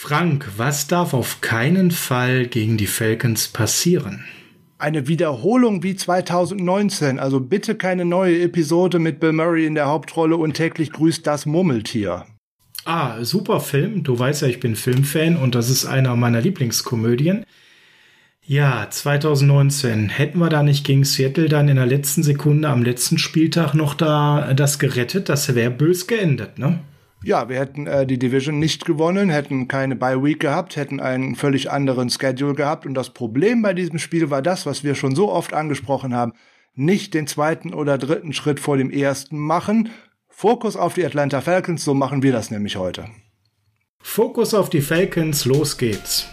[0.00, 4.24] Frank, was darf auf keinen Fall gegen die Falcons passieren?
[4.78, 10.36] Eine Wiederholung wie 2019, also bitte keine neue Episode mit Bill Murray in der Hauptrolle
[10.36, 12.26] und täglich grüßt das Murmeltier.
[12.84, 14.04] Ah, super Film.
[14.04, 17.44] Du weißt ja, ich bin Filmfan und das ist einer meiner Lieblingskomödien.
[18.46, 20.10] Ja, 2019.
[20.10, 23.94] Hätten wir da nicht gegen Seattle dann in der letzten Sekunde am letzten Spieltag noch
[23.94, 26.78] da das gerettet, das wäre bös geendet, ne?
[27.24, 31.34] Ja, wir hätten äh, die Division nicht gewonnen, hätten keine Bye Week gehabt, hätten einen
[31.34, 35.16] völlig anderen Schedule gehabt und das Problem bei diesem Spiel war das, was wir schon
[35.16, 36.32] so oft angesprochen haben,
[36.74, 39.90] nicht den zweiten oder dritten Schritt vor dem ersten machen.
[40.28, 43.06] Fokus auf die Atlanta Falcons, so machen wir das nämlich heute.
[44.00, 46.28] Fokus auf die Falcons, los geht's.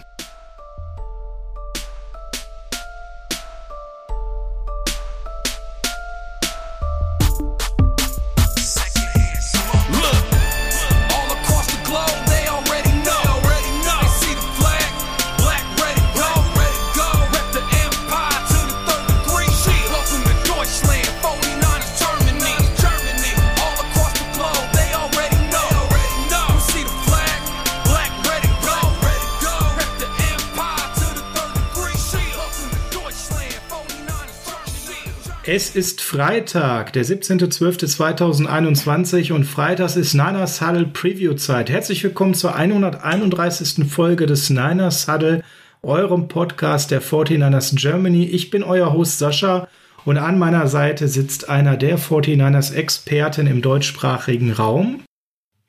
[35.56, 41.70] Es ist Freitag, der 17.12.2021 und Freitags ist Niners Huddle Preview Zeit.
[41.70, 43.90] Herzlich willkommen zur 131.
[43.90, 45.42] Folge des Niners Huddle,
[45.80, 48.26] eurem Podcast der 49ers Germany.
[48.26, 49.66] Ich bin euer Host Sascha
[50.04, 55.04] und an meiner Seite sitzt einer der 49ers Experten im deutschsprachigen Raum.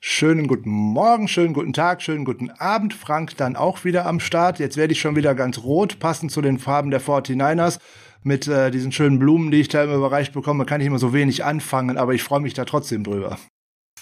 [0.00, 2.92] Schönen guten Morgen, schönen guten Tag, schönen guten Abend.
[2.92, 4.58] Frank dann auch wieder am Start.
[4.58, 7.78] Jetzt werde ich schon wieder ganz rot, passend zu den Farben der 49ers
[8.22, 11.12] mit äh, diesen schönen Blumen, die ich da immer überreicht bekomme, kann ich immer so
[11.12, 13.38] wenig anfangen, aber ich freue mich da trotzdem drüber.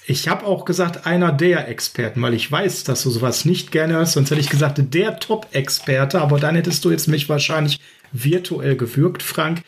[0.08, 3.94] Ich habe auch gesagt, einer der Experten, weil ich weiß, dass du sowas nicht gerne
[3.94, 7.80] hörst, sonst hätte ich gesagt, der Top-Experte, aber dann hättest du jetzt mich wahrscheinlich
[8.12, 9.62] virtuell gewürgt, Frank.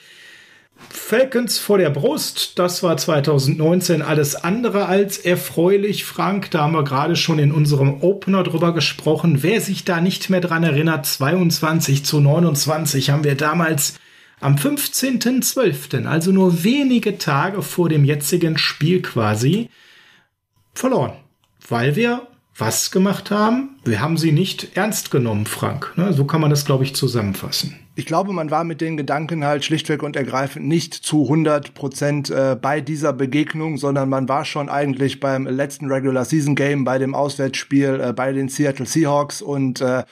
[0.91, 6.53] Falcons vor der Brust, das war 2019 alles andere als erfreulich, Frank.
[6.53, 9.43] Da haben wir gerade schon in unserem Opener drüber gesprochen.
[9.43, 13.95] Wer sich da nicht mehr dran erinnert, 22 zu 29 haben wir damals
[14.41, 19.71] am 15.12., also nur wenige Tage vor dem jetzigen Spiel quasi,
[20.75, 21.13] verloren.
[21.69, 22.29] Weil wir
[22.59, 23.79] was gemacht haben?
[23.85, 25.93] Wir haben sie nicht ernst genommen, Frank.
[25.97, 26.13] Ne?
[26.13, 27.79] So kann man das, glaube ich, zusammenfassen.
[27.95, 32.31] Ich glaube, man war mit den Gedanken halt schlichtweg und ergreifend nicht zu 100 Prozent
[32.31, 36.99] äh, bei dieser Begegnung, sondern man war schon eigentlich beim letzten Regular Season Game, bei
[36.99, 40.03] dem Auswärtsspiel, äh, bei den Seattle Seahawks und äh,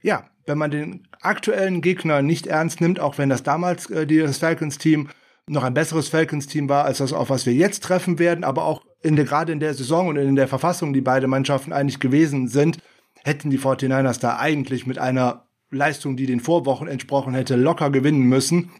[0.00, 4.38] ja, wenn man den aktuellen Gegner nicht ernst nimmt, auch wenn das damals äh, das
[4.38, 5.08] Falcons-Team
[5.48, 8.82] noch ein besseres Falcons-Team war, als das, auf was wir jetzt treffen werden, aber auch
[9.02, 12.48] in der, gerade in der Saison und in der Verfassung, die beide Mannschaften eigentlich gewesen
[12.48, 12.78] sind,
[13.24, 18.22] hätten die 49ers da eigentlich mit einer Leistung, die den Vorwochen entsprochen hätte, locker gewinnen
[18.22, 18.70] müssen.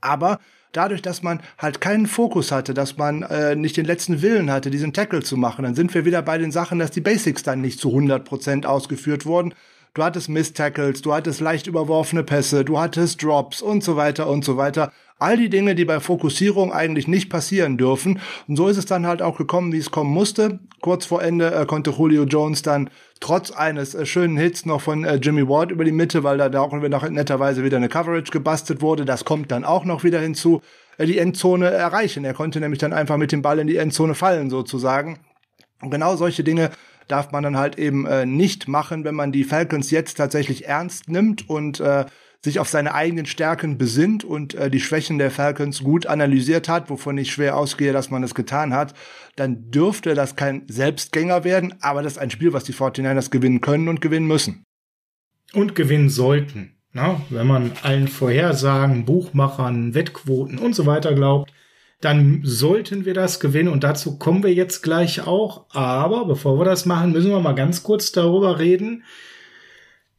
[0.00, 0.38] Aber
[0.72, 4.70] dadurch, dass man halt keinen Fokus hatte, dass man äh, nicht den letzten Willen hatte,
[4.70, 7.60] diesen Tackle zu machen, dann sind wir wieder bei den Sachen, dass die Basics dann
[7.60, 9.54] nicht zu 100 Prozent ausgeführt wurden
[9.94, 14.44] du hattest Miss-Tackles, du hattest leicht überworfene Pässe, du hattest Drops und so weiter und
[14.44, 14.92] so weiter.
[15.20, 18.20] All die Dinge, die bei Fokussierung eigentlich nicht passieren dürfen.
[18.48, 20.58] Und so ist es dann halt auch gekommen, wie es kommen musste.
[20.80, 22.90] Kurz vor Ende äh, konnte Julio Jones dann
[23.20, 26.48] trotz eines äh, schönen Hits noch von äh, Jimmy Ward über die Mitte, weil da,
[26.48, 29.04] da auch noch netterweise wieder eine Coverage gebastelt wurde.
[29.04, 30.62] Das kommt dann auch noch wieder hinzu,
[30.98, 32.24] äh, die Endzone erreichen.
[32.24, 35.20] Er konnte nämlich dann einfach mit dem Ball in die Endzone fallen sozusagen.
[35.80, 36.70] Und genau solche Dinge
[37.08, 41.08] darf man dann halt eben äh, nicht machen, wenn man die Falcons jetzt tatsächlich ernst
[41.08, 42.06] nimmt und äh,
[42.44, 46.90] sich auf seine eigenen Stärken besinnt und äh, die Schwächen der Falcons gut analysiert hat,
[46.90, 48.94] wovon ich schwer ausgehe, dass man es getan hat,
[49.34, 53.62] dann dürfte das kein Selbstgänger werden, aber das ist ein Spiel, was die 49ers gewinnen
[53.62, 54.64] können und gewinnen müssen.
[55.54, 56.76] Und gewinnen sollten.
[56.92, 61.50] Na, wenn man allen Vorhersagen, Buchmachern, Wettquoten und so weiter glaubt,
[62.04, 65.64] dann sollten wir das gewinnen und dazu kommen wir jetzt gleich auch.
[65.70, 69.04] Aber bevor wir das machen, müssen wir mal ganz kurz darüber reden,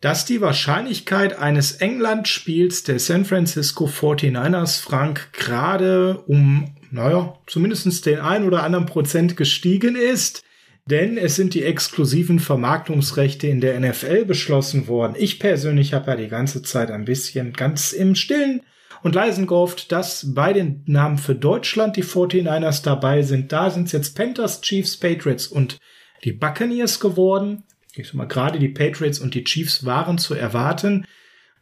[0.02, 8.20] dass die Wahrscheinlichkeit eines England-Spiels der San Francisco 49ers Frank gerade um, naja, zumindest den
[8.20, 10.44] ein oder anderen Prozent gestiegen ist.
[10.88, 15.16] Denn es sind die exklusiven Vermarktungsrechte in der NFL beschlossen worden.
[15.18, 18.62] Ich persönlich habe ja die ganze Zeit ein bisschen ganz im Stillen
[19.06, 23.52] und leisen gehofft, dass bei den Namen für Deutschland die 49ers dabei sind.
[23.52, 25.78] Da sind es jetzt Panthers, Chiefs, Patriots und
[26.24, 27.62] die Buccaneers geworden.
[27.94, 31.06] Ich sag mal, gerade die Patriots und die Chiefs waren zu erwarten.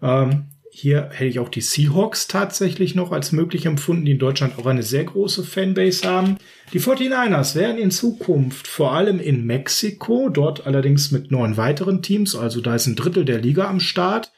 [0.02, 4.58] Ähm, hier hätte ich auch die Seahawks tatsächlich noch als möglich empfunden, die in Deutschland
[4.58, 6.38] auch eine sehr große Fanbase haben.
[6.72, 12.38] Die 49ers werden in Zukunft vor allem in Mexiko, dort allerdings mit neun weiteren Teams,
[12.38, 14.32] also da ist ein Drittel der Liga am Start,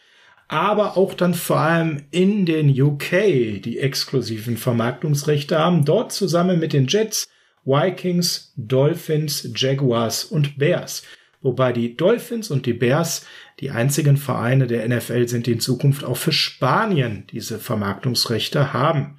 [0.47, 6.74] aber auch dann vor allem in den UK die exklusiven Vermarktungsrechte haben, dort zusammen mit
[6.74, 7.27] den Jets,
[7.63, 11.03] Vikings, Dolphins, Jaguars und Bears.
[11.42, 13.25] Wobei die Dolphins und die Bears
[13.59, 19.18] die einzigen Vereine der NFL sind, die in Zukunft auch für Spanien diese Vermarktungsrechte haben.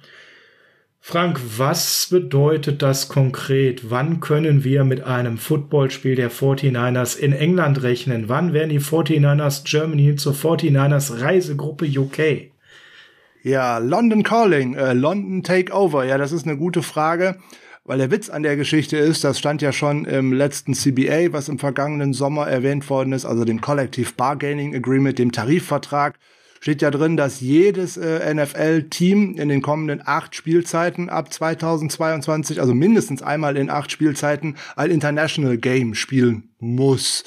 [1.09, 3.89] Frank, was bedeutet das konkret?
[3.89, 8.27] Wann können wir mit einem Footballspiel der 49ers in England rechnen?
[8.27, 12.51] Wann werden die 49ers Germany zur 49ers Reisegruppe UK?
[13.41, 16.03] Ja, London Calling, äh, London Takeover.
[16.03, 17.37] Ja, das ist eine gute Frage.
[17.85, 21.47] Weil der Witz an der Geschichte ist, das stand ja schon im letzten CBA, was
[21.47, 26.19] im vergangenen Sommer erwähnt worden ist, also dem Collective Bargaining Agreement, dem Tarifvertrag,
[26.67, 32.73] steht ja drin, dass jedes äh, NFL-Team in den kommenden acht Spielzeiten ab 2022, also
[32.73, 37.23] mindestens einmal in acht Spielzeiten, ein International Game spielen muss.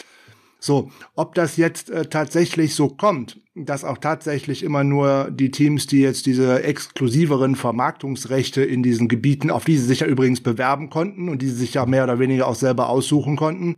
[0.59, 5.87] So, ob das jetzt äh, tatsächlich so kommt, dass auch tatsächlich immer nur die Teams,
[5.87, 10.91] die jetzt diese exklusiveren Vermarktungsrechte in diesen Gebieten, auf die sie sich ja übrigens bewerben
[10.91, 13.77] konnten und die sie sich ja mehr oder weniger auch selber aussuchen konnten,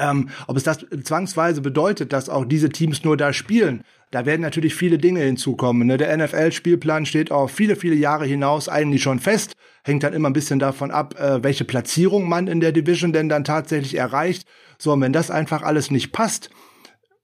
[0.00, 4.40] ähm, ob es das zwangsweise bedeutet, dass auch diese Teams nur da spielen, da werden
[4.42, 5.86] natürlich viele Dinge hinzukommen.
[5.86, 5.96] Ne?
[5.96, 9.52] Der NFL-Spielplan steht auf viele, viele Jahre hinaus eigentlich schon fest.
[9.84, 13.28] Hängt dann immer ein bisschen davon ab, äh, welche Platzierung man in der Division denn
[13.28, 14.48] dann tatsächlich erreicht.
[14.78, 16.50] So, und wenn das einfach alles nicht passt,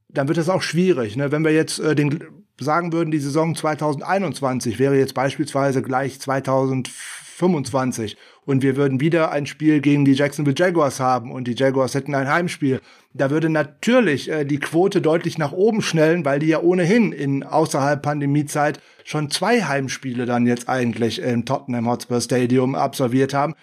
[0.08, 1.16] dann wird das auch schwierig.
[1.16, 1.32] Ne?
[1.32, 2.22] Wenn wir jetzt äh, den
[2.58, 9.44] sagen würden, die Saison 2021 wäre jetzt beispielsweise gleich 2025 und wir würden wieder ein
[9.44, 12.80] Spiel gegen die Jacksonville Jaguars haben und die Jaguars hätten ein Heimspiel.
[13.12, 17.42] Da würde natürlich äh, die Quote deutlich nach oben schnellen, weil die ja ohnehin in
[17.42, 23.54] außerhalb Pandemiezeit schon zwei Heimspiele dann jetzt eigentlich im Tottenham Hotspur Stadium absolviert haben.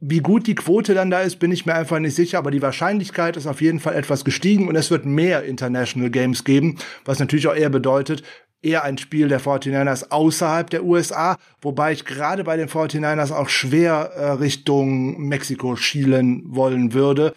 [0.00, 2.62] Wie gut die Quote dann da ist, bin ich mir einfach nicht sicher, aber die
[2.62, 7.18] Wahrscheinlichkeit ist auf jeden Fall etwas gestiegen und es wird mehr International Games geben, was
[7.18, 8.22] natürlich auch eher bedeutet,
[8.62, 13.48] eher ein Spiel der 49ers außerhalb der USA, wobei ich gerade bei den 49ers auch
[13.48, 17.34] schwer äh, Richtung Mexiko schielen wollen würde.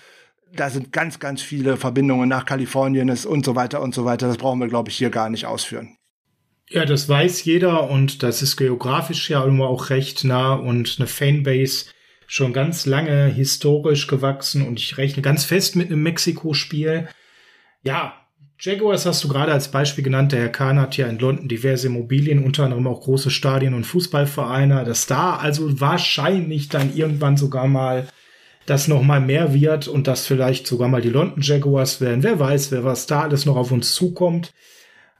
[0.53, 4.27] Da sind ganz, ganz viele Verbindungen nach Kalifornien und so weiter und so weiter.
[4.27, 5.95] Das brauchen wir, glaube ich, hier gar nicht ausführen.
[6.69, 11.07] Ja, das weiß jeder und das ist geografisch ja immer auch recht nah und eine
[11.07, 11.87] Fanbase
[12.27, 17.09] schon ganz lange historisch gewachsen und ich rechne ganz fest mit einem Mexiko-Spiel.
[17.83, 18.20] Ja,
[18.63, 20.33] Jaguars hast du gerade als Beispiel genannt.
[20.33, 23.87] Der Herr Kahn hat ja in London diverse Immobilien, unter anderem auch große Stadien und
[23.87, 24.83] Fußballvereine.
[24.83, 28.07] Dass da also wahrscheinlich dann irgendwann sogar mal
[28.67, 32.21] das noch mal mehr wird und dass vielleicht sogar mal die London Jaguars werden.
[32.21, 34.53] Wer weiß, wer was da alles noch auf uns zukommt.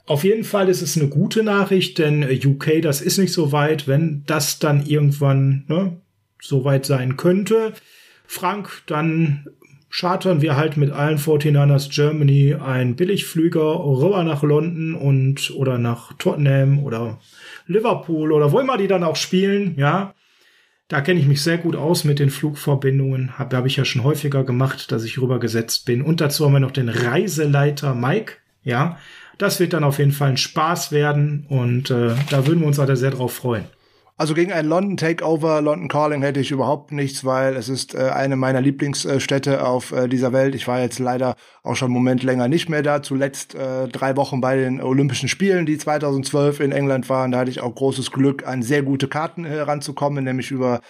[0.05, 3.87] Auf jeden Fall ist es eine gute Nachricht, denn UK, das ist nicht so weit.
[3.87, 5.99] Wenn das dann irgendwann ne,
[6.39, 7.73] soweit sein könnte,
[8.27, 9.47] Frank, dann
[9.91, 16.13] chartern wir halt mit allen 49ers Germany ein Billigflüger rüber nach London und oder nach
[16.13, 17.19] Tottenham oder
[17.67, 20.13] Liverpool oder wo immer die dann auch spielen, ja.
[20.87, 23.39] Da kenne ich mich sehr gut aus mit den Flugverbindungen.
[23.39, 26.01] Habe hab ich ja schon häufiger gemacht, dass ich rübergesetzt bin.
[26.01, 28.33] Und dazu haben wir noch den Reiseleiter Mike.
[28.65, 28.97] Ja,
[29.37, 32.77] das wird dann auf jeden Fall ein Spaß werden und äh, da würden wir uns
[32.77, 33.65] alle sehr drauf freuen.
[34.21, 38.11] Also gegen ein London Takeover, London Calling hätte ich überhaupt nichts, weil es ist äh,
[38.13, 40.53] eine meiner Lieblingsstädte auf äh, dieser Welt.
[40.53, 43.01] Ich war jetzt leider auch schon einen Moment länger nicht mehr da.
[43.01, 47.31] Zuletzt äh, drei Wochen bei den Olympischen Spielen, die 2012 in England waren.
[47.31, 50.81] Da hatte ich auch großes Glück, an sehr gute Karten heranzukommen, nämlich über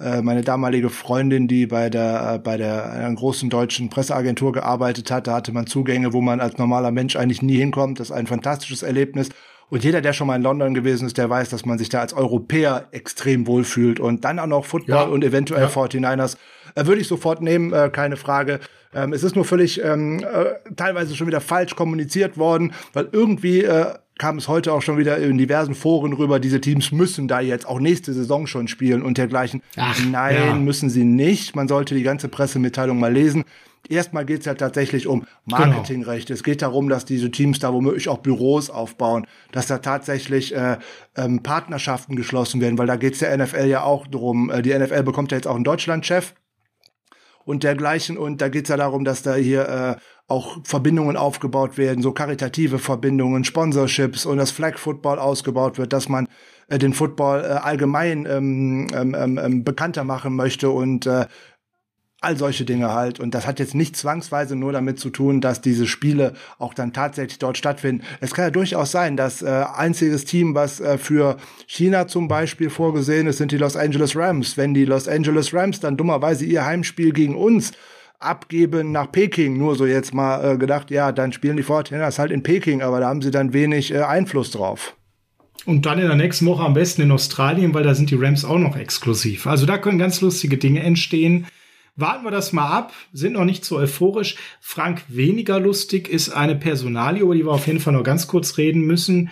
[0.00, 5.10] äh, meine damalige Freundin, die bei der äh, bei der einer großen deutschen Presseagentur gearbeitet
[5.10, 8.00] hat, da hatte man Zugänge, wo man als normaler Mensch eigentlich nie hinkommt.
[8.00, 9.28] Das ist ein fantastisches Erlebnis.
[9.70, 12.00] Und jeder, der schon mal in London gewesen ist, der weiß, dass man sich da
[12.00, 14.00] als Europäer extrem wohlfühlt.
[14.00, 15.02] Und dann auch noch Football ja.
[15.04, 15.68] und eventuell ja.
[15.68, 16.36] 49ers.
[16.74, 18.60] Äh, würde ich sofort nehmen, äh, keine Frage.
[18.92, 23.62] Ähm, es ist nur völlig ähm, äh, teilweise schon wieder falsch kommuniziert worden, weil irgendwie
[23.62, 27.40] äh, kam es heute auch schon wieder in diversen Foren rüber, diese Teams müssen da
[27.40, 29.62] jetzt auch nächste Saison schon spielen und dergleichen.
[29.76, 30.54] Ach, Nein, ja.
[30.54, 31.56] müssen sie nicht.
[31.56, 33.44] Man sollte die ganze Pressemitteilung mal lesen.
[33.90, 36.28] Erstmal geht es ja tatsächlich um Marketingrechte.
[36.28, 36.36] Genau.
[36.36, 40.78] Es geht darum, dass diese Teams da womöglich auch Büros aufbauen, dass da tatsächlich äh,
[41.16, 44.50] ähm, Partnerschaften geschlossen werden, weil da geht es der NFL ja auch drum.
[44.50, 46.34] Äh, die NFL bekommt ja jetzt auch einen Deutschlandchef
[47.44, 48.16] und dergleichen.
[48.16, 52.12] Und da geht es ja darum, dass da hier äh, auch Verbindungen aufgebaut werden, so
[52.12, 56.28] karitative Verbindungen, Sponsorships und das Flag Football ausgebaut wird, dass man
[56.68, 61.26] äh, den Football äh, allgemein ähm, ähm, ähm, bekannter machen möchte und äh,
[62.20, 63.18] all solche Dinge halt.
[63.18, 66.92] Und das hat jetzt nicht zwangsweise nur damit zu tun, dass diese Spiele auch dann
[66.92, 68.04] tatsächlich dort stattfinden.
[68.20, 72.70] Es kann ja durchaus sein, dass äh, einziges Team, was äh, für China zum Beispiel
[72.70, 74.56] vorgesehen ist, sind die Los Angeles Rams.
[74.56, 77.72] Wenn die Los Angeles Rams dann dummerweise ihr Heimspiel gegen uns
[78.18, 82.30] abgeben nach Peking, nur so jetzt mal äh, gedacht, ja, dann spielen die Fortinanders halt
[82.30, 84.94] in Peking, aber da haben sie dann wenig äh, Einfluss drauf.
[85.66, 88.44] Und dann in der nächsten Woche am besten in Australien, weil da sind die Rams
[88.44, 89.46] auch noch exklusiv.
[89.46, 91.46] Also da können ganz lustige Dinge entstehen.
[92.00, 94.36] Warten wir das mal ab, sind noch nicht so euphorisch.
[94.60, 98.58] Frank, weniger lustig ist eine Personalie, über die wir auf jeden Fall noch ganz kurz
[98.58, 99.30] reden müssen.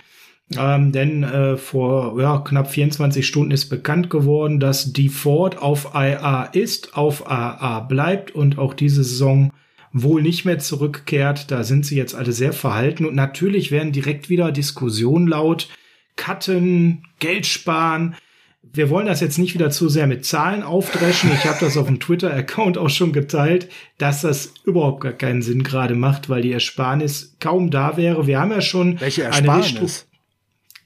[0.57, 6.45] Ähm, denn äh, vor ja, knapp 24 Stunden ist bekannt geworden, dass Ford auf IA
[6.45, 9.51] ist, auf AA bleibt und auch diese Saison
[9.91, 11.51] wohl nicht mehr zurückkehrt.
[11.51, 15.69] Da sind sie jetzt alle sehr verhalten und natürlich werden direkt wieder Diskussionen laut.
[16.15, 18.15] Cutten, Geld sparen
[18.61, 21.31] wir wollen das jetzt nicht wieder zu sehr mit Zahlen aufdreschen.
[21.33, 25.63] Ich habe das auf dem Twitter-Account auch schon geteilt, dass das überhaupt gar keinen Sinn
[25.63, 28.27] gerade macht, weil die Ersparnis kaum da wäre.
[28.27, 30.07] Wir haben ja schon Welche Ersparnis?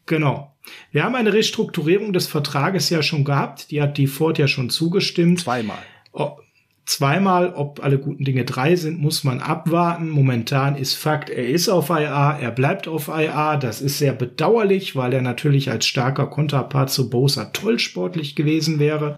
[0.05, 0.55] Genau.
[0.91, 3.71] Wir haben eine Restrukturierung des Vertrages ja schon gehabt.
[3.71, 5.41] Die hat die Ford ja schon zugestimmt.
[5.41, 5.79] Zweimal.
[6.13, 6.37] Oh,
[6.85, 10.09] Zweimal, ob alle guten Dinge drei sind, muss man abwarten.
[10.09, 13.55] Momentan ist Fakt, er ist auf IA, er bleibt auf IA.
[13.55, 18.79] Das ist sehr bedauerlich, weil er natürlich als starker Konterpart zu Bosa toll sportlich gewesen
[18.79, 19.17] wäre.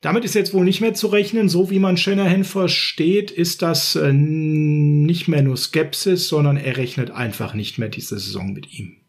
[0.00, 1.48] Damit ist jetzt wohl nicht mehr zu rechnen.
[1.48, 7.12] So wie man Shanahan versteht, ist das äh, nicht mehr nur Skepsis, sondern er rechnet
[7.12, 9.01] einfach nicht mehr diese Saison mit ihm.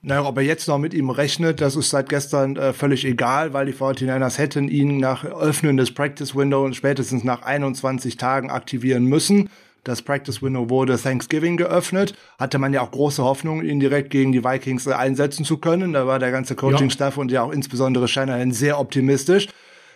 [0.00, 3.52] Naja, ob er jetzt noch mit ihm rechnet, das ist seit gestern äh, völlig egal,
[3.52, 9.04] weil die 49ers hätten ihn nach Öffnen des Practice Window spätestens nach 21 Tagen aktivieren
[9.04, 9.50] müssen.
[9.82, 12.14] Das Practice Window wurde Thanksgiving geöffnet.
[12.38, 15.92] Hatte man ja auch große Hoffnung, ihn direkt gegen die Vikings äh, einsetzen zu können.
[15.92, 17.20] Da war der ganze Coaching-Staff ja.
[17.20, 19.48] und ja auch insbesondere Shanahan sehr optimistisch.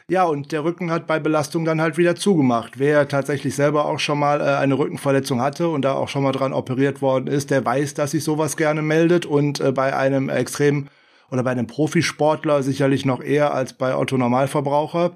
[0.09, 2.79] Ja, und der Rücken hat bei Belastung dann halt wieder zugemacht.
[2.79, 6.33] Wer tatsächlich selber auch schon mal äh, eine Rückenverletzung hatte und da auch schon mal
[6.33, 10.29] dran operiert worden ist, der weiß, dass sich sowas gerne meldet und äh, bei einem
[10.29, 10.89] extrem
[11.31, 15.13] oder bei einem Profisportler sicherlich noch eher als bei Otto Normalverbraucher.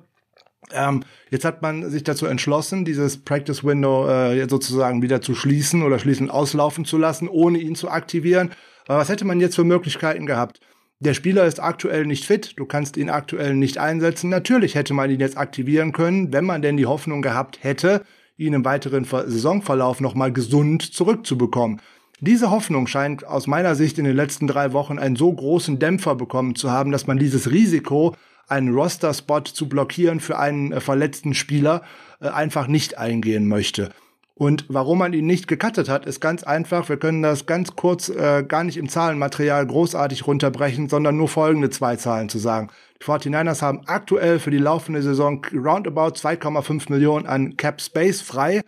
[0.73, 5.83] Ähm, jetzt hat man sich dazu entschlossen, dieses Practice Window äh, sozusagen wieder zu schließen
[5.83, 8.51] oder schließend auslaufen zu lassen, ohne ihn zu aktivieren.
[8.87, 10.61] Aber was hätte man jetzt für Möglichkeiten gehabt?
[10.99, 14.31] Der Spieler ist aktuell nicht fit, du kannst ihn aktuell nicht einsetzen.
[14.31, 18.03] Natürlich hätte man ihn jetzt aktivieren können, wenn man denn die Hoffnung gehabt hätte,
[18.39, 21.83] ihn im weiteren Saisonverlauf nochmal gesund zurückzubekommen.
[22.21, 26.15] Diese Hoffnung scheint aus meiner Sicht in den letzten drei Wochen einen so großen Dämpfer
[26.15, 28.17] bekommen zu haben, dass man dieses Risiko,
[28.49, 31.83] einen Roster-Spot zu blockieren für einen äh, verletzten Spieler,
[32.21, 33.91] äh, einfach nicht eingehen möchte.
[34.39, 36.91] Und warum man ihn nicht gecuttet hat, ist ganz einfach.
[36.91, 41.71] Wir können das ganz kurz äh, gar nicht im Zahlenmaterial großartig runterbrechen, sondern nur folgende
[41.71, 42.69] zwei Zahlen zu sagen.
[43.01, 48.61] Die 49ers haben aktuell für die laufende Saison roundabout 2,5 Millionen an Cap Space frei.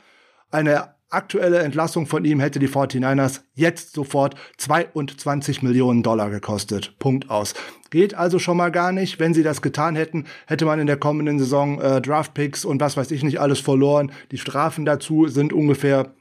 [0.51, 6.99] Eine aktuelle Entlassung von ihm hätte die 49ers jetzt sofort 22 Millionen Dollar gekostet.
[6.99, 7.55] Punkt aus.
[7.91, 9.19] Geht also schon mal gar nicht.
[9.19, 12.97] Wenn sie das getan hätten, hätte man in der kommenden Saison äh, Draftpicks und was
[12.97, 14.13] weiß ich nicht alles verloren.
[14.31, 16.15] Die Strafen dazu sind ungefähr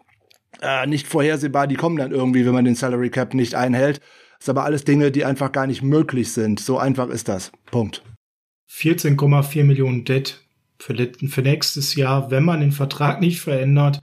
[0.61, 1.67] äh, nicht vorhersehbar.
[1.67, 3.99] Die kommen dann irgendwie, wenn man den Salary Cap nicht einhält.
[4.39, 6.59] Ist aber alles Dinge, die einfach gar nicht möglich sind.
[6.59, 7.51] So einfach ist das.
[7.71, 8.03] Punkt.
[8.71, 10.41] 14,4 Millionen Debt
[10.79, 14.01] für, für nächstes Jahr, wenn man den Vertrag nicht verändert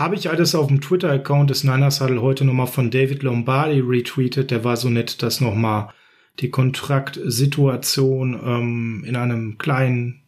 [0.00, 4.50] habe ich alles auf dem Twitter-Account des Niners Huddle heute nochmal von David Lombardi retweetet.
[4.50, 5.90] Der war so nett, das nochmal
[6.38, 10.22] die Kontraktsituation ähm, in einem kleinen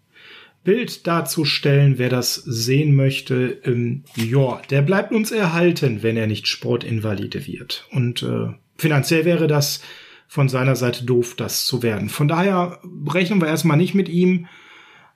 [0.62, 3.62] Bild darzustellen, wer das sehen möchte.
[3.64, 7.88] Ähm, ja, der bleibt uns erhalten, wenn er nicht Sportinvalide wird.
[7.92, 9.80] Und äh, finanziell wäre das
[10.28, 12.10] von seiner Seite doof, das zu werden.
[12.10, 14.48] Von daher rechnen wir erstmal nicht mit ihm.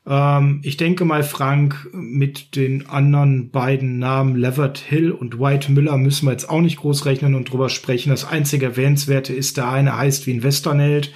[0.07, 5.97] Ähm, ich denke mal, Frank, mit den anderen beiden Namen Levert Hill und White Miller
[5.99, 8.11] müssen wir jetzt auch nicht groß rechnen und drüber sprechen.
[8.11, 11.13] Das einzige Erwähnenswerte ist, der eine heißt wie ein Westernheld.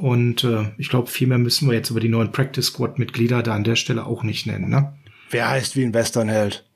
[0.00, 3.54] Und äh, ich glaube, viel mehr müssen wir jetzt über die neuen Practice Squad-Mitglieder da
[3.54, 4.68] an der Stelle auch nicht nennen.
[4.68, 4.92] Ne?
[5.30, 6.68] Wer heißt wie ein Westernheld?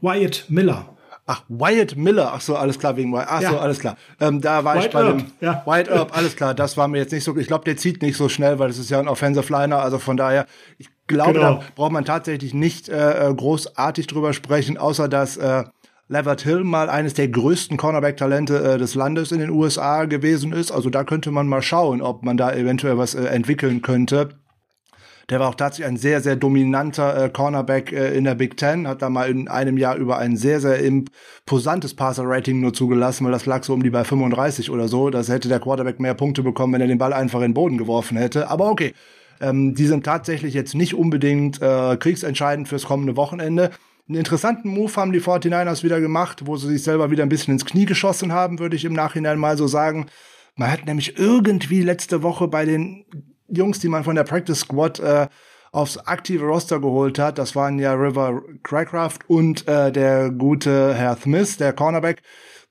[0.00, 0.89] Wyatt Miller.
[1.32, 2.32] Ach, Wyatt Miller.
[2.34, 3.28] Ach so, alles klar, wegen Wyatt.
[3.30, 3.50] Ach ja.
[3.50, 3.96] so, alles klar.
[4.18, 5.18] Ähm, da war White ich bei Earp.
[5.18, 5.62] dem ja.
[5.64, 6.54] Wyatt Earp, alles klar.
[6.54, 8.78] Das war mir jetzt nicht so, ich glaube, der zieht nicht so schnell, weil das
[8.78, 9.78] ist ja ein Offensive Liner.
[9.78, 10.46] Also von daher,
[10.78, 11.54] ich glaube, genau.
[11.54, 15.62] da braucht man tatsächlich nicht äh, äh, großartig drüber sprechen, außer dass äh,
[16.08, 20.72] Leverett Hill mal eines der größten Cornerback-Talente äh, des Landes in den USA gewesen ist.
[20.72, 24.30] Also da könnte man mal schauen, ob man da eventuell was äh, entwickeln könnte.
[25.30, 28.88] Der war auch tatsächlich ein sehr, sehr dominanter äh, Cornerback äh, in der Big Ten,
[28.88, 33.32] hat da mal in einem Jahr über ein sehr, sehr imposantes Passer-Rating nur zugelassen, weil
[33.32, 35.08] das lag so um die bei 35 oder so.
[35.08, 37.78] Das hätte der Quarterback mehr Punkte bekommen, wenn er den Ball einfach in den Boden
[37.78, 38.50] geworfen hätte.
[38.50, 38.92] Aber okay.
[39.40, 43.70] Ähm, die sind tatsächlich jetzt nicht unbedingt äh, kriegsentscheidend fürs kommende Wochenende.
[44.06, 47.54] Einen interessanten Move haben die 49ers wieder gemacht, wo sie sich selber wieder ein bisschen
[47.54, 50.06] ins Knie geschossen haben, würde ich im Nachhinein mal so sagen.
[50.56, 53.06] Man hat nämlich irgendwie letzte Woche bei den
[53.50, 55.28] Jungs, die man von der Practice Squad äh,
[55.72, 57.38] aufs aktive Roster geholt hat.
[57.38, 62.22] Das waren ja River Craycraft und äh, der gute Herr Smith, der Cornerback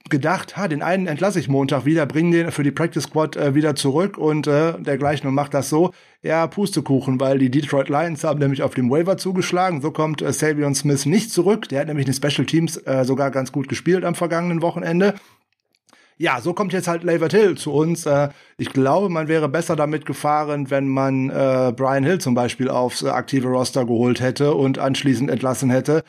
[0.09, 3.53] gedacht, ha, den einen entlasse ich Montag wieder, bring den für die Practice Squad äh,
[3.53, 5.91] wieder zurück und äh, dergleichen und macht das so.
[6.21, 9.81] Ja, Pustekuchen, weil die Detroit Lions haben nämlich auf dem Waiver zugeschlagen.
[9.81, 11.69] So kommt äh, Savion Smith nicht zurück.
[11.69, 15.15] Der hat nämlich in Special Teams äh, sogar ganz gut gespielt am vergangenen Wochenende
[16.19, 18.05] ja, so kommt jetzt halt Lavert Hill zu uns.
[18.05, 22.69] Äh, ich glaube, man wäre besser damit gefahren, wenn man äh, Brian Hill zum Beispiel
[22.69, 26.03] aufs äh, aktive Roster geholt hätte und anschließend entlassen hätte.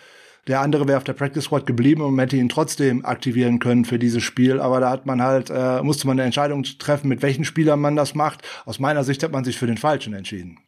[0.48, 3.84] Der andere wäre auf der Practice Squad geblieben und man hätte ihn trotzdem aktivieren können
[3.84, 4.58] für dieses Spiel.
[4.58, 7.94] Aber da hat man halt, äh, musste man eine Entscheidung treffen, mit welchen Spielern man
[7.94, 8.42] das macht.
[8.64, 10.58] Aus meiner Sicht hat man sich für den Falschen entschieden.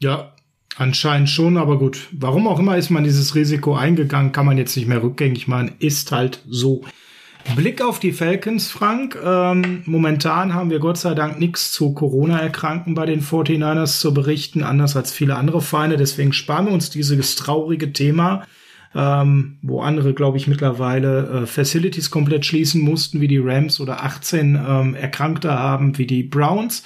[0.00, 0.34] Ja,
[0.76, 2.08] anscheinend schon, aber gut.
[2.10, 5.76] Warum auch immer ist man dieses Risiko eingegangen, kann man jetzt nicht mehr rückgängig machen.
[5.78, 6.82] Ist halt so.
[7.54, 9.16] Blick auf die Falcons, Frank.
[9.24, 14.62] Ähm, momentan haben wir Gott sei Dank nichts zu Corona-Erkrankten bei den 49ers zu berichten,
[14.62, 15.96] anders als viele andere Feinde.
[15.96, 18.46] Deswegen sparen wir uns dieses traurige Thema,
[18.94, 24.02] ähm, wo andere, glaube ich, mittlerweile äh, Facilities komplett schließen mussten, wie die Rams oder
[24.02, 26.82] 18 ähm, Erkrankte haben, wie die Browns.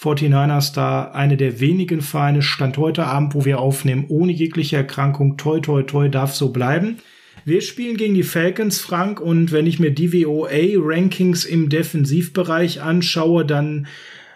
[0.00, 5.36] 49ers da eine der wenigen Vereine, Stand heute Abend, wo wir aufnehmen, ohne jegliche Erkrankung.
[5.36, 6.98] Toi, toi, toi, darf so bleiben.
[7.46, 13.86] Wir spielen gegen die Falcons, Frank, und wenn ich mir DVOA-Rankings im Defensivbereich anschaue, dann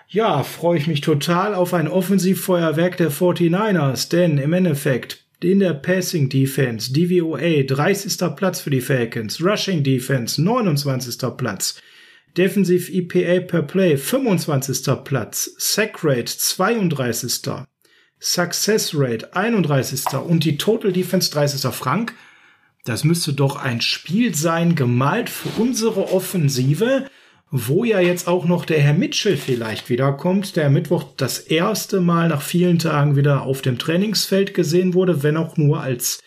[0.09, 5.75] ja, freue ich mich total auf ein Offensivfeuerwerk der 49ers, denn im Endeffekt in der
[5.75, 8.37] Passing Defense, DVOA, 30.
[8.37, 11.37] Platz für die Falcons, Rushing Defense, 29.
[11.37, 11.83] Platz,
[12.37, 14.89] Defensive EPA per Play, 25.
[15.03, 17.41] Platz, Sack Rate, 32.
[18.21, 20.05] Success Rate, 31.
[20.25, 21.75] und die Total Defense, 30.
[21.75, 22.15] Frank.
[22.85, 27.07] Das müsste doch ein Spiel sein, gemalt für unsere Offensive,
[27.51, 32.29] wo ja jetzt auch noch der Herr Mitchell vielleicht wiederkommt, der Mittwoch das erste Mal
[32.29, 36.21] nach vielen Tagen wieder auf dem Trainingsfeld gesehen wurde, wenn auch nur als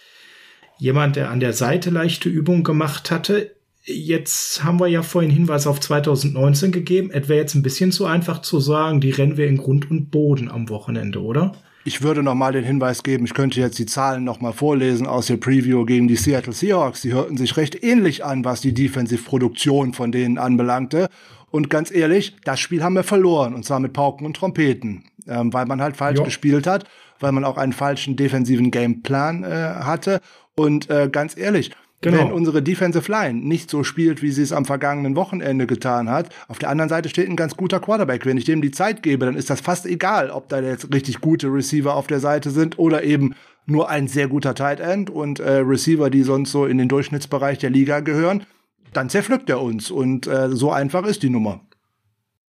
[0.78, 3.56] jemand, der an der Seite leichte Übungen gemacht hatte.
[3.86, 7.10] Jetzt haben wir ja vorhin Hinweis auf 2019 gegeben.
[7.12, 10.12] Es wäre jetzt ein bisschen zu einfach zu sagen, die rennen wir in Grund und
[10.12, 11.54] Boden am Wochenende, oder?
[11.86, 15.06] Ich würde noch mal den Hinweis geben, ich könnte jetzt die Zahlen noch mal vorlesen
[15.06, 17.02] aus der Preview gegen die Seattle Seahawks.
[17.02, 21.10] Die hörten sich recht ähnlich an, was die Defensive-Produktion von denen anbelangte.
[21.52, 25.52] Und ganz ehrlich, das Spiel haben wir verloren, und zwar mit Pauken und Trompeten, ähm,
[25.52, 26.24] weil man halt falsch jo.
[26.24, 26.86] gespielt hat,
[27.20, 30.22] weil man auch einen falschen defensiven Gameplan äh, hatte.
[30.56, 31.72] Und äh, ganz ehrlich,
[32.04, 32.18] Genau.
[32.18, 36.30] Wenn unsere Defensive Line nicht so spielt, wie sie es am vergangenen Wochenende getan hat.
[36.50, 38.26] Auf der anderen Seite steht ein ganz guter Quarterback.
[38.26, 41.22] Wenn ich dem die Zeit gebe, dann ist das fast egal, ob da jetzt richtig
[41.22, 43.36] gute Receiver auf der Seite sind oder eben
[43.66, 47.58] nur ein sehr guter Tight End und äh, Receiver, die sonst so in den Durchschnittsbereich
[47.60, 48.44] der Liga gehören.
[48.92, 51.62] Dann zerpflückt er uns und äh, so einfach ist die Nummer.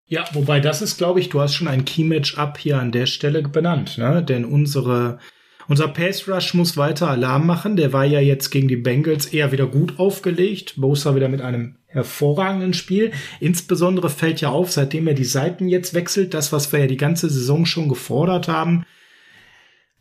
[0.07, 3.43] Ja, wobei das ist, glaube ich, du hast schon ein Key-Match-Up hier an der Stelle
[3.43, 4.23] benannt, ne?
[4.23, 5.19] Denn unsere
[5.67, 7.75] unser Pace Rush muss weiter Alarm machen.
[7.75, 10.75] Der war ja jetzt gegen die Bengals eher wieder gut aufgelegt.
[10.77, 13.11] Bosa wieder mit einem hervorragenden Spiel.
[13.39, 16.97] Insbesondere fällt ja auf, seitdem er die Seiten jetzt wechselt, das, was wir ja die
[16.97, 18.83] ganze Saison schon gefordert haben,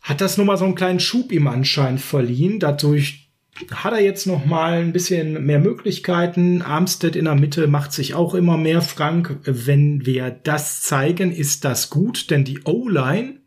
[0.00, 2.58] hat das nochmal so einen kleinen Schub ihm anscheinend verliehen.
[2.58, 3.30] Dadurch
[3.72, 6.62] hat er jetzt noch mal ein bisschen mehr Möglichkeiten.
[6.62, 9.38] Armstead in der Mitte macht sich auch immer mehr frank.
[9.44, 13.41] Wenn wir das zeigen, ist das gut, denn die O-Line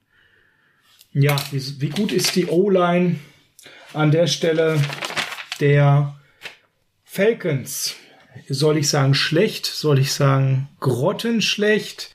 [1.16, 3.16] ja, wie, wie gut ist die O-Line
[3.94, 4.80] an der Stelle
[5.62, 6.20] der
[7.06, 7.96] Falcons?
[8.50, 9.66] Soll ich sagen schlecht?
[9.66, 12.14] Soll ich sagen grottenschlecht?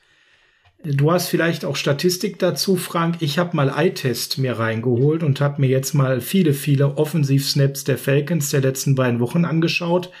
[0.83, 3.17] Du hast vielleicht auch Statistik dazu, Frank.
[3.21, 7.97] Ich habe mal iTest mir reingeholt und habe mir jetzt mal viele, viele Offensivsnaps der
[7.97, 10.11] Falcons der letzten beiden Wochen angeschaut.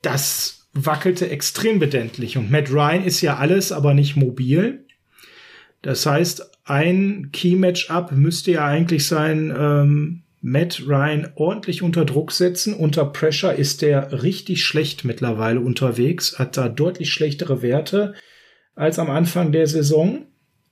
[0.00, 2.38] Das wackelte extrem bedenklich.
[2.38, 4.86] Und Matt Ryan ist ja alles, aber nicht mobil.
[5.82, 12.74] Das heißt, ein Key-Match-Up müsste ja eigentlich sein, ähm, Matt Ryan ordentlich unter Druck setzen.
[12.74, 18.14] Unter Pressure ist der richtig schlecht mittlerweile unterwegs, hat da deutlich schlechtere Werte
[18.74, 20.26] als am Anfang der Saison.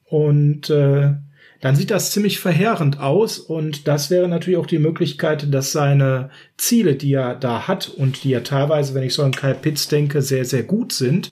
[0.04, 1.14] Und äh,
[1.60, 3.38] dann sieht das ziemlich verheerend aus.
[3.38, 8.24] Und das wäre natürlich auch die Möglichkeit, dass seine Ziele, die er da hat und
[8.24, 11.30] die ja teilweise, wenn ich so an Kyle Pitts denke, sehr, sehr gut sind,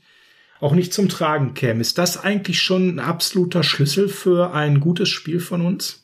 [0.60, 1.80] auch nicht zum Tragen käme.
[1.80, 6.02] Ist das eigentlich schon ein absoluter Schlüssel für ein gutes Spiel von uns?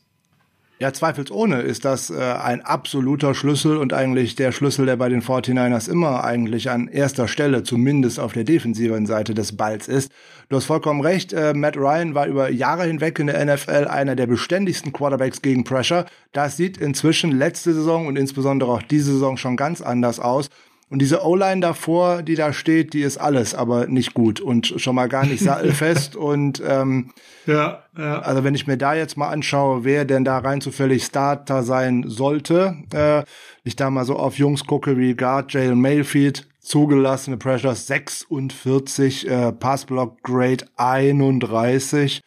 [0.77, 5.21] Ja, zweifelsohne ist das äh, ein absoluter Schlüssel und eigentlich der Schlüssel, der bei den
[5.21, 10.11] 49ers immer eigentlich an erster Stelle, zumindest auf der defensiven Seite des Balls ist.
[10.49, 14.17] Du hast vollkommen recht, äh, Matt Ryan war über Jahre hinweg in der NFL einer
[14.17, 16.05] der beständigsten Quarterbacks gegen Pressure.
[16.33, 20.49] Das sieht inzwischen letzte Saison und insbesondere auch diese Saison schon ganz anders aus.
[20.89, 24.95] Und diese O-Line davor, die da steht, die ist alles, aber nicht gut und schon
[24.95, 26.15] mal gar nicht sattelfest.
[26.15, 27.11] und ähm,
[27.47, 28.19] ja, ja.
[28.19, 32.03] also wenn ich mir da jetzt mal anschaue, wer denn da rein zufällig Starter sein
[32.07, 33.23] sollte, äh,
[33.63, 39.51] ich da mal so auf Jungs gucke wie Guard, Jalen Mayfield, zugelassene Pressures 46, äh,
[39.53, 42.21] Passblock Grade 31.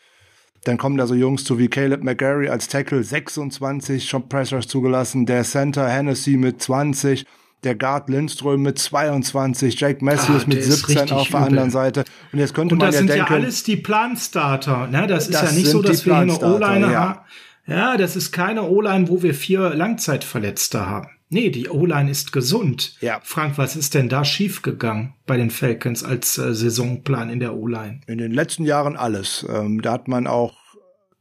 [0.65, 5.27] Dann kommen da so Jungs zu wie Caleb McGarry als Tackle 26 schon Pressures zugelassen,
[5.27, 7.25] der Center Hennessy mit 20
[7.65, 12.05] der Guard Lindström mit 22, Jake Matthews ah, mit 17 auf der anderen Seite.
[12.33, 13.09] Und jetzt könnte und man ja denken.
[13.09, 14.87] das sind ja alles die Planstarter.
[14.87, 15.07] Ne?
[15.07, 17.01] Das, das ist ja nicht so, dass wir hier eine O-Line ja.
[17.01, 17.19] haben.
[17.67, 21.09] Ja, das ist keine O-Line, wo wir vier Langzeitverletzte haben.
[21.31, 22.97] Nee, die O-Line ist gesund.
[23.01, 23.21] Ja.
[23.23, 28.01] Frank, was ist denn da schiefgegangen bei den Falcons als äh, Saisonplan in der O-Line?
[28.07, 29.45] In den letzten Jahren alles.
[29.47, 30.55] Ähm, da hat man auch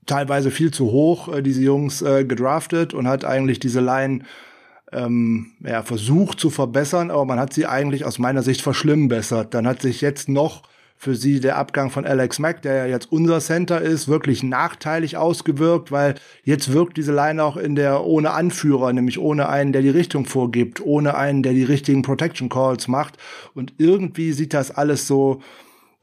[0.05, 4.23] teilweise viel zu hoch äh, diese Jungs äh, gedraftet und hat eigentlich diese Line
[4.91, 9.53] ähm, ja, versucht zu verbessern, aber man hat sie eigentlich aus meiner Sicht verschlimmbessert.
[9.53, 10.63] Dann hat sich jetzt noch
[10.99, 15.15] für sie der Abgang von Alex Mack, der ja jetzt unser Center ist, wirklich nachteilig
[15.15, 19.83] ausgewirkt, weil jetzt wirkt diese Line auch in der ohne Anführer, nämlich ohne einen, der
[19.83, 23.17] die Richtung vorgibt, ohne einen, der die richtigen Protection Calls macht.
[23.53, 25.41] Und irgendwie sieht das alles so,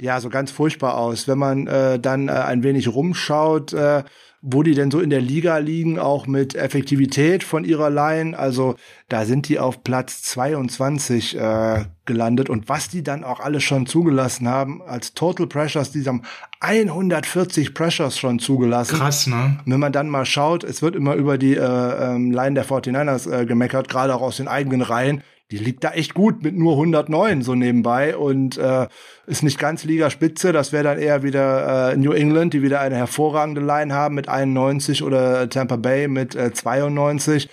[0.01, 1.27] ja, so ganz furchtbar aus.
[1.27, 4.05] Wenn man äh, dann äh, ein wenig rumschaut, äh,
[4.47, 8.39] wo die denn so in der Liga liegen, auch mit Effektivität von ihrer Line.
[8.39, 8.75] Also
[9.09, 13.87] da sind die auf Platz 22 äh, gelandet und was die dann auch alles schon
[13.87, 16.23] zugelassen haben als Total Pressures, die haben
[16.61, 18.99] 140 Pressures schon zugelassen.
[18.99, 19.61] Krass, ne?
[19.65, 23.31] Wenn man dann mal schaut, es wird immer über die äh, ähm, Line der 49ers
[23.31, 26.73] äh, gemeckert, gerade auch aus den eigenen Reihen die liegt da echt gut mit nur
[26.73, 28.89] 109 so nebenbei und äh,
[29.27, 30.53] ist nicht ganz Ligaspitze.
[30.53, 34.29] Das wäre dann eher wieder äh, New England, die wieder eine hervorragende Line haben mit
[34.29, 37.51] 91 oder Tampa Bay mit äh, 92.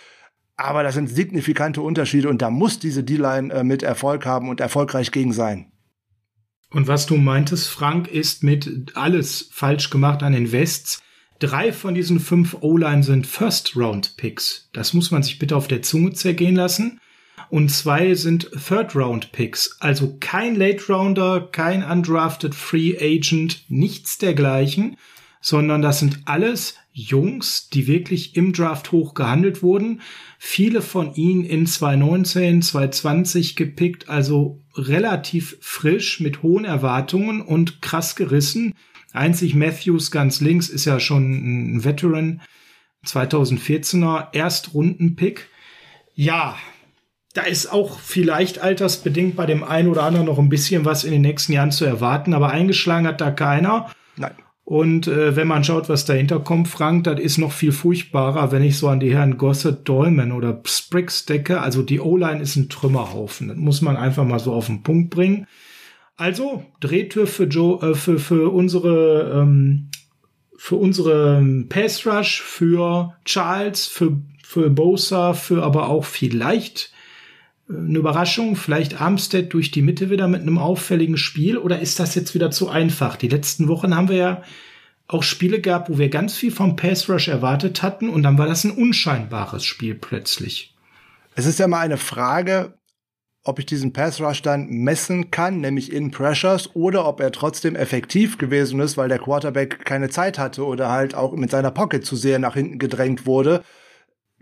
[0.55, 4.61] Aber das sind signifikante Unterschiede und da muss diese D-Line äh, mit Erfolg haben und
[4.61, 5.71] erfolgreich gegen sein.
[6.69, 11.01] Und was du meintest, Frank, ist mit alles falsch gemacht an den Wests.
[11.39, 14.69] Drei von diesen fünf O-Line sind First-Round-Picks.
[14.71, 17.01] Das muss man sich bitte auf der Zunge zergehen lassen
[17.51, 19.77] und zwei sind Third-Round-Picks.
[19.81, 24.95] Also kein Late-Rounder, kein Undrafted Free Agent, nichts dergleichen,
[25.41, 29.99] sondern das sind alles Jungs, die wirklich im Draft hoch gehandelt wurden.
[30.39, 38.15] Viele von ihnen in 2019, 2020 gepickt, also relativ frisch mit hohen Erwartungen und krass
[38.15, 38.75] gerissen.
[39.11, 42.41] Einzig Matthews ganz links ist ja schon ein Veteran,
[43.05, 45.49] 2014er Erstrundenpick.
[46.15, 46.55] Ja,
[47.33, 51.11] da ist auch vielleicht altersbedingt bei dem einen oder anderen noch ein bisschen was in
[51.11, 53.89] den nächsten Jahren zu erwarten, aber eingeschlagen hat da keiner.
[54.17, 54.33] Nein.
[54.63, 58.63] Und äh, wenn man schaut, was dahinter kommt, Frank, das ist noch viel furchtbarer, wenn
[58.63, 61.61] ich so an die Herren Gossett, Dolman oder Spriggs decke.
[61.61, 63.49] Also die O-Line ist ein Trümmerhaufen.
[63.49, 65.47] Das muss man einfach mal so auf den Punkt bringen.
[66.15, 69.89] Also Drehtür für Joe, äh, für, für unsere ähm,
[70.55, 76.93] für unsere Pass Rush, für Charles, für für Bosa, für aber auch vielleicht
[77.75, 78.55] eine Überraschung?
[78.55, 81.57] Vielleicht Armstead durch die Mitte wieder mit einem auffälligen Spiel?
[81.57, 83.15] Oder ist das jetzt wieder zu einfach?
[83.15, 84.43] Die letzten Wochen haben wir ja
[85.07, 88.47] auch Spiele gehabt, wo wir ganz viel vom Pass Rush erwartet hatten und dann war
[88.47, 90.73] das ein unscheinbares Spiel plötzlich.
[91.35, 92.77] Es ist ja mal eine Frage,
[93.43, 97.75] ob ich diesen Pass Rush dann messen kann, nämlich in Pressures, oder ob er trotzdem
[97.75, 102.05] effektiv gewesen ist, weil der Quarterback keine Zeit hatte oder halt auch mit seiner Pocket
[102.05, 103.63] zu sehr nach hinten gedrängt wurde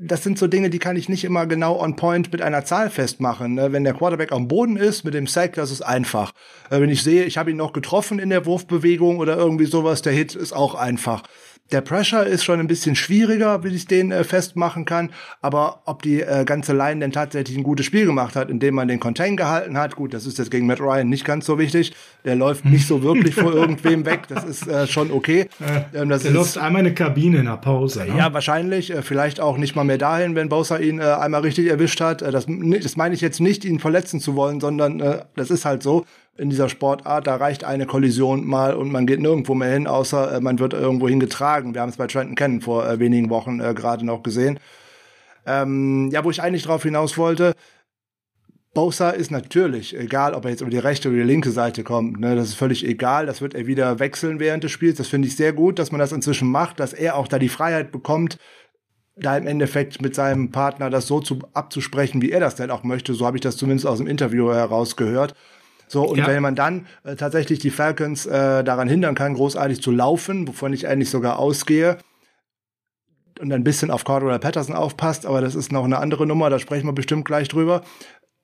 [0.01, 2.89] das sind so Dinge, die kann ich nicht immer genau on point mit einer Zahl
[2.89, 3.55] festmachen.
[3.55, 3.73] Ne?
[3.73, 6.31] Wenn der Quarterback am Boden ist mit dem Sack, das ist einfach.
[6.69, 10.01] Äh, wenn ich sehe, ich habe ihn noch getroffen in der Wurfbewegung oder irgendwie sowas,
[10.01, 11.23] der Hit ist auch einfach.
[11.71, 15.12] Der Pressure ist schon ein bisschen schwieriger, wie ich den äh, festmachen kann.
[15.41, 18.88] Aber ob die äh, ganze Line denn tatsächlich ein gutes Spiel gemacht hat, indem man
[18.88, 21.93] den Contain gehalten hat, gut, das ist jetzt gegen Matt Ryan nicht ganz so wichtig.
[22.25, 24.27] Der läuft nicht so wirklich vor irgendwem weg.
[24.29, 25.47] Das ist äh, schon okay.
[25.93, 28.05] Ähm, das der ist, läuft einmal eine Kabine in der Pause.
[28.05, 28.17] Ne?
[28.17, 28.91] Ja, wahrscheinlich.
[28.91, 32.21] Äh, vielleicht auch nicht mal mehr dahin, wenn Bowser ihn äh, einmal richtig erwischt hat.
[32.21, 35.65] Äh, das, das meine ich jetzt nicht, ihn verletzen zu wollen, sondern äh, das ist
[35.65, 36.05] halt so
[36.39, 40.36] in dieser Sportart, da reicht eine Kollision mal und man geht nirgendwo mehr hin, außer
[40.36, 41.73] äh, man wird irgendwo hingetragen.
[41.73, 44.60] Wir haben es bei Trenton Cannon vor äh, wenigen Wochen äh, gerade noch gesehen.
[45.45, 47.54] Ähm, ja, wo ich eigentlich drauf hinaus wollte,
[48.73, 52.19] Bosa ist natürlich, egal ob er jetzt über die rechte oder die linke Seite kommt,
[52.19, 54.97] ne, das ist völlig egal, das wird er wieder wechseln während des Spiels.
[54.97, 57.49] Das finde ich sehr gut, dass man das inzwischen macht, dass er auch da die
[57.49, 58.38] Freiheit bekommt,
[59.15, 62.84] da im Endeffekt mit seinem Partner das so zu, abzusprechen, wie er das denn auch
[62.84, 63.13] möchte.
[63.13, 65.34] So habe ich das zumindest aus dem Interview herausgehört.
[65.89, 66.28] So, und ja.
[66.28, 70.71] wenn man dann äh, tatsächlich die Falcons äh, daran hindern kann, großartig zu laufen, wovon
[70.71, 71.97] ich eigentlich sogar ausgehe,
[73.39, 76.60] und ein bisschen auf Cordell Patterson aufpasst, aber das ist noch eine andere Nummer, da
[76.60, 77.82] sprechen wir bestimmt gleich drüber.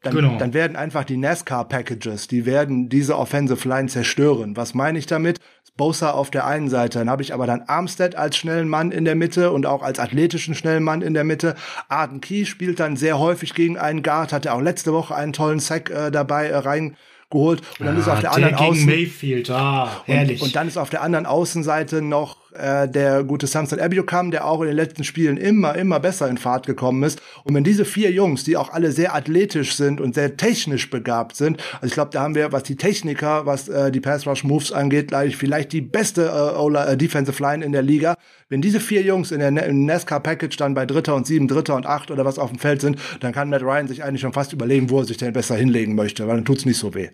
[0.01, 0.38] Dann, genau.
[0.38, 4.55] dann werden einfach die NASCAR-Packages, die werden diese Offensive Line zerstören.
[4.55, 5.39] Was meine ich damit?
[5.77, 9.03] Bosa auf der einen Seite, dann habe ich aber dann Armstead als schnellen Mann in
[9.03, 11.55] der Mitte und auch als athletischen schnellen Mann in der Mitte.
[11.89, 15.60] Arden Key spielt dann sehr häufig gegen einen Guard, hatte auch letzte Woche einen tollen
[15.60, 16.95] Sack äh, dabei äh, rein
[17.29, 20.41] geholt und dann ah, ist auf der, der anderen Außen Mayfield, ah, herrlich.
[20.41, 24.45] Und, und, dann ist auf der anderen Außenseite noch äh, der gute Samson Abiokam, der
[24.45, 27.21] auch in den letzten Spielen immer immer besser in Fahrt gekommen ist.
[27.43, 31.35] Und wenn diese vier Jungs, die auch alle sehr athletisch sind und sehr technisch begabt
[31.35, 34.43] sind, also ich glaube, da haben wir, was die Techniker, was äh, die Pass Rush
[34.43, 38.15] Moves angeht, gleich vielleicht die beste äh, äh, Defensive Line in der Liga.
[38.49, 41.75] Wenn diese vier Jungs in der im NASCAR Package dann bei Dritter und Sieben, Dritter
[41.75, 44.33] und Acht oder was auf dem Feld sind, dann kann Matt Ryan sich eigentlich schon
[44.33, 47.09] fast überlegen, wo er sich denn besser hinlegen möchte, weil dann tut's nicht so weh.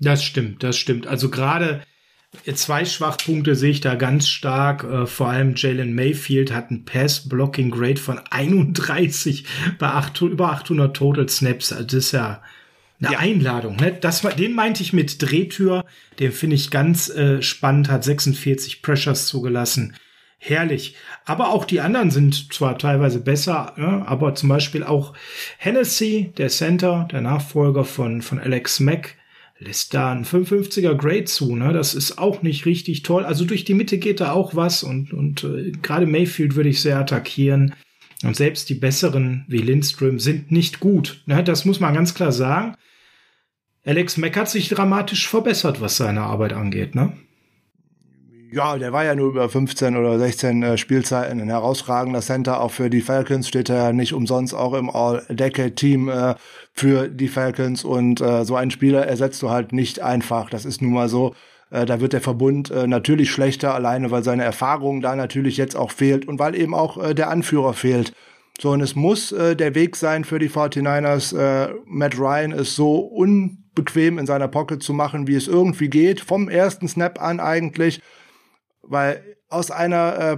[0.00, 1.06] Das stimmt, das stimmt.
[1.06, 1.82] Also gerade
[2.54, 4.84] zwei Schwachpunkte sehe ich da ganz stark.
[4.84, 9.44] Äh, vor allem Jalen Mayfield hat ein Pass-Blocking-Grade von 31
[9.78, 11.72] bei 8, über 800 Total Snaps.
[11.72, 12.42] Also das ist ja
[13.00, 13.18] eine ja.
[13.18, 13.76] Einladung.
[13.76, 13.96] Ne?
[14.00, 15.84] Das, den meinte ich mit Drehtür.
[16.18, 17.90] Den finde ich ganz äh, spannend.
[17.90, 19.94] Hat 46 Pressures zugelassen.
[20.40, 20.94] Herrlich.
[21.24, 25.12] Aber auch die anderen sind zwar teilweise besser, ja, aber zum Beispiel auch
[25.58, 29.16] Hennessy, der Center, der Nachfolger von, von Alex Mack,
[29.58, 31.72] lässt da ein 55er Grade zu, ne?
[31.72, 33.24] Das ist auch nicht richtig toll.
[33.24, 36.80] Also durch die Mitte geht da auch was und, und äh, gerade Mayfield würde ich
[36.80, 37.74] sehr attackieren.
[38.24, 41.22] Und selbst die besseren wie Lindström sind nicht gut.
[41.26, 41.44] Ne?
[41.44, 42.74] Das muss man ganz klar sagen.
[43.84, 47.12] Alex Mack hat sich dramatisch verbessert, was seine Arbeit angeht, ne?
[48.50, 52.60] Ja, der war ja nur über 15 oder 16 äh, Spielzeiten ein herausragender Center.
[52.62, 56.34] Auch für die Falcons steht er ja nicht umsonst auch im All-Decade-Team äh,
[56.72, 57.84] für die Falcons.
[57.84, 60.48] Und äh, so einen Spieler ersetzt du halt nicht einfach.
[60.48, 61.34] Das ist nun mal so.
[61.70, 65.76] Äh, da wird der Verbund äh, natürlich schlechter, alleine weil seine Erfahrung da natürlich jetzt
[65.76, 68.14] auch fehlt und weil eben auch äh, der Anführer fehlt.
[68.60, 71.36] So, und es muss der Weg sein für die 49ers.
[71.36, 76.20] Äh, Matt Ryan ist so unbequem in seiner Pocket zu machen, wie es irgendwie geht.
[76.20, 78.00] Vom ersten Snap an eigentlich
[78.88, 80.36] weil aus einer äh,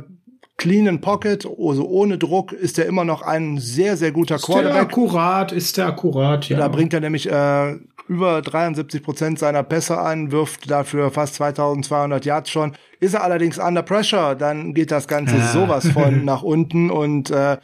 [0.57, 4.73] cleanen Pocket, also ohne Druck, ist er immer noch ein sehr, sehr guter ist Quarterback.
[4.73, 6.59] Der akkurat, ist der akkurat, ja.
[6.59, 7.77] Da bringt er nämlich äh,
[8.09, 12.73] über 73 Prozent seiner Pässe an, wirft dafür fast 2200 Yards schon.
[12.99, 15.47] Ist er allerdings under pressure, dann geht das Ganze ja.
[15.47, 17.57] sowas von nach unten und äh,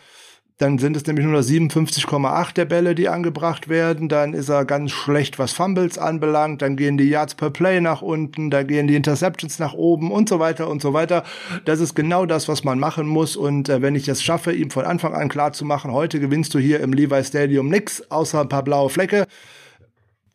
[0.58, 4.08] dann sind es nämlich nur noch 57,8 der Bälle, die angebracht werden.
[4.08, 6.62] Dann ist er ganz schlecht, was Fumbles anbelangt.
[6.62, 10.30] Dann gehen die Yards per Play nach unten, da gehen die Interceptions nach oben und
[10.30, 11.24] so weiter und so weiter.
[11.66, 13.36] Das ist genau das, was man machen muss.
[13.36, 16.54] Und äh, wenn ich es schaffe, ihm von Anfang an klar zu machen, heute gewinnst
[16.54, 19.26] du hier im Levi Stadium nix, außer ein paar blaue Flecke,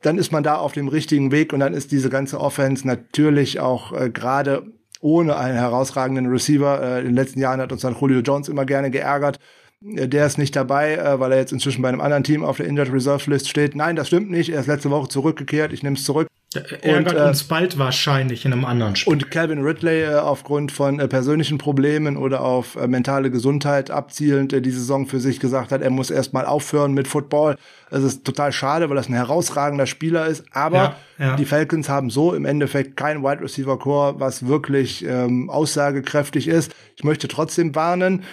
[0.04, 3.60] dann ist man da auf dem richtigen Weg und dann ist diese ganze Offense natürlich
[3.60, 4.68] auch äh, gerade
[5.00, 6.80] ohne einen herausragenden Receiver.
[6.80, 9.40] Äh, in den letzten Jahren hat uns dann Julio Jones immer gerne geärgert
[9.82, 12.67] der ist nicht dabei, äh, weil er jetzt inzwischen bei einem anderen Team auf der
[12.67, 13.76] Injured Reserve List steht.
[13.76, 14.50] Nein, das stimmt nicht.
[14.50, 15.74] Er ist letzte Woche zurückgekehrt.
[15.74, 16.28] Ich nehme es zurück.
[16.54, 19.13] Er ärgert und, äh, uns bald wahrscheinlich in einem anderen Spiel.
[19.13, 24.52] Und Calvin Ridley äh, aufgrund von äh, persönlichen Problemen oder auf äh, mentale Gesundheit abzielend
[24.54, 27.56] äh, die Saison für sich gesagt hat, er muss erstmal aufhören mit Football.
[27.89, 30.44] Es ist total schade, weil das ein herausragender Spieler ist.
[30.52, 31.36] Aber ja, ja.
[31.38, 36.76] die Falcons haben so im Endeffekt kein Wide Receiver Core, was wirklich ähm, aussagekräftig ist.
[36.98, 38.24] Ich möchte trotzdem warnen,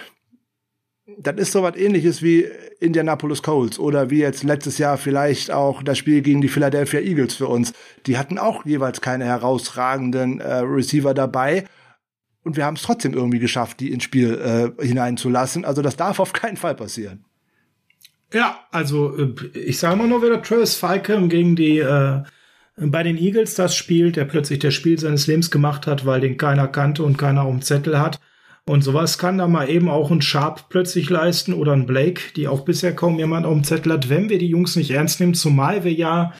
[1.21, 2.47] das ist so was ähnliches wie
[2.79, 7.35] Indianapolis Colts oder wie jetzt letztes Jahr vielleicht auch das Spiel gegen die Philadelphia Eagles
[7.35, 7.73] für uns.
[8.05, 11.65] Die hatten auch jeweils keine herausragenden äh, Receiver dabei.
[12.43, 15.65] Und wir haben es trotzdem irgendwie geschafft, die ins Spiel äh, hineinzulassen.
[15.65, 17.25] Also das darf auf keinen Fall passieren.
[18.33, 22.23] Ja, also äh, ich sage mal nur, wieder Travis Falcon gegen die äh,
[22.77, 26.37] bei den Eagles das spielt, der plötzlich das Spiel seines Lebens gemacht hat, weil den
[26.37, 28.21] keiner kannte und keiner dem Zettel hat.
[28.69, 32.47] Und sowas kann da mal eben auch ein Sharp plötzlich leisten oder ein Blake, die
[32.47, 35.33] auch bisher kaum jemand auf dem Zettel hat, wenn wir die Jungs nicht ernst nehmen,
[35.33, 36.35] zumal wir ja,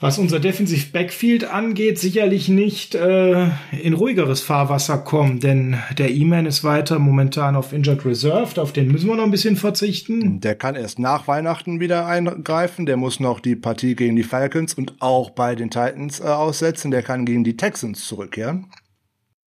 [0.00, 3.46] was unser Defensive Backfield angeht, sicherlich nicht äh,
[3.80, 8.88] in ruhigeres Fahrwasser kommen, denn der E-Man ist weiter momentan auf Injured Reserved, auf den
[8.88, 10.40] müssen wir noch ein bisschen verzichten.
[10.40, 14.74] Der kann erst nach Weihnachten wieder eingreifen, der muss noch die Partie gegen die Falcons
[14.74, 18.66] und auch bei den Titans äh, aussetzen, der kann gegen die Texans zurückkehren.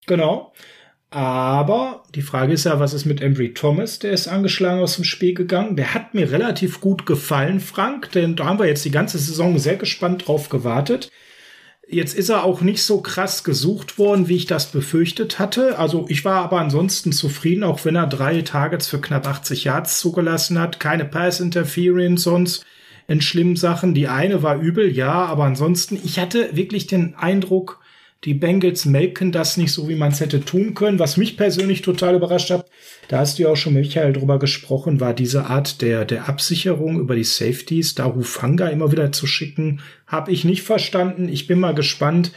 [0.07, 0.53] Genau.
[1.13, 3.99] Aber die Frage ist ja, was ist mit Embry Thomas?
[3.99, 5.75] Der ist angeschlagen aus dem Spiel gegangen.
[5.75, 9.59] Der hat mir relativ gut gefallen, Frank, denn da haben wir jetzt die ganze Saison
[9.59, 11.11] sehr gespannt drauf gewartet.
[11.85, 15.77] Jetzt ist er auch nicht so krass gesucht worden, wie ich das befürchtet hatte.
[15.77, 19.99] Also ich war aber ansonsten zufrieden, auch wenn er drei Targets für knapp 80 Yards
[19.99, 20.79] zugelassen hat.
[20.79, 22.65] Keine Pass Interference sonst
[23.09, 23.93] in schlimmen Sachen.
[23.93, 27.80] Die eine war übel, ja, aber ansonsten, ich hatte wirklich den Eindruck,
[28.23, 30.99] die Bengals melken das nicht so, wie man es hätte tun können.
[30.99, 32.69] Was mich persönlich total überrascht hat,
[33.07, 36.29] da hast du ja auch schon mit Michael drüber gesprochen, war diese Art der, der
[36.29, 41.29] Absicherung über die Safeties, da Hufanga immer wieder zu schicken, habe ich nicht verstanden.
[41.29, 42.31] Ich bin mal gespannt,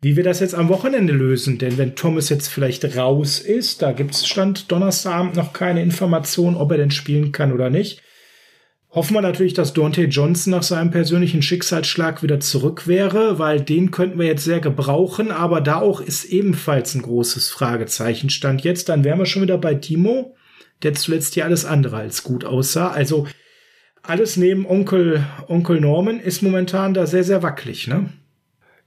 [0.00, 1.58] wie wir das jetzt am Wochenende lösen.
[1.58, 6.70] Denn wenn Thomas jetzt vielleicht raus ist, da gibt's Stand Donnerstagabend noch keine Information, ob
[6.70, 8.00] er denn spielen kann oder nicht.
[8.92, 13.92] Hoffen wir natürlich, dass Dante Johnson nach seinem persönlichen Schicksalsschlag wieder zurück wäre, weil den
[13.92, 18.30] könnten wir jetzt sehr gebrauchen, aber da auch ist ebenfalls ein großes Fragezeichen.
[18.30, 20.34] Stand jetzt, dann wären wir schon wieder bei Timo,
[20.82, 22.90] der zuletzt ja alles andere als gut aussah.
[22.90, 23.28] Also
[24.02, 28.08] alles neben Onkel, Onkel Norman ist momentan da sehr, sehr wackelig, ne?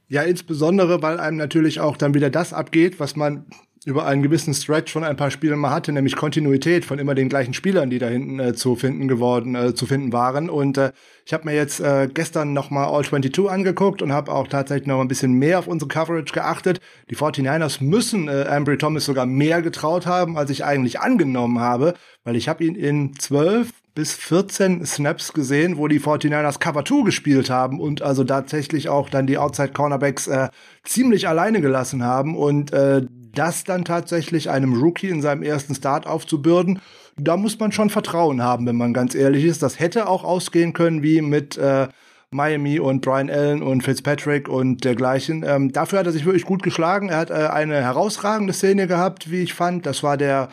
[0.08, 3.46] Ja, insbesondere, weil einem natürlich auch dann wieder das abgeht, was man
[3.86, 7.28] über einen gewissen Stretch von ein paar Spielen mal hatte, nämlich Kontinuität von immer den
[7.28, 10.48] gleichen Spielern, die da hinten äh, zu finden geworden, äh, zu finden waren.
[10.48, 10.92] Und äh,
[11.26, 14.86] ich habe mir jetzt äh, gestern noch mal All 22 angeguckt und habe auch tatsächlich
[14.86, 16.80] noch ein bisschen mehr auf unsere Coverage geachtet.
[17.10, 21.94] Die 49ers müssen äh, Ambry Thomas sogar mehr getraut haben, als ich eigentlich angenommen habe,
[22.24, 27.04] weil ich habe ihn in zwölf bis 14 Snaps gesehen, wo die 49ers Cover 2
[27.04, 30.48] gespielt haben und also tatsächlich auch dann die Outside Cornerbacks äh,
[30.82, 33.02] ziemlich alleine gelassen haben und äh,
[33.34, 36.80] das dann tatsächlich einem Rookie in seinem ersten Start aufzubürden,
[37.16, 39.62] da muss man schon Vertrauen haben, wenn man ganz ehrlich ist.
[39.62, 41.88] Das hätte auch ausgehen können wie mit äh,
[42.30, 45.44] Miami und Brian Allen und Fitzpatrick und dergleichen.
[45.46, 47.10] Ähm, dafür hat er sich wirklich gut geschlagen.
[47.10, 49.86] Er hat äh, eine herausragende Szene gehabt, wie ich fand.
[49.86, 50.48] Das war der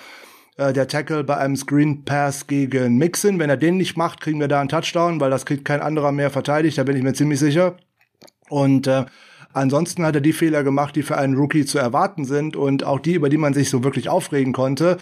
[0.57, 3.39] äh, der Tackle bei einem Screen Pass gegen Mixon.
[3.39, 6.11] Wenn er den nicht macht, kriegen wir da einen Touchdown, weil das kriegt kein anderer
[6.11, 6.77] mehr verteidigt.
[6.77, 7.77] Da bin ich mir ziemlich sicher.
[8.49, 9.05] Und äh,
[9.53, 12.99] Ansonsten hat er die Fehler gemacht, die für einen Rookie zu erwarten sind und auch
[12.99, 14.97] die, über die man sich so wirklich aufregen konnte.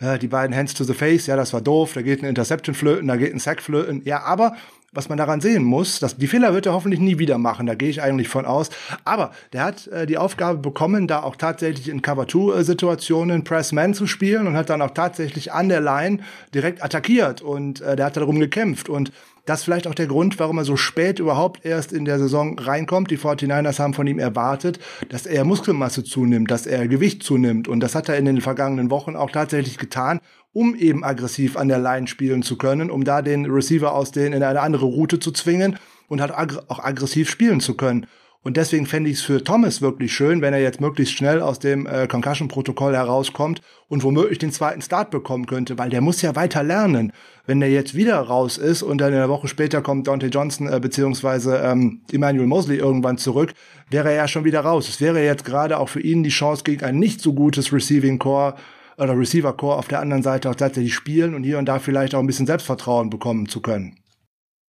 [0.00, 2.74] Ja, die beiden Hands to the Face, ja, das war doof, da geht ein Interception
[2.74, 4.02] flöten, da geht ein Sack flöten.
[4.04, 4.56] Ja, aber
[4.92, 7.74] was man daran sehen muss, dass die Fehler wird er hoffentlich nie wieder machen, da
[7.74, 8.68] gehe ich eigentlich von aus.
[9.04, 14.46] Aber der hat äh, die Aufgabe bekommen, da auch tatsächlich in Cover-2-Situationen Press-Man zu spielen
[14.46, 16.18] und hat dann auch tatsächlich an der Line
[16.54, 19.12] direkt attackiert und äh, der hat darum gekämpft und
[19.44, 22.58] das ist vielleicht auch der Grund, warum er so spät überhaupt erst in der Saison
[22.58, 23.10] reinkommt.
[23.10, 24.78] Die 49ers haben von ihm erwartet,
[25.08, 27.66] dass er Muskelmasse zunimmt, dass er Gewicht zunimmt.
[27.66, 30.20] Und das hat er in den vergangenen Wochen auch tatsächlich getan,
[30.52, 34.32] um eben aggressiv an der Line spielen zu können, um da den Receiver aus den
[34.32, 35.76] in eine andere Route zu zwingen
[36.08, 38.06] und halt auch aggressiv spielen zu können.
[38.44, 41.60] Und deswegen fände ich es für Thomas wirklich schön, wenn er jetzt möglichst schnell aus
[41.60, 46.34] dem äh, Concussion-Protokoll herauskommt und womöglich den zweiten Start bekommen könnte, weil der muss ja
[46.34, 47.12] weiter lernen.
[47.44, 50.78] Wenn der jetzt wieder raus ist und dann eine Woche später kommt Dante Johnson äh,
[50.78, 53.52] beziehungsweise ähm, Emmanuel Mosley irgendwann zurück,
[53.90, 54.88] wäre er ja schon wieder raus.
[54.88, 58.18] Es wäre jetzt gerade auch für ihn die Chance gegen ein nicht so gutes Receiving
[58.18, 58.54] Core
[58.96, 62.14] oder Receiver Core auf der anderen Seite auch tatsächlich spielen und hier und da vielleicht
[62.14, 63.96] auch ein bisschen Selbstvertrauen bekommen zu können.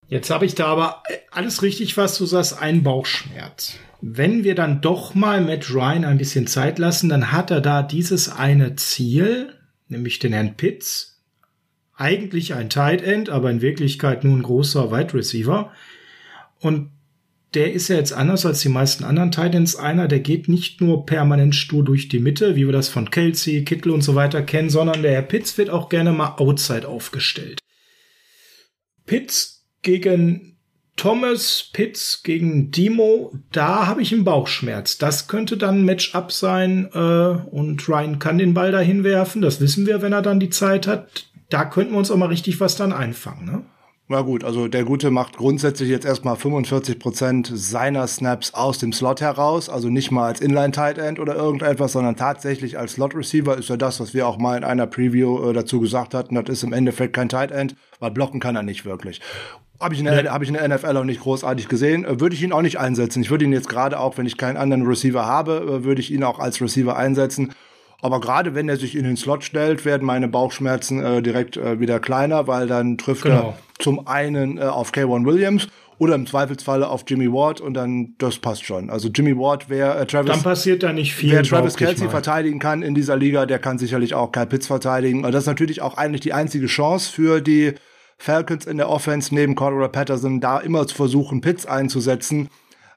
[0.07, 3.77] Jetzt habe ich da aber alles richtig, was du sagst, einen Bauchschmerz.
[4.01, 7.83] Wenn wir dann doch mal Matt Ryan ein bisschen Zeit lassen, dann hat er da
[7.83, 9.53] dieses eine Ziel,
[9.87, 11.12] nämlich den Herrn Pitts.
[12.03, 15.71] Eigentlich ein Tight End, aber in Wirklichkeit nur ein großer Wide Receiver.
[16.59, 16.91] Und
[17.53, 20.81] der ist ja jetzt anders als die meisten anderen Tight Ends einer, der geht nicht
[20.81, 24.41] nur permanent stur durch die Mitte, wie wir das von Kelsey, Kittel und so weiter
[24.41, 27.59] kennen, sondern der Herr Pitts wird auch gerne mal outside aufgestellt.
[29.05, 30.57] Pitts gegen
[30.97, 34.97] Thomas Pitts gegen Demo, da habe ich einen Bauchschmerz.
[34.97, 39.41] Das könnte dann ein Matchup sein äh, und Ryan kann den Ball dahin werfen.
[39.41, 41.29] Das wissen wir, wenn er dann die Zeit hat.
[41.53, 43.45] Da könnten wir uns auch mal richtig was dann einfangen.
[43.45, 43.61] Ne?
[44.07, 48.91] Na gut, also der Gute macht grundsätzlich jetzt erstmal 45 Prozent seiner Snaps aus dem
[48.91, 53.69] Slot heraus, also nicht mal als Inline-Tight End oder irgendetwas, sondern tatsächlich als Slot-Receiver ist
[53.69, 56.33] ja das, was wir auch mal in einer Preview äh, dazu gesagt hatten.
[56.33, 59.21] Das ist im Endeffekt kein Tight End, weil blocken kann er nicht wirklich.
[59.79, 62.03] Habe ich, in der, hab ich in der NFL auch nicht großartig gesehen.
[62.03, 63.21] Äh, würde ich ihn auch nicht einsetzen.
[63.21, 66.11] Ich würde ihn jetzt gerade auch, wenn ich keinen anderen Receiver habe, äh, würde ich
[66.11, 67.53] ihn auch als Receiver einsetzen.
[68.03, 71.79] Aber gerade wenn er sich in den Slot stellt, werden meine Bauchschmerzen äh, direkt äh,
[71.79, 73.35] wieder kleiner, weil dann trifft genau.
[73.35, 78.15] er zum einen äh, auf K1 Williams oder im Zweifelsfalle auf Jimmy Ward und dann
[78.17, 78.89] das passt schon.
[78.89, 81.31] Also Jimmy Ward, wer äh, Travis dann passiert da nicht viel.
[81.31, 85.23] Wer Travis Kelsey verteidigen kann in dieser Liga, der kann sicherlich auch Kyle Pitts verteidigen.
[85.23, 87.73] Und das ist natürlich auch eigentlich die einzige Chance für die
[88.17, 92.49] Falcons in der Offense neben Cordero Patterson, da immer zu versuchen, Pitts einzusetzen.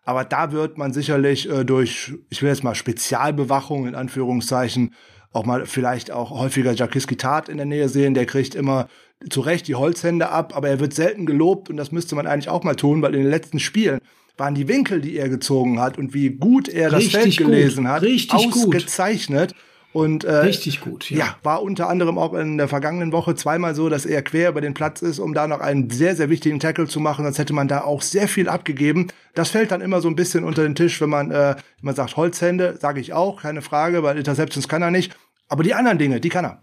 [0.06, 4.94] Aber da wird man sicherlich äh, durch, ich will jetzt mal Spezialbewachung in Anführungszeichen,
[5.32, 8.14] auch mal vielleicht auch häufiger Jakiski Tat in der Nähe sehen.
[8.14, 8.86] Der kriegt immer
[9.28, 12.48] zu Recht die Holzhände ab, aber er wird selten gelobt und das müsste man eigentlich
[12.48, 13.98] auch mal tun, weil in den letzten Spielen
[14.36, 17.84] waren die Winkel, die er gezogen hat und wie gut er das Richtig Feld gelesen
[17.84, 17.92] gut.
[17.92, 19.54] hat, Richtig ausgezeichnet.
[19.54, 19.62] Gut.
[19.97, 21.11] Und äh, richtig gut.
[21.11, 21.18] Ja.
[21.18, 24.61] ja, war unter anderem auch in der vergangenen Woche zweimal so, dass er quer über
[24.61, 27.24] den Platz ist, um da noch einen sehr sehr wichtigen Tackle zu machen.
[27.24, 29.07] Sonst hätte man da auch sehr viel abgegeben.
[29.34, 32.18] Das fällt dann immer so ein bisschen unter den Tisch, wenn man äh, man sagt
[32.18, 35.16] Holzhände, sage ich auch, keine Frage, weil Interceptions kann er nicht.
[35.49, 36.62] Aber die anderen Dinge, die kann er.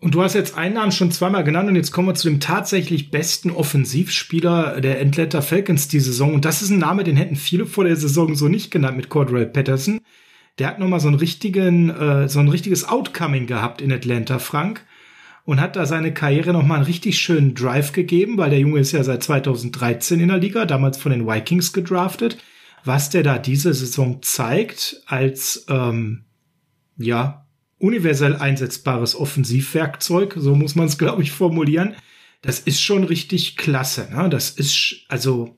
[0.00, 2.40] Und du hast jetzt einen Namen schon zweimal genannt und jetzt kommen wir zu dem
[2.40, 6.32] tatsächlich besten Offensivspieler der Atlanta Falcons die Saison.
[6.32, 9.10] Und das ist ein Name, den hätten viele vor der Saison so nicht genannt mit
[9.10, 10.00] Cordell Patterson
[10.58, 14.84] der hat nochmal so einen richtigen, äh, so ein richtiges Outcoming gehabt in Atlanta, Frank.
[15.44, 18.90] Und hat da seine Karriere nochmal einen richtig schönen Drive gegeben, weil der Junge ist
[18.90, 22.38] ja seit 2013 in der Liga, damals von den Vikings gedraftet.
[22.84, 26.24] Was der da diese Saison zeigt als, ähm,
[26.96, 27.46] ja,
[27.78, 31.94] universell einsetzbares Offensivwerkzeug, so muss man es, glaube ich, formulieren.
[32.42, 34.08] Das ist schon richtig klasse.
[34.12, 34.28] Ne?
[34.28, 35.56] Das ist, also,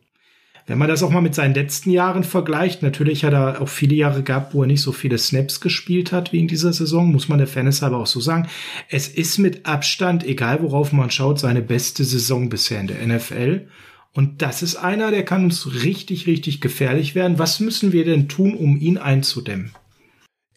[0.68, 3.94] wenn man das auch mal mit seinen letzten Jahren vergleicht, natürlich hat er auch viele
[3.94, 7.28] Jahre gehabt, wo er nicht so viele Snaps gespielt hat wie in dieser Saison, muss
[7.28, 8.46] man der Fairness aber auch so sagen.
[8.90, 13.66] Es ist mit Abstand, egal worauf man schaut, seine beste Saison bisher in der NFL.
[14.12, 17.38] Und das ist einer, der kann uns richtig, richtig gefährlich werden.
[17.38, 19.72] Was müssen wir denn tun, um ihn einzudämmen?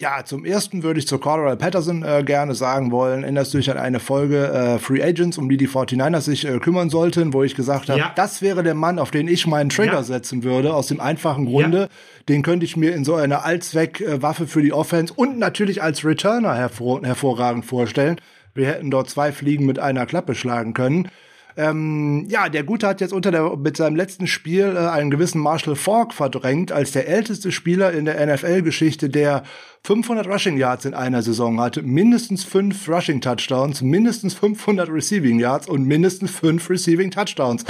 [0.01, 3.69] Ja, zum ersten würde ich zu Cordell Patterson äh, gerne sagen wollen, erinnerst du dich
[3.69, 7.43] an eine Folge äh, Free Agents, um die die 49ers sich äh, kümmern sollten, wo
[7.43, 8.11] ich gesagt habe, ja.
[8.15, 10.03] das wäre der Mann, auf den ich meinen Trigger ja.
[10.03, 11.87] setzen würde, aus dem einfachen Grunde, ja.
[12.29, 16.55] den könnte ich mir in so einer Allzweck-Waffe für die Offense und natürlich als Returner
[16.55, 18.19] hervor hervorragend vorstellen.
[18.55, 21.09] Wir hätten dort zwei Fliegen mit einer Klappe schlagen können.
[21.57, 25.41] Ähm, ja, der Gute hat jetzt unter der, mit seinem letzten Spiel äh, einen gewissen
[25.41, 29.43] Marshall Falk verdrängt als der älteste Spieler in der NFL-Geschichte, der
[29.83, 35.67] 500 Rushing Yards in einer Saison hatte, mindestens fünf Rushing Touchdowns, mindestens 500 Receiving Yards
[35.67, 37.65] und mindestens fünf Receiving Touchdowns.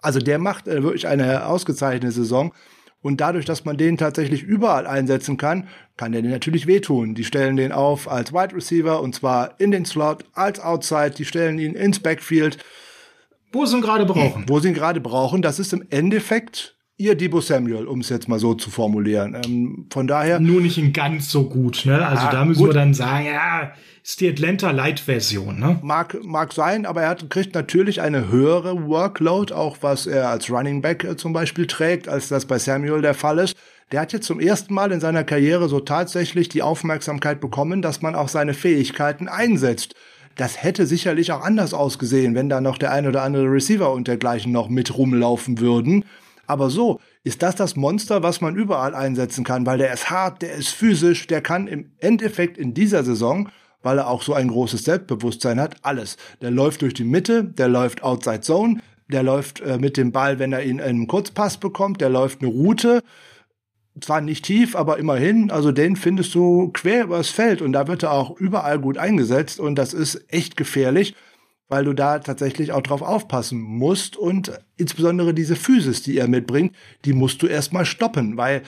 [0.00, 2.52] Also der macht äh, wirklich eine ausgezeichnete Saison.
[3.02, 7.14] Und dadurch, dass man den tatsächlich überall einsetzen kann, kann der den natürlich wehtun.
[7.14, 11.24] Die stellen den auf als Wide Receiver und zwar in den Slot, als Outside, die
[11.24, 12.58] stellen ihn ins Backfield.
[13.52, 14.44] Wo sie ihn gerade brauchen.
[14.48, 15.42] Wo sie ihn gerade brauchen.
[15.42, 19.36] Das ist im Endeffekt ihr Debo Samuel, um es jetzt mal so zu formulieren.
[19.44, 20.40] Ähm, von daher.
[20.40, 22.06] Nur nicht in ganz so gut, ne?
[22.06, 22.70] Also da müssen gut.
[22.70, 23.72] wir dann sagen, ja,
[24.02, 25.78] ist die Atlanta Light Version, ne?
[25.82, 30.50] Mag, mag sein, aber er hat, kriegt natürlich eine höhere Workload, auch was er als
[30.50, 33.56] Running Back äh, zum Beispiel trägt, als das bei Samuel der Fall ist.
[33.90, 38.00] Der hat jetzt zum ersten Mal in seiner Karriere so tatsächlich die Aufmerksamkeit bekommen, dass
[38.00, 39.94] man auch seine Fähigkeiten einsetzt.
[40.36, 44.08] Das hätte sicherlich auch anders ausgesehen, wenn da noch der ein oder andere Receiver und
[44.08, 46.04] dergleichen noch mit rumlaufen würden.
[46.46, 50.42] Aber so ist das das Monster, was man überall einsetzen kann, weil der ist hart,
[50.42, 53.48] der ist physisch, der kann im Endeffekt in dieser Saison,
[53.82, 56.16] weil er auch so ein großes Selbstbewusstsein hat, alles.
[56.40, 60.38] Der läuft durch die Mitte, der läuft outside zone, der läuft äh, mit dem Ball,
[60.38, 63.02] wenn er ihn in einem Kurzpass bekommt, der läuft eine Route,
[64.00, 68.02] zwar nicht tief, aber immerhin, also den findest du quer übers Feld und da wird
[68.02, 71.14] er auch überall gut eingesetzt und das ist echt gefährlich
[71.72, 76.74] weil du da tatsächlich auch drauf aufpassen musst und insbesondere diese Physis, die er mitbringt,
[77.06, 78.60] die musst du erstmal stoppen, weil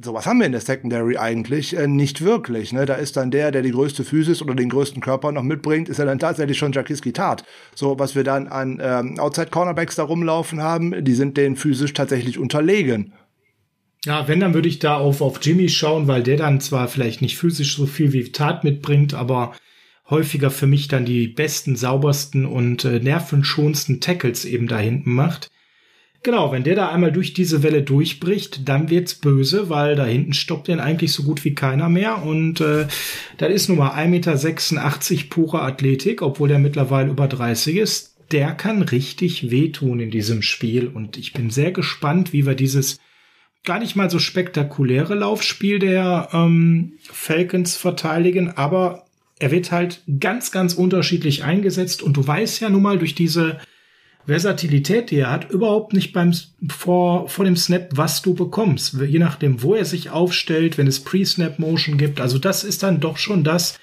[0.00, 2.72] sowas haben wir in der Secondary eigentlich äh, nicht wirklich.
[2.72, 2.86] Ne?
[2.86, 5.98] Da ist dann der, der die größte Physis oder den größten Körper noch mitbringt, ist
[5.98, 7.44] ja dann tatsächlich schon Jakiski Tat.
[7.74, 11.92] So, was wir dann an ähm, Outside Cornerbacks da rumlaufen haben, die sind denen physisch
[11.94, 13.12] tatsächlich unterlegen.
[14.04, 17.22] Ja, wenn, dann würde ich da auf, auf Jimmy schauen, weil der dann zwar vielleicht
[17.22, 19.52] nicht physisch so viel wie Tat mitbringt, aber
[20.10, 25.50] häufiger für mich dann die besten, saubersten und äh, nervenschonsten Tackles eben da hinten macht.
[26.24, 30.34] Genau, wenn der da einmal durch diese Welle durchbricht, dann wird's böse, weil da hinten
[30.34, 32.22] stoppt den eigentlich so gut wie keiner mehr.
[32.22, 32.86] Und äh,
[33.38, 38.16] das ist nun mal 1,86 Meter pure Athletik, obwohl der mittlerweile über 30 ist.
[38.30, 40.86] Der kann richtig wehtun in diesem Spiel.
[40.86, 43.00] Und ich bin sehr gespannt, wie wir dieses
[43.64, 49.06] gar nicht mal so spektakuläre Laufspiel der ähm, Falcons verteidigen, aber
[49.38, 53.58] er wird halt ganz, ganz unterschiedlich eingesetzt und du weißt ja nun mal durch diese
[54.26, 56.32] Versatilität, die er hat, überhaupt nicht beim
[56.68, 58.94] vor, vor dem Snap, was du bekommst.
[59.00, 62.20] Je nachdem, wo er sich aufstellt, wenn es Pre-Snap-Motion gibt.
[62.20, 63.80] Also das ist dann doch schon das,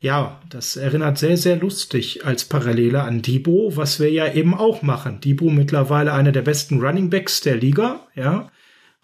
[0.00, 4.82] ja, das erinnert sehr, sehr lustig als Parallele an Debo, was wir ja eben auch
[4.82, 5.20] machen.
[5.20, 8.50] Debo mittlerweile einer der besten Running Backs der Liga, ja.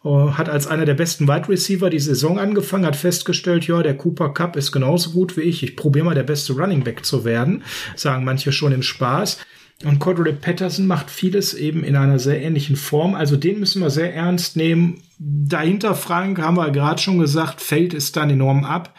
[0.07, 3.97] Äh, hat als einer der besten Wide Receiver die Saison angefangen, hat festgestellt, ja, der
[3.97, 5.65] Cooper Cup ist genauso gut wie ich.
[5.65, 7.65] Ich probiere mal der beste Running Back zu werden,
[7.97, 9.39] sagen manche schon im Spaß.
[9.85, 13.15] Und Cordell Patterson macht vieles eben in einer sehr ähnlichen Form.
[13.15, 15.03] Also den müssen wir sehr ernst nehmen.
[15.19, 18.95] Dahinter, Frank, haben wir gerade schon gesagt, fällt es dann enorm ab.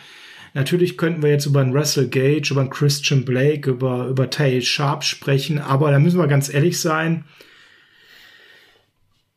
[0.53, 4.62] Natürlich könnten wir jetzt über einen Russell Gage, über einen Christian Blake, über, über Tay
[4.62, 7.24] Sharp sprechen, aber da müssen wir ganz ehrlich sein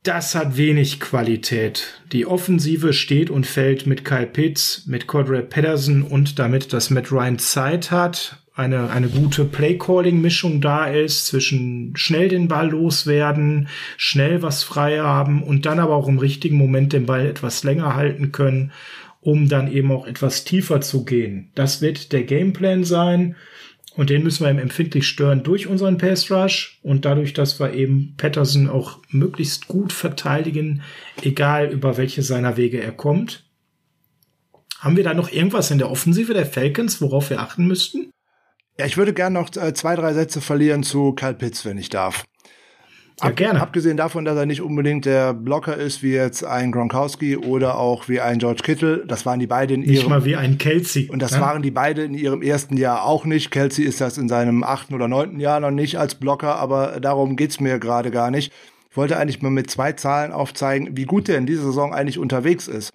[0.03, 2.01] das hat wenig Qualität.
[2.12, 7.12] Die Offensive steht und fällt mit Kyle Pitts, mit Cordray Patterson und damit, dass Matt
[7.12, 14.42] Ryan Zeit hat, eine, eine gute Play-Calling-Mischung da ist, zwischen schnell den Ball loswerden, schnell
[14.42, 18.32] was frei haben und dann aber auch im richtigen Moment den Ball etwas länger halten
[18.32, 18.72] können,
[19.20, 21.51] um dann eben auch etwas tiefer zu gehen.
[21.55, 23.36] Das wird der Gameplan sein.
[24.01, 27.74] Und den müssen wir eben empfindlich stören durch unseren Pass Rush und dadurch, dass wir
[27.74, 30.80] eben Patterson auch möglichst gut verteidigen,
[31.20, 33.44] egal über welche seiner Wege er kommt.
[34.78, 38.11] Haben wir da noch irgendwas in der Offensive der Falcons, worauf wir achten müssten?
[38.78, 41.90] Ja, ich würde gerne noch äh, zwei, drei Sätze verlieren zu Kyle Pitts, wenn ich
[41.90, 42.24] darf.
[43.22, 43.60] Ja, Ab, gerne.
[43.60, 48.08] Abgesehen davon, dass er nicht unbedingt der Blocker ist, wie jetzt ein Gronkowski oder auch
[48.08, 49.04] wie ein George Kittle.
[49.06, 49.92] Das waren die beiden in ihrem.
[49.92, 51.08] Nicht mal wie ein Kelsey.
[51.10, 51.40] Und das ja?
[51.40, 53.50] waren die beiden in ihrem ersten Jahr auch nicht.
[53.50, 57.36] Kelsey ist das in seinem achten oder neunten Jahr noch nicht als Blocker, aber darum
[57.36, 58.52] geht's mir gerade gar nicht.
[58.90, 62.18] Ich wollte eigentlich mal mit zwei Zahlen aufzeigen, wie gut der in dieser Saison eigentlich
[62.18, 62.90] unterwegs ist.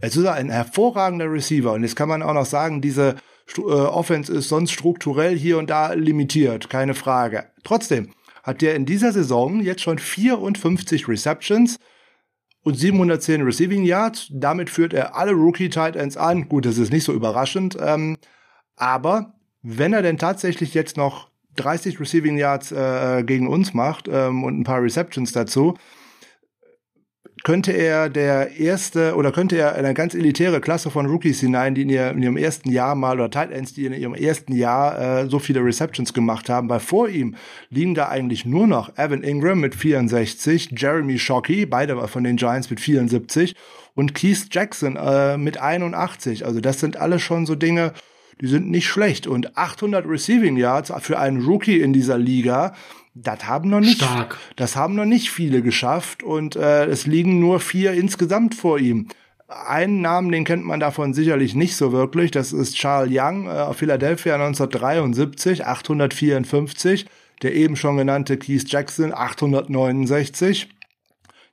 [0.00, 3.16] Es ist ein hervorragender Receiver und jetzt kann man auch noch sagen, diese
[3.56, 7.46] äh, Offense ist sonst strukturell hier und da limitiert, keine Frage.
[7.64, 8.10] Trotzdem,
[8.48, 11.78] hat der in dieser Saison jetzt schon 54 Receptions
[12.62, 14.28] und 710 Receiving Yards.
[14.32, 16.48] Damit führt er alle Rookie Tight Ends an.
[16.48, 17.76] Gut, das ist nicht so überraschend.
[17.78, 18.16] Ähm,
[18.74, 24.44] aber wenn er denn tatsächlich jetzt noch 30 Receiving Yards äh, gegen uns macht ähm,
[24.44, 25.74] und ein paar Receptions dazu,
[27.48, 31.80] könnte er der erste oder könnte er eine ganz elitäre Klasse von Rookies hinein, die
[31.80, 35.22] in, ihr, in ihrem ersten Jahr mal oder Tight Ends, die in ihrem ersten Jahr
[35.22, 37.36] äh, so viele Receptions gemacht haben, weil vor ihm
[37.70, 42.68] liegen da eigentlich nur noch Evan Ingram mit 64, Jeremy Shockey, beide von den Giants
[42.68, 43.54] mit 74
[43.94, 46.44] und Keith Jackson äh, mit 81.
[46.44, 47.94] Also das sind alles schon so Dinge,
[48.42, 52.74] die sind nicht schlecht und 800 Receiving Yards für einen Rookie in dieser Liga
[53.22, 54.38] das haben noch nicht, Stark.
[54.56, 59.08] das haben noch nicht viele geschafft und äh, es liegen nur vier insgesamt vor ihm.
[59.48, 62.30] Einen Namen, den kennt man davon sicherlich nicht so wirklich.
[62.30, 67.06] Das ist Charles Young äh, Philadelphia 1973, 854.
[67.40, 70.68] Der eben schon genannte Keith Jackson, 869.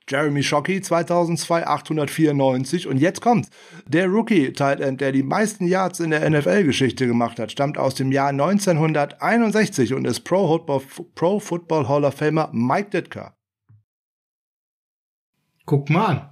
[0.08, 3.48] Jeremy Shockey 2002 894 und jetzt kommt
[3.86, 7.76] der Rookie Tight End, der die meisten Yards in der NFL Geschichte gemacht hat, stammt
[7.76, 10.82] aus dem Jahr 1961 und ist Pro Football,
[11.14, 13.34] Pro Football Hall of Famer Mike Ditka.
[15.64, 16.30] Guck mal an.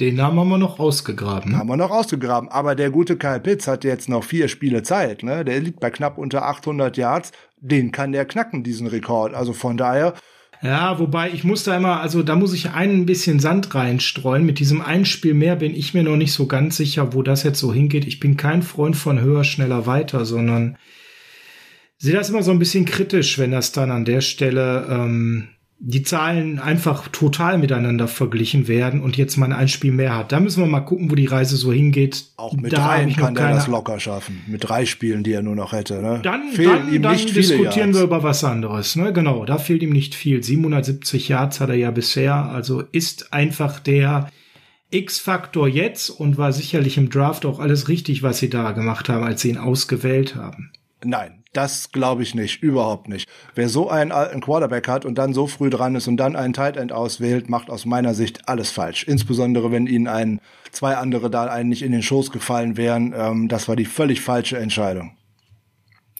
[0.00, 1.56] Den Namen haben wir noch ausgegraben.
[1.56, 2.48] Haben wir noch ausgegraben.
[2.48, 5.24] Aber der gute Kyle Pitts hat jetzt noch vier Spiele Zeit.
[5.24, 5.44] Ne?
[5.44, 7.32] Der liegt bei knapp unter 800 Yards.
[7.56, 9.34] Den kann der knacken, diesen Rekord.
[9.34, 10.14] Also von daher,
[10.62, 14.44] ja, wobei ich muss da immer, also da muss ich ein bisschen Sand reinstreuen.
[14.44, 17.60] Mit diesem Einspiel mehr bin ich mir noch nicht so ganz sicher, wo das jetzt
[17.60, 18.06] so hingeht.
[18.06, 20.76] Ich bin kein Freund von höher, schneller, weiter, sondern
[21.96, 25.48] sehe das immer so ein bisschen kritisch, wenn das dann an der Stelle ähm,
[25.80, 30.32] die Zahlen einfach total miteinander verglichen werden und jetzt mal ein Spiel mehr hat.
[30.32, 32.24] Da müssen wir mal gucken, wo die Reise so hingeht.
[32.36, 34.42] Auch mit da drei kann er das locker schaffen.
[34.48, 36.02] Mit drei Spielen, die er nur noch hätte.
[36.02, 36.20] Ne?
[36.22, 38.96] Dann, dann, ihm dann nicht diskutieren wir über was anderes.
[38.96, 39.12] Ne?
[39.12, 40.42] Genau, da fehlt ihm nicht viel.
[40.42, 42.34] 770 Yards hat er ja bisher.
[42.34, 44.30] Also ist einfach der
[44.90, 49.22] X-Faktor jetzt und war sicherlich im Draft auch alles richtig, was sie da gemacht haben,
[49.22, 50.72] als sie ihn ausgewählt haben.
[51.04, 53.28] Nein, das glaube ich nicht, überhaupt nicht.
[53.54, 56.52] Wer so einen alten Quarterback hat und dann so früh dran ist und dann einen
[56.52, 59.04] Tight End auswählt, macht aus meiner Sicht alles falsch.
[59.04, 60.40] Insbesondere wenn ihnen ein,
[60.72, 63.14] zwei andere da einen nicht in den Schoß gefallen wären.
[63.16, 65.16] Ähm, das war die völlig falsche Entscheidung.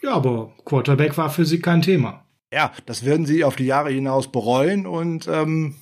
[0.02, 2.24] Ja, aber Quarterback war für sie kein Thema.
[2.52, 5.74] Ja, das werden sie auf die Jahre hinaus bereuen und ähm,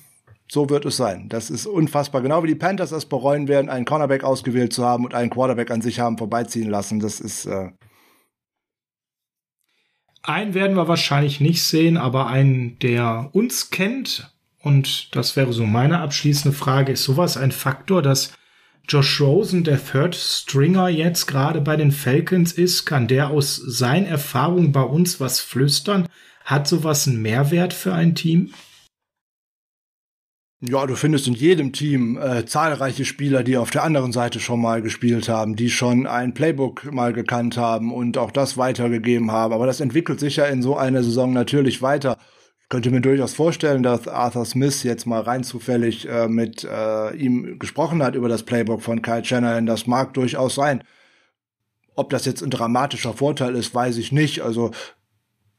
[0.49, 1.29] so wird es sein.
[1.29, 2.21] Das ist unfassbar.
[2.21, 5.71] Genau wie die Panthers das bereuen werden, einen Cornerback ausgewählt zu haben und einen Quarterback
[5.71, 6.99] an sich haben vorbeiziehen lassen.
[6.99, 7.69] Das ist äh,
[10.27, 14.31] einen werden wir wahrscheinlich nicht sehen, aber einen, der uns kennt.
[14.61, 16.91] Und das wäre so meine abschließende Frage.
[16.91, 18.33] Ist sowas ein Faktor, dass
[18.89, 22.85] Josh Rosen der Third Stringer jetzt gerade bei den Falcons ist?
[22.85, 26.07] Kann der aus seinen Erfahrungen bei uns was flüstern?
[26.43, 28.53] Hat sowas einen Mehrwert für ein Team?
[30.59, 34.59] Ja, du findest in jedem Team äh, zahlreiche Spieler, die auf der anderen Seite schon
[34.59, 39.53] mal gespielt haben, die schon ein Playbook mal gekannt haben und auch das weitergegeben haben.
[39.53, 42.17] Aber das entwickelt sich ja in so einer Saison natürlich weiter.
[42.59, 47.15] Ich könnte mir durchaus vorstellen, dass Arthur Smith jetzt mal rein zufällig äh, mit äh,
[47.15, 49.67] ihm gesprochen hat über das Playbook von Kyle Shanahan.
[49.67, 50.83] Das mag durchaus sein.
[51.95, 54.41] Ob das jetzt ein dramatischer Vorteil ist, weiß ich nicht.
[54.41, 54.71] Also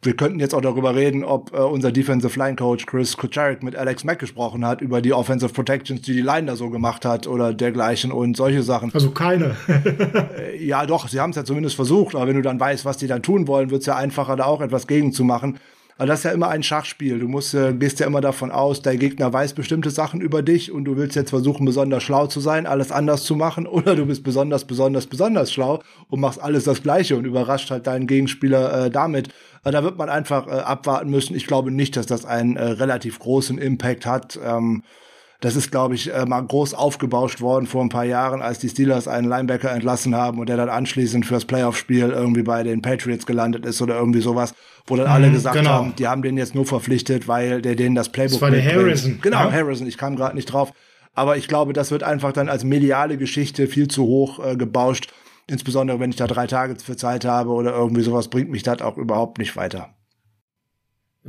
[0.03, 3.75] wir könnten jetzt auch darüber reden, ob äh, unser Defensive Line Coach Chris Kucharik mit
[3.75, 7.27] Alex Mack gesprochen hat über die Offensive Protections, die die Line da so gemacht hat
[7.27, 8.93] oder dergleichen und solche Sachen.
[8.95, 9.57] Also keine.
[10.39, 12.97] Äh, ja, doch, sie haben es ja zumindest versucht, aber wenn du dann weißt, was
[12.97, 15.59] die dann tun wollen, wird es ja einfacher, da auch etwas gegen zu machen.
[15.99, 17.19] Also das ist ja immer ein Schachspiel.
[17.19, 20.71] Du musst, äh, gehst ja immer davon aus, der Gegner weiß bestimmte Sachen über dich
[20.71, 24.07] und du willst jetzt versuchen, besonders schlau zu sein, alles anders zu machen, oder du
[24.07, 28.87] bist besonders, besonders, besonders schlau und machst alles das Gleiche und überrascht halt deinen Gegenspieler
[28.87, 29.31] äh, damit.
[29.65, 31.35] Also da wird man einfach äh, abwarten müssen.
[31.35, 34.39] Ich glaube nicht, dass das einen äh, relativ großen Impact hat.
[34.41, 34.85] Ähm,
[35.41, 38.68] das ist, glaube ich, äh, mal groß aufgebauscht worden vor ein paar Jahren, als die
[38.68, 43.24] Steelers einen Linebacker entlassen haben und der dann anschließend fürs Playoff-Spiel irgendwie bei den Patriots
[43.24, 44.55] gelandet ist oder irgendwie sowas,
[44.86, 45.70] wo dann mhm, alle gesagt genau.
[45.70, 48.64] haben, die haben den jetzt nur verpflichtet, weil der denen das Playbook Das war der
[48.64, 49.20] Harrison.
[49.22, 49.53] Genau, ja.
[49.53, 49.86] Harrison.
[49.86, 50.72] Ich kam gerade nicht drauf.
[51.14, 55.12] Aber ich glaube, das wird einfach dann als mediale Geschichte viel zu hoch äh, gebauscht.
[55.47, 58.82] Insbesondere, wenn ich da drei Tage für Zeit habe oder irgendwie sowas, bringt mich das
[58.82, 59.95] auch überhaupt nicht weiter.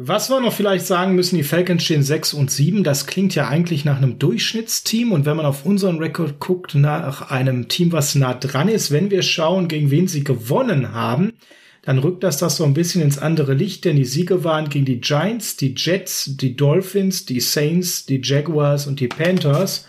[0.02, 2.86] Was wir noch vielleicht sagen müssen, die Falcons stehen 6 und 7.
[2.86, 5.12] Das klingt ja eigentlich nach einem Durchschnittsteam.
[5.12, 9.12] Und wenn man auf unseren Rekord guckt, nach einem Team, was nah dran ist, wenn
[9.12, 11.34] wir schauen, gegen wen sie gewonnen haben,
[11.82, 14.86] dann rückt das das so ein bisschen ins andere Licht, denn die Siege waren gegen
[14.86, 19.86] die Giants, die Jets, die Dolphins, die Saints, die Jaguars und die Panthers.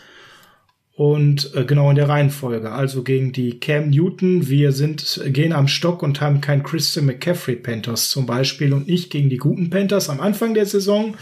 [1.00, 2.72] Und äh, genau in der Reihenfolge.
[2.72, 7.56] Also gegen die Cam Newton, wir sind, gehen am Stock und haben kein Christian McCaffrey
[7.56, 11.14] Panthers zum Beispiel und nicht gegen die guten Panthers am Anfang der Saison.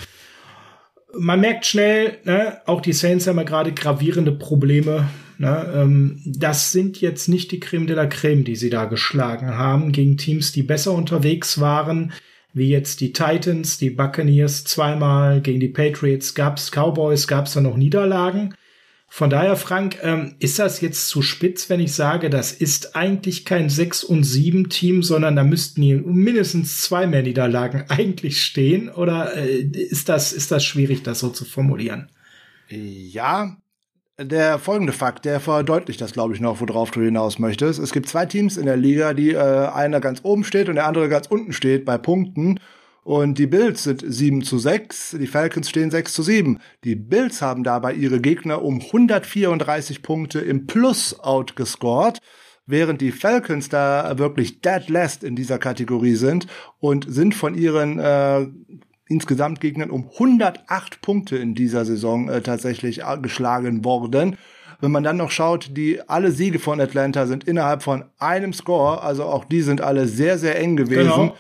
[1.17, 5.11] Man merkt schnell, ne, auch die Saints haben ja gerade gravierende Probleme.
[5.39, 9.47] Ne, ähm, das sind jetzt nicht die Creme de la Creme, die sie da geschlagen
[9.47, 12.13] haben, gegen Teams, die besser unterwegs waren,
[12.53, 17.77] wie jetzt die Titans, die Buccaneers zweimal, gegen die Patriots gab's Cowboys, gab's da noch
[17.77, 18.55] Niederlagen.
[19.11, 23.47] Von daher, Frank, ähm, ist das jetzt zu spitz, wenn ich sage, das ist eigentlich
[23.47, 28.91] kein 6 und 7 Team, sondern da müssten hier mindestens zwei mehr Niederlagen eigentlich stehen?
[28.91, 32.11] Oder äh, ist, das, ist das schwierig, das so zu formulieren?
[32.69, 33.57] Ja,
[34.21, 37.79] der folgende Fakt, der verdeutlicht das, glaube ich, noch, worauf du hinaus möchtest.
[37.79, 40.87] Es gibt zwei Teams in der Liga, die äh, einer ganz oben steht und der
[40.87, 42.61] andere ganz unten steht bei Punkten.
[43.09, 46.59] Und die Bills sind 7 zu 6, die Falcons stehen 6 zu 7.
[46.85, 52.19] Die Bills haben dabei ihre Gegner um 134 Punkte im Plus outgescored,
[52.67, 56.49] während die Falcons da wirklich dead last in dieser Kategorie sind
[56.81, 58.47] und sind von ihren äh,
[59.09, 64.37] insgesamt Gegnern um 108 Punkte in dieser Saison äh, tatsächlich äh, geschlagen worden.
[64.83, 69.03] Wenn man dann noch schaut, die alle Siege von Atlanta sind innerhalb von einem Score,
[69.03, 71.11] also auch die sind alle sehr, sehr eng gewesen.
[71.11, 71.37] Genau.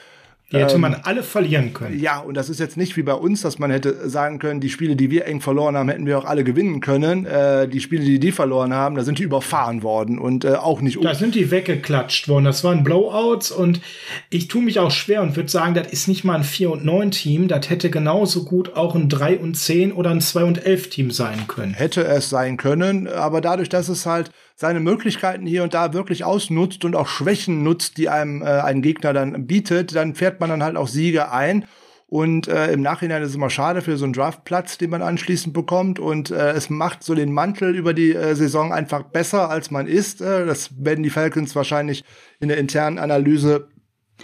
[0.50, 2.00] Die hätte ähm, man alle verlieren können.
[2.00, 4.70] Ja, und das ist jetzt nicht wie bei uns, dass man hätte sagen können, die
[4.70, 7.26] Spiele, die wir eng verloren haben, hätten wir auch alle gewinnen können.
[7.26, 10.80] Äh, die Spiele, die die verloren haben, da sind die überfahren worden und äh, auch
[10.80, 11.04] nicht.
[11.04, 12.46] Da sind die weggeklatscht worden.
[12.46, 13.82] Das waren Blowouts und
[14.30, 16.84] ich tue mich auch schwer und würde sagen, das ist nicht mal ein 4 und
[16.84, 17.48] 9 Team.
[17.48, 21.10] Das hätte genauso gut auch ein 3 und 10 oder ein 2 und 11 Team
[21.10, 21.74] sein können.
[21.74, 24.30] Hätte es sein können, aber dadurch, dass es halt
[24.60, 28.82] seine Möglichkeiten hier und da wirklich ausnutzt und auch Schwächen nutzt, die einem äh, ein
[28.82, 31.64] Gegner dann bietet, dann fährt man dann halt auch Siege ein.
[32.08, 35.54] Und äh, im Nachhinein ist es immer schade für so einen Draftplatz, den man anschließend
[35.54, 36.00] bekommt.
[36.00, 39.86] Und äh, es macht so den Mantel über die äh, Saison einfach besser, als man
[39.86, 40.20] ist.
[40.20, 42.02] Äh, das werden die Falcons wahrscheinlich
[42.40, 43.68] in der internen Analyse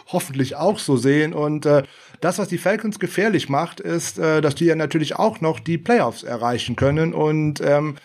[0.08, 1.32] hoffentlich auch so sehen.
[1.32, 1.84] Und äh,
[2.20, 5.78] das, was die Falcons gefährlich macht, ist, äh, dass die ja natürlich auch noch die
[5.78, 7.14] Playoffs erreichen können.
[7.14, 7.96] Und ähm,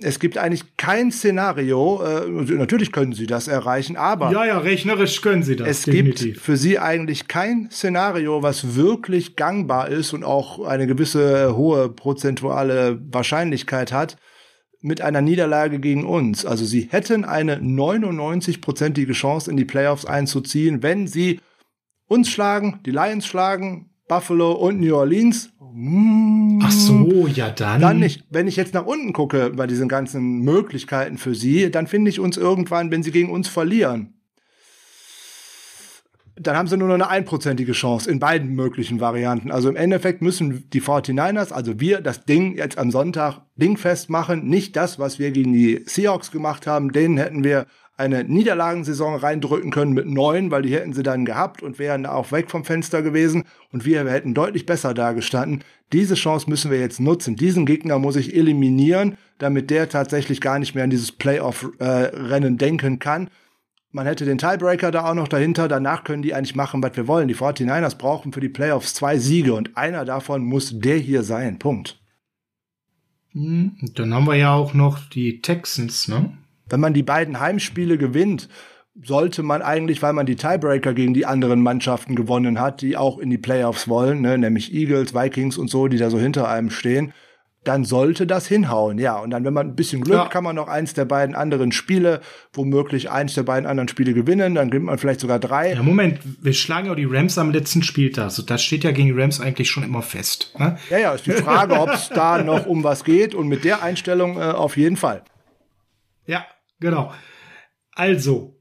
[0.00, 4.30] es gibt eigentlich kein Szenario, äh, natürlich können sie das erreichen, aber.
[4.32, 5.68] Ja, ja, rechnerisch können sie das.
[5.68, 6.34] Es definitiv.
[6.34, 11.88] gibt für sie eigentlich kein Szenario, was wirklich gangbar ist und auch eine gewisse hohe
[11.88, 14.16] prozentuale Wahrscheinlichkeit hat,
[14.80, 16.46] mit einer Niederlage gegen uns.
[16.46, 21.40] Also sie hätten eine 99-prozentige Chance in die Playoffs einzuziehen, wenn sie
[22.06, 25.50] uns schlagen, die Lions schlagen, Buffalo und New Orleans.
[26.62, 27.80] Ach so, ja dann.
[27.80, 28.24] Dann nicht.
[28.30, 32.20] Wenn ich jetzt nach unten gucke bei diesen ganzen Möglichkeiten für sie, dann finde ich
[32.20, 34.14] uns irgendwann, wenn sie gegen uns verlieren,
[36.38, 39.50] dann haben sie nur noch eine einprozentige Chance in beiden möglichen Varianten.
[39.50, 44.46] Also im Endeffekt müssen die 49ers, also wir, das Ding jetzt am Sonntag dingfest machen.
[44.46, 46.92] Nicht das, was wir gegen die Seahawks gemacht haben.
[46.92, 47.66] Denen hätten wir
[47.96, 52.30] eine Niederlagensaison reindrücken können mit neun, weil die hätten sie dann gehabt und wären auch
[52.30, 55.64] weg vom Fenster gewesen und wir hätten deutlich besser dargestanden.
[55.94, 57.36] Diese Chance müssen wir jetzt nutzen.
[57.36, 62.58] Diesen Gegner muss ich eliminieren, damit der tatsächlich gar nicht mehr an dieses Playoff-Rennen äh,
[62.58, 63.30] denken kann.
[63.96, 65.68] Man hätte den Tiebreaker da auch noch dahinter.
[65.68, 67.28] Danach können die eigentlich machen, was wir wollen.
[67.28, 71.58] Die 49ers brauchen für die Playoffs zwei Siege und einer davon muss der hier sein.
[71.58, 71.98] Punkt.
[73.32, 76.36] Hm, dann haben wir ja auch noch die Texans, ne?
[76.68, 78.50] Wenn man die beiden Heimspiele gewinnt,
[79.02, 83.18] sollte man eigentlich, weil man die Tiebreaker gegen die anderen Mannschaften gewonnen hat, die auch
[83.18, 86.68] in die Playoffs wollen, ne, nämlich Eagles, Vikings und so, die da so hinter einem
[86.68, 87.14] stehen,
[87.66, 88.98] dann sollte das hinhauen.
[88.98, 90.26] Ja, und dann, wenn man ein bisschen Glück, ja.
[90.26, 92.20] kann man noch eins der beiden anderen Spiele,
[92.52, 95.72] womöglich eins der beiden anderen Spiele gewinnen, dann gewinnt man vielleicht sogar drei.
[95.74, 98.24] Ja, Moment, wir schlagen ja die Rams am letzten Spieltag.
[98.24, 100.54] Also das steht ja gegen die Rams eigentlich schon immer fest.
[100.58, 100.78] Ne?
[100.90, 103.82] Ja, ja, ist die Frage, ob es da noch um was geht und mit der
[103.82, 105.22] Einstellung äh, auf jeden Fall.
[106.26, 106.46] Ja,
[106.78, 107.12] genau.
[107.92, 108.60] Also,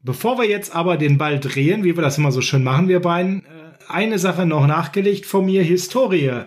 [0.00, 3.00] bevor wir jetzt aber den Ball drehen, wie wir das immer so schön machen, wir
[3.00, 3.48] beiden, äh,
[3.88, 6.44] eine Sache noch nachgelegt von mir, Historie.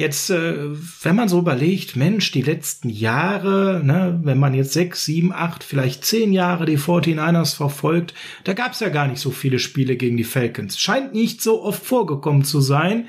[0.00, 0.54] Jetzt, äh,
[1.02, 5.62] wenn man so überlegt, Mensch, die letzten Jahre, ne, wenn man jetzt sechs, sieben, acht,
[5.62, 9.96] vielleicht zehn Jahre die 49ers verfolgt, da gab es ja gar nicht so viele Spiele
[9.96, 10.78] gegen die Falcons.
[10.78, 13.08] Scheint nicht so oft vorgekommen zu sein.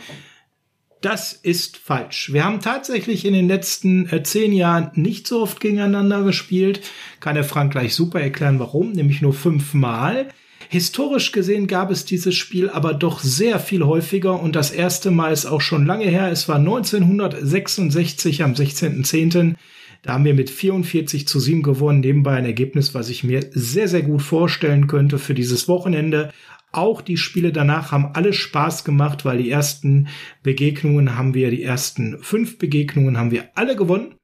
[0.99, 2.33] Das ist falsch.
[2.33, 6.81] Wir haben tatsächlich in den letzten äh, zehn Jahren nicht so oft gegeneinander gespielt.
[7.21, 10.27] Kann der Frank gleich super erklären, warum, nämlich nur fünfmal.
[10.71, 15.33] Historisch gesehen gab es dieses Spiel aber doch sehr viel häufiger und das erste Mal
[15.33, 16.31] ist auch schon lange her.
[16.31, 19.55] Es war 1966 am 16.10.
[20.01, 21.99] Da haben wir mit 44 zu 7 gewonnen.
[21.99, 26.31] Nebenbei ein Ergebnis, was ich mir sehr, sehr gut vorstellen könnte für dieses Wochenende.
[26.71, 30.07] Auch die Spiele danach haben alle Spaß gemacht, weil die ersten
[30.41, 34.15] Begegnungen haben wir, die ersten fünf Begegnungen haben wir alle gewonnen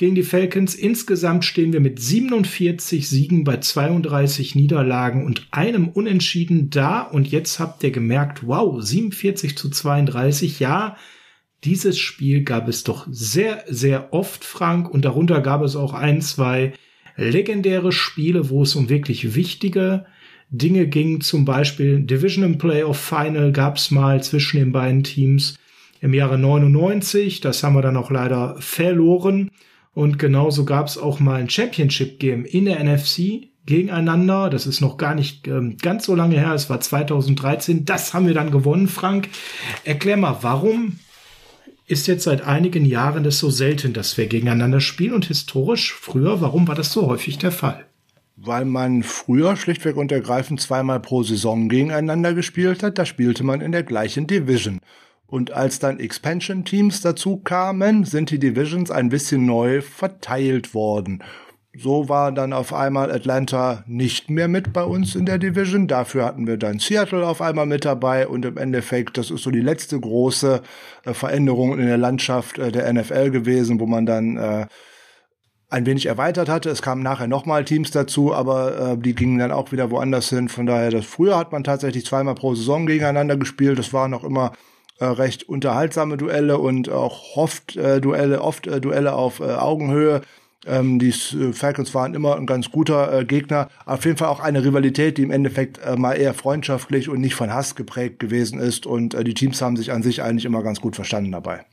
[0.00, 0.74] gegen die Falcons.
[0.74, 7.02] Insgesamt stehen wir mit 47 Siegen bei 32 Niederlagen und einem Unentschieden da.
[7.02, 10.58] Und jetzt habt ihr gemerkt, wow, 47 zu 32.
[10.58, 10.96] Ja,
[11.64, 14.88] dieses Spiel gab es doch sehr, sehr oft, Frank.
[14.88, 16.72] Und darunter gab es auch ein, zwei
[17.16, 20.06] legendäre Spiele, wo es um wirklich wichtige
[20.48, 21.20] Dinge ging.
[21.20, 25.58] Zum Beispiel Division Playoff Final gab es mal zwischen den beiden Teams
[26.00, 27.42] im Jahre 99.
[27.42, 29.50] Das haben wir dann auch leider verloren.
[29.92, 34.50] Und genauso gab es auch mal ein Championship-Game in der NFC gegeneinander.
[34.50, 36.54] Das ist noch gar nicht ähm, ganz so lange her.
[36.54, 37.84] Es war 2013.
[37.84, 39.28] Das haben wir dann gewonnen, Frank.
[39.84, 40.98] Erklär mal, warum
[41.86, 46.40] ist jetzt seit einigen Jahren das so selten, dass wir gegeneinander spielen und historisch früher,
[46.40, 47.84] warum war das so häufig der Fall?
[48.36, 52.96] Weil man früher schlichtweg und ergreifend zweimal pro Saison gegeneinander gespielt hat.
[52.96, 54.80] Da spielte man in der gleichen Division.
[55.30, 61.22] Und als dann Expansion Teams dazu kamen, sind die Divisions ein bisschen neu verteilt worden.
[61.72, 65.86] So war dann auf einmal Atlanta nicht mehr mit bei uns in der Division.
[65.86, 69.52] Dafür hatten wir dann Seattle auf einmal mit dabei und im Endeffekt, das ist so
[69.52, 70.62] die letzte große
[71.04, 74.66] äh, Veränderung in der Landschaft äh, der NFL gewesen, wo man dann äh,
[75.68, 76.70] ein wenig erweitert hatte.
[76.70, 80.48] Es kamen nachher nochmal Teams dazu, aber äh, die gingen dann auch wieder woanders hin.
[80.48, 83.78] Von daher, das früher hat man tatsächlich zweimal pro Saison gegeneinander gespielt.
[83.78, 84.50] Das war noch immer
[85.00, 90.20] äh, recht unterhaltsame Duelle und auch oft äh, Duelle, oft äh, Duelle auf äh, Augenhöhe.
[90.66, 93.68] Ähm, die äh, Falcons waren immer ein ganz guter äh, Gegner.
[93.86, 97.52] Auf jeden Fall auch eine Rivalität, die im Endeffekt mal eher freundschaftlich und nicht von
[97.52, 98.84] Hass geprägt gewesen ist.
[98.84, 101.64] Und die Teams haben sich an sich eigentlich immer ganz gut verstanden dabei.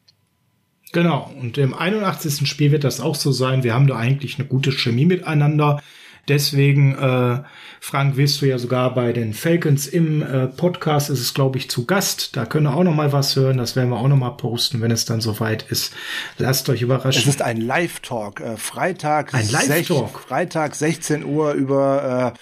[0.93, 1.29] Genau.
[1.39, 2.47] Und im 81.
[2.47, 3.63] Spiel wird das auch so sein.
[3.63, 5.81] Wir haben da eigentlich eine gute Chemie miteinander.
[6.27, 7.43] Deswegen, äh,
[7.79, 11.69] Frank, wirst du ja sogar bei den Falcons im äh, Podcast, ist es glaube ich
[11.69, 12.35] zu Gast.
[12.35, 13.57] Da können wir auch noch mal was hören.
[13.57, 15.93] Das werden wir auch noch mal posten, wenn es dann soweit ist.
[16.37, 17.21] Lasst euch überraschen.
[17.21, 18.41] Es ist ein Live-Talk.
[18.41, 20.19] Äh, Freitag, ein Live-Talk.
[20.19, 22.39] Freitag 16 Uhr über äh,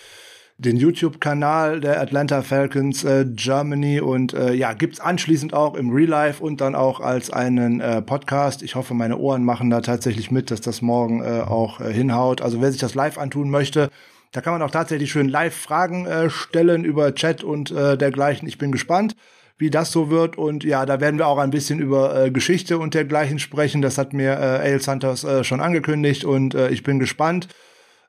[0.58, 6.10] den YouTube-Kanal der Atlanta Falcons äh, Germany und äh, ja, gibt's anschließend auch im Real
[6.10, 8.64] Life und dann auch als einen äh, Podcast.
[8.64, 12.42] Ich hoffe, meine Ohren machen da tatsächlich mit, dass das morgen äh, auch äh, hinhaut.
[12.42, 13.90] Also wer sich das live antun möchte,
[14.32, 18.48] da kann man auch tatsächlich schön live Fragen äh, stellen über Chat und äh, dergleichen.
[18.48, 19.16] Ich bin gespannt
[19.58, 20.38] wie das so wird.
[20.38, 23.82] Und ja, da werden wir auch ein bisschen über äh, Geschichte und dergleichen sprechen.
[23.82, 27.48] Das hat mir äh, Ale Santos äh, schon angekündigt und äh, ich bin gespannt.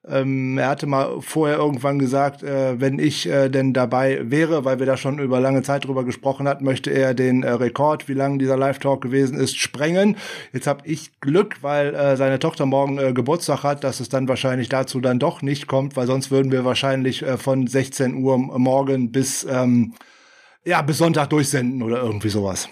[0.09, 4.79] Ähm, er hatte mal vorher irgendwann gesagt, äh, wenn ich äh, denn dabei wäre, weil
[4.79, 8.15] wir da schon über lange Zeit drüber gesprochen hatten, möchte er den äh, Rekord, wie
[8.15, 10.17] lang dieser Live-Talk gewesen ist, sprengen.
[10.53, 14.29] Jetzt habe ich Glück, weil äh, seine Tochter morgen äh, Geburtstag hat, dass es dann
[14.29, 18.39] wahrscheinlich dazu dann doch nicht kommt, weil sonst würden wir wahrscheinlich äh, von 16 Uhr
[18.39, 19.95] morgen bis ähm,
[20.65, 22.69] ja bis Sonntag durchsenden oder irgendwie sowas.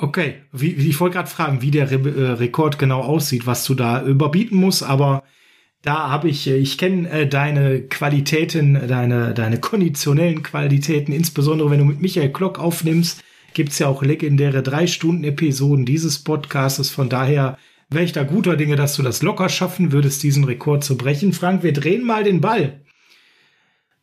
[0.00, 4.04] Okay, wie, ich wollte gerade fragen, wie der Re Rekord genau aussieht, was du da
[4.04, 5.24] überbieten musst, aber
[5.82, 11.78] da habe ich, äh, ich kenne äh, deine Qualitäten, deine, deine konditionellen Qualitäten, insbesondere wenn
[11.78, 13.22] du mit Michael Klock aufnimmst,
[13.54, 16.90] gibt's ja auch legendäre drei Stunden Episoden dieses Podcastes.
[16.90, 17.58] Von daher
[17.90, 21.32] wäre ich da guter Dinge, dass du das locker schaffen würdest, diesen Rekord zu brechen.
[21.32, 22.80] Frank, wir drehen mal den Ball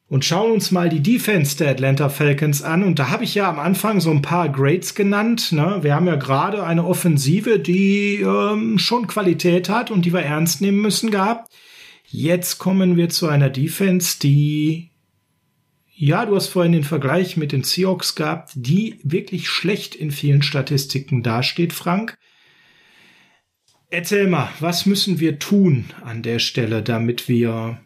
[0.07, 2.83] und schauen uns mal die Defense der Atlanta Falcons an.
[2.83, 5.51] Und da habe ich ja am Anfang so ein paar Grades genannt.
[5.51, 5.79] Ne?
[5.81, 10.61] Wir haben ja gerade eine Offensive, die ähm, schon Qualität hat und die wir ernst
[10.61, 11.51] nehmen müssen gehabt.
[12.17, 14.91] Jetzt kommen wir zu einer Defense, die,
[15.93, 20.41] ja, du hast vorhin den Vergleich mit den Seahawks gehabt, die wirklich schlecht in vielen
[20.41, 22.17] Statistiken dasteht, Frank.
[23.89, 27.81] Erzähl mal, was müssen wir tun an der Stelle, damit wir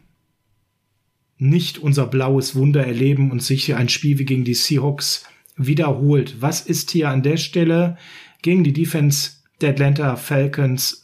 [1.36, 5.24] nicht unser blaues Wunder erleben und sich ein Spiel wie gegen die Seahawks
[5.56, 6.40] wiederholt?
[6.40, 7.98] Was ist hier an der Stelle
[8.42, 11.02] gegen die Defense der Atlanta Falcons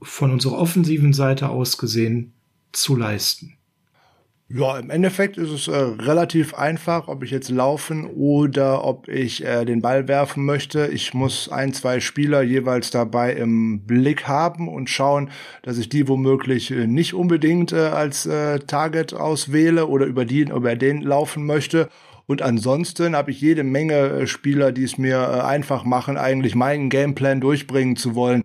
[0.00, 2.34] von unserer offensiven Seite aus gesehen
[2.72, 3.58] zu leisten?
[4.50, 9.44] Ja, im Endeffekt ist es äh, relativ einfach, ob ich jetzt laufen oder ob ich
[9.44, 10.86] äh, den Ball werfen möchte.
[10.86, 16.08] Ich muss ein, zwei Spieler jeweils dabei im Blick haben und schauen, dass ich die
[16.08, 21.44] womöglich äh, nicht unbedingt äh, als äh, Target auswähle oder über die über den laufen
[21.44, 21.90] möchte.
[22.24, 26.88] Und ansonsten habe ich jede Menge äh, Spieler, die es mir einfach machen, eigentlich meinen
[26.88, 28.44] Gameplan durchbringen zu wollen.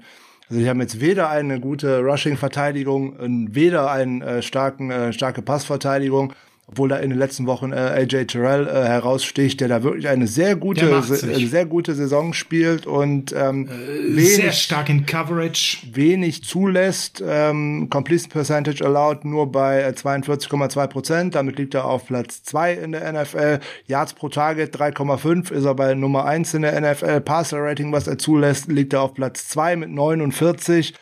[0.54, 3.16] Also die haben jetzt weder eine gute Rushing-Verteidigung,
[3.56, 6.34] weder eine äh, starken, äh, starke Passverteidigung,
[6.74, 10.26] obwohl da in den letzten Wochen äh, AJ Terrell äh, heraussticht, der da wirklich eine
[10.26, 15.78] sehr gute, se sehr gute Saison spielt und ähm, äh, wenig, sehr stark in Coverage,
[15.91, 17.24] wenig zulässt.
[17.26, 22.93] Ähm, Completion Percentage allowed nur bei 42,2 Prozent, damit liegt er auf Platz zwei in
[22.93, 23.59] der NFL.
[23.86, 27.21] Yards pro Target 3,5 ist er bei Nummer eins in der NFL.
[27.21, 30.95] Passer Rating, was er zulässt, liegt er auf Platz zwei mit 49.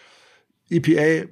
[0.70, 1.28] EPA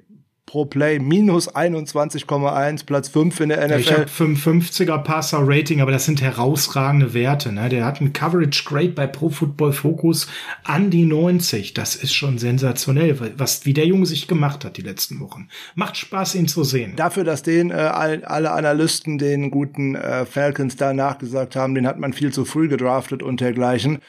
[0.50, 3.78] pro Play minus 21,1, Platz 5 in der NFL.
[3.78, 7.52] Ich habe 55er Passer Rating, aber das sind herausragende Werte.
[7.52, 7.68] Ne?
[7.68, 10.26] Der hat ein Coverage Grade bei Pro Football Focus
[10.64, 11.74] an die 90.
[11.74, 15.48] Das ist schon sensationell, was wie der Junge sich gemacht hat die letzten Wochen.
[15.76, 16.94] Macht Spaß, ihn zu sehen.
[16.96, 22.00] Dafür, dass den äh, alle Analysten den guten äh, Falcons da nachgesagt haben, den hat
[22.00, 24.00] man viel zu früh gedraftet und dergleichen,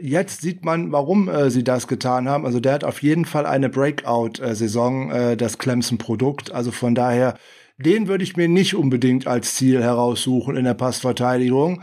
[0.00, 2.46] Jetzt sieht man, warum äh, sie das getan haben.
[2.46, 6.52] Also der hat auf jeden Fall eine Breakout-Saison, äh, das Clemson-Produkt.
[6.52, 7.34] Also von daher,
[7.78, 11.82] den würde ich mir nicht unbedingt als Ziel heraussuchen in der Passverteidigung.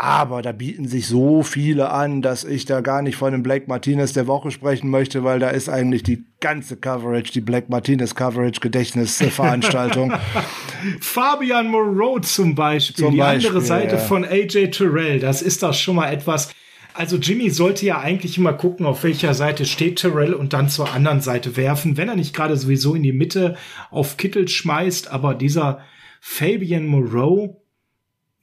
[0.00, 3.64] Aber da bieten sich so viele an, dass ich da gar nicht von dem Blake
[3.66, 8.14] Martinez der Woche sprechen möchte, weil da ist eigentlich die ganze Coverage, die Blake Martinez
[8.14, 10.12] Coverage Gedächtnisveranstaltung.
[11.00, 14.00] Fabian Moreau zum Beispiel, zum die Beispiel, andere Seite ja.
[14.00, 16.54] von AJ Terrell, das ist doch schon mal etwas,
[16.98, 20.92] also Jimmy sollte ja eigentlich immer gucken, auf welcher Seite steht Terrell und dann zur
[20.92, 23.56] anderen Seite werfen, wenn er nicht gerade sowieso in die Mitte
[23.90, 25.06] auf Kittel schmeißt.
[25.06, 25.84] Aber dieser
[26.20, 27.62] Fabian Moreau,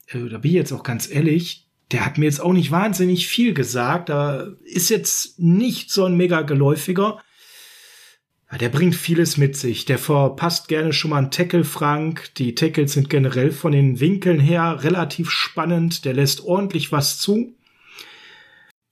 [0.06, 3.28] äh, da bin ich jetzt auch ganz ehrlich, der hat mir jetzt auch nicht wahnsinnig
[3.28, 4.08] viel gesagt.
[4.08, 7.22] Da ist jetzt nicht so ein mega geläufiger.
[8.58, 9.84] Der bringt vieles mit sich.
[9.84, 12.34] Der verpasst gerne schon mal einen Tackle, Frank.
[12.36, 16.06] Die Tackles sind generell von den Winkeln her relativ spannend.
[16.06, 17.52] Der lässt ordentlich was zu.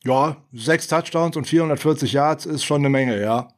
[0.05, 3.49] Ja, sechs Touchdowns und 440 Yards ist schon eine Menge, ja.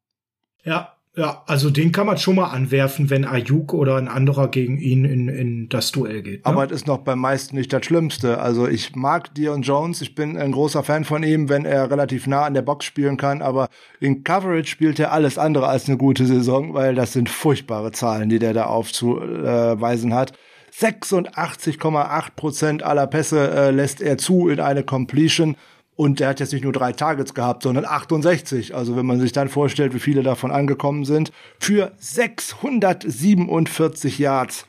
[0.64, 4.76] Ja, ja, also den kann man schon mal anwerfen, wenn Ayuk oder ein anderer gegen
[4.76, 6.44] ihn in, in das Duell geht.
[6.44, 6.47] Ne?
[6.47, 8.38] Aber es ist noch beim meisten nicht das Schlimmste.
[8.38, 12.26] Also ich mag Dion Jones, ich bin ein großer Fan von ihm, wenn er relativ
[12.26, 15.97] nah an der Box spielen kann, aber in Coverage spielt er alles andere als eine
[15.97, 20.34] gute Saison, weil das sind furchtbare Zahlen, die der da aufzuweisen hat.
[20.78, 25.57] 86,8 Prozent aller Pässe äh, lässt er zu in eine Completion
[25.97, 28.74] und der hat jetzt nicht nur drei Targets gehabt, sondern 68.
[28.74, 34.66] Also wenn man sich dann vorstellt, wie viele davon angekommen sind, für 647 Yards.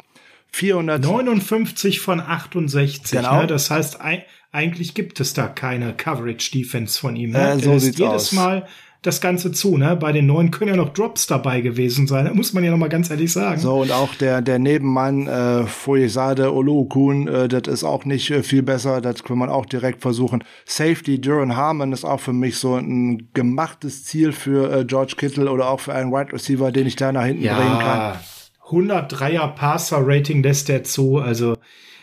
[0.52, 3.12] 459 von 68.
[3.12, 3.42] Genau.
[3.42, 3.48] Ne?
[3.48, 4.00] Das heißt,
[4.52, 7.32] eigentlich gibt es da keine Coverage Defense von ihm.
[7.32, 7.52] Ne?
[7.52, 8.32] Äh, so sieht's jedes aus.
[8.32, 8.66] Mal
[9.08, 9.78] das Ganze zu.
[9.78, 9.96] Ne?
[9.96, 12.26] Bei den neuen können ja noch Drops dabei gewesen sein.
[12.26, 13.60] Da muss man ja noch mal ganz ehrlich sagen.
[13.60, 18.44] So, und auch der, der Nebenmann, äh, Foyesade Olokun, äh, das ist auch nicht äh,
[18.44, 19.02] viel besser.
[19.02, 20.44] Das kann man auch direkt versuchen.
[20.66, 25.50] Safety, Duran Harmon ist auch für mich so ein gemachtes Ziel für äh, George Kittle
[25.50, 28.18] oder auch für einen Wide Receiver, den ich da nach hinten ja, bringen kann.
[28.70, 31.20] 103er Passer-Rating lässt der zu.
[31.20, 31.56] Also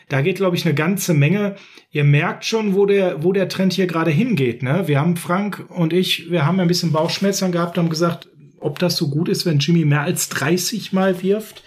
[0.08, 1.56] da geht, glaube ich, eine ganze Menge.
[1.90, 4.62] Ihr merkt schon, wo der, wo der Trend hier gerade hingeht.
[4.62, 4.84] Ne?
[4.86, 8.28] Wir haben Frank und ich, wir haben ein bisschen Bauchschmerzen gehabt, haben gesagt,
[8.60, 11.62] ob das so gut ist, wenn Jimmy mehr als 30 Mal wirft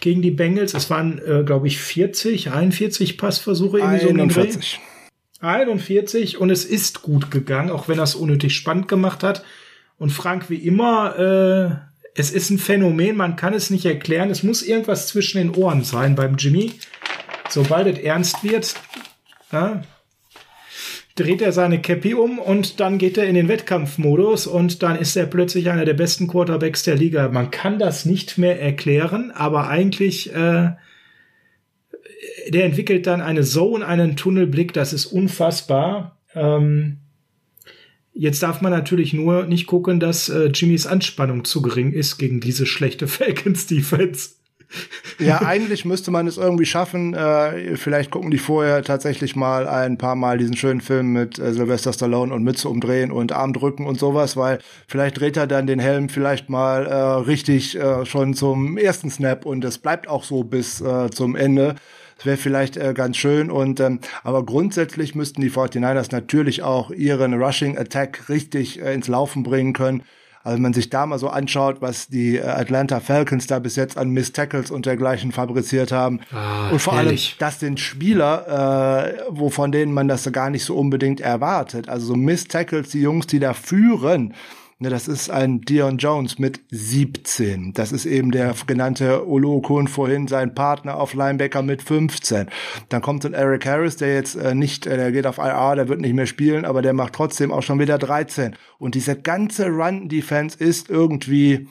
[0.00, 0.74] gegen die Bengals.
[0.74, 3.78] Es waren, äh, glaube ich, 40, 41 Passversuche.
[3.78, 4.80] Irgendwie 41.
[5.40, 9.44] So 41 und es ist gut gegangen, auch wenn es unnötig spannend gemacht hat.
[9.96, 14.30] Und Frank, wie immer, äh, es ist ein Phänomen, man kann es nicht erklären.
[14.30, 16.72] Es muss irgendwas zwischen den Ohren sein beim Jimmy
[17.48, 18.74] sobald es ernst wird,
[19.52, 19.82] ja,
[21.18, 25.16] dreht er seine Cappy um und dann geht er in den Wettkampfmodus und dann ist
[25.16, 27.28] er plötzlich einer der besten Quarterbacks der Liga.
[27.28, 30.70] Man kann das nicht mehr erklären, aber eigentlich, äh,
[32.48, 36.18] der entwickelt dann eine Zone, einen Tunnelblick, das ist unfassbar.
[36.34, 36.98] Ähm,
[38.12, 42.40] jetzt darf man natürlich nur nicht gucken, dass äh, Jimmys Anspannung zu gering ist gegen
[42.40, 44.37] diese schlechte Falcons Defense.
[45.18, 47.14] Ja, eigentlich müsste man es irgendwie schaffen.
[47.14, 51.52] Äh, vielleicht gucken die vorher tatsächlich mal ein paar Mal diesen schönen Film mit äh,
[51.52, 55.66] Sylvester Stallone und Mütze umdrehen und Arm drücken und sowas, weil vielleicht dreht er dann
[55.66, 60.24] den Helm vielleicht mal äh, richtig äh, schon zum ersten Snap und es bleibt auch
[60.24, 61.74] so bis äh, zum Ende.
[62.18, 63.50] Das wäre vielleicht äh, ganz schön.
[63.50, 69.08] Und ähm, aber grundsätzlich müssten die 49ers natürlich auch ihren Rushing Attack richtig äh, ins
[69.08, 70.02] Laufen bringen können.
[70.48, 73.76] Also wenn man sich da mal so anschaut, was die äh, Atlanta Falcons da bis
[73.76, 76.20] jetzt an Miss Tackles und dergleichen fabriziert haben.
[76.32, 77.36] Ah, und vor ehrlich.
[77.38, 81.90] allem, das sind Spieler, äh, wo von denen man das gar nicht so unbedingt erwartet.
[81.90, 84.32] Also so Miss Tackles, die Jungs, die da führen,
[84.80, 87.72] Ne, das ist ein Dion Jones mit 17.
[87.72, 92.46] Das ist eben der genannte Olokun vorhin, sein Partner auf Linebacker mit 15.
[92.88, 95.88] Dann kommt ein Eric Harris, der jetzt äh, nicht, äh, der geht auf IR, der
[95.88, 98.54] wird nicht mehr spielen, aber der macht trotzdem auch schon wieder 13.
[98.78, 101.66] Und diese ganze Run-Defense ist irgendwie,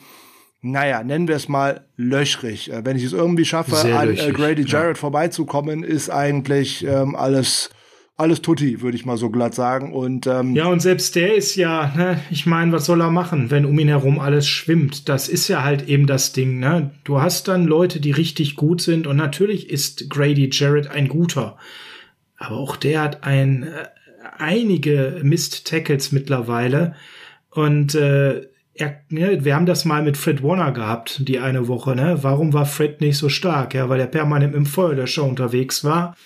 [0.60, 2.70] naja, nennen wir es mal löchrig.
[2.70, 5.00] Äh, wenn ich es irgendwie schaffe, an äh, Grady Jarrett ja.
[5.00, 7.70] vorbeizukommen, ist eigentlich ähm, alles
[8.18, 9.92] alles Tutti, würde ich mal so glatt sagen.
[9.92, 13.52] Und ähm, ja, und selbst der ist ja, ne, ich meine, was soll er machen,
[13.52, 15.08] wenn um ihn herum alles schwimmt?
[15.08, 16.90] Das ist ja halt eben das Ding, ne?
[17.04, 21.58] Du hast dann Leute, die richtig gut sind und natürlich ist Grady Jarrett ein guter.
[22.36, 23.86] Aber auch der hat ein äh,
[24.36, 26.96] einige Mist-Tackles mittlerweile.
[27.50, 31.94] Und äh, er, ne, wir haben das mal mit Fred Warner gehabt, die eine Woche,
[31.94, 32.18] ne?
[32.22, 33.74] Warum war Fred nicht so stark?
[33.74, 36.16] Ja, weil er permanent im Feuer der Show unterwegs war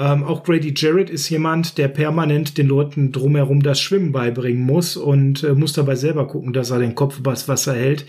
[0.00, 4.96] ähm, auch Grady Jarrett ist jemand, der permanent den Leuten drumherum das Schwimmen beibringen muss
[4.96, 8.06] und äh, muss dabei selber gucken, dass er den Kopf übers Wasser hält.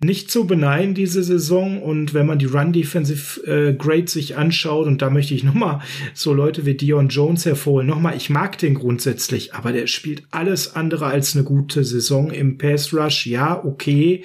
[0.00, 4.88] Nicht zu beneiden diese Saison und wenn man die Run Defensive äh, Grade sich anschaut
[4.88, 5.80] und da möchte ich nochmal
[6.12, 7.86] so Leute wie Dion Jones hervorholen.
[7.86, 12.58] Nochmal, ich mag den grundsätzlich, aber der spielt alles andere als eine gute Saison im
[12.58, 13.26] Pass Rush.
[13.26, 14.24] Ja, okay.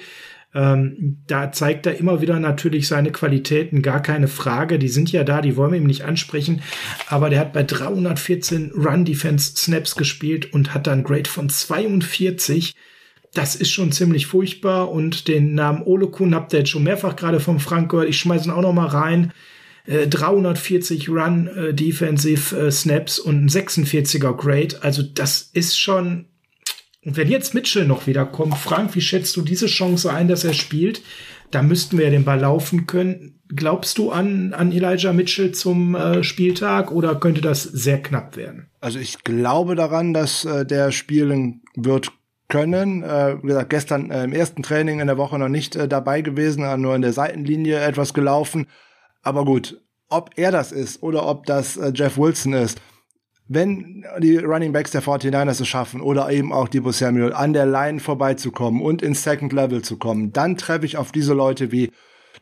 [0.54, 4.78] Ähm, da zeigt er immer wieder natürlich seine Qualitäten, gar keine Frage.
[4.78, 6.62] Die sind ja da, die wollen wir ihm nicht ansprechen.
[7.08, 12.74] Aber der hat bei 314 Run Defense Snaps gespielt und hat dann Grade von 42.
[13.34, 14.92] Das ist schon ziemlich furchtbar.
[14.92, 18.08] Und den Namen Ole Kuhn habt ihr jetzt schon mehrfach gerade vom Frank gehört.
[18.08, 19.32] Ich schmeiße ihn auch noch mal rein.
[19.86, 24.82] 340 äh, Run äh, Defensive äh, Snaps und ein 46er Grade.
[24.82, 26.26] Also das ist schon
[27.04, 30.44] und wenn jetzt Mitchell noch wieder kommt, Frank, wie schätzt du diese Chance ein, dass
[30.44, 31.02] er spielt?
[31.50, 33.40] Da müssten wir den Ball laufen können.
[33.54, 38.70] Glaubst du an, an Elijah Mitchell zum äh, Spieltag oder könnte das sehr knapp werden?
[38.80, 42.10] Also ich glaube daran, dass äh, der spielen wird
[42.48, 43.02] können.
[43.02, 46.22] Äh, wie gesagt, gestern äh, im ersten Training in der Woche noch nicht äh, dabei
[46.22, 48.66] gewesen, nur in der Seitenlinie etwas gelaufen.
[49.22, 52.80] Aber gut, ob er das ist oder ob das äh, Jeff Wilson ist,
[53.46, 57.66] wenn die Running Backs der 49ers es schaffen oder eben auch Debo Samuel an der
[57.66, 61.90] Line vorbeizukommen und ins Second Level zu kommen, dann treffe ich auf diese Leute wie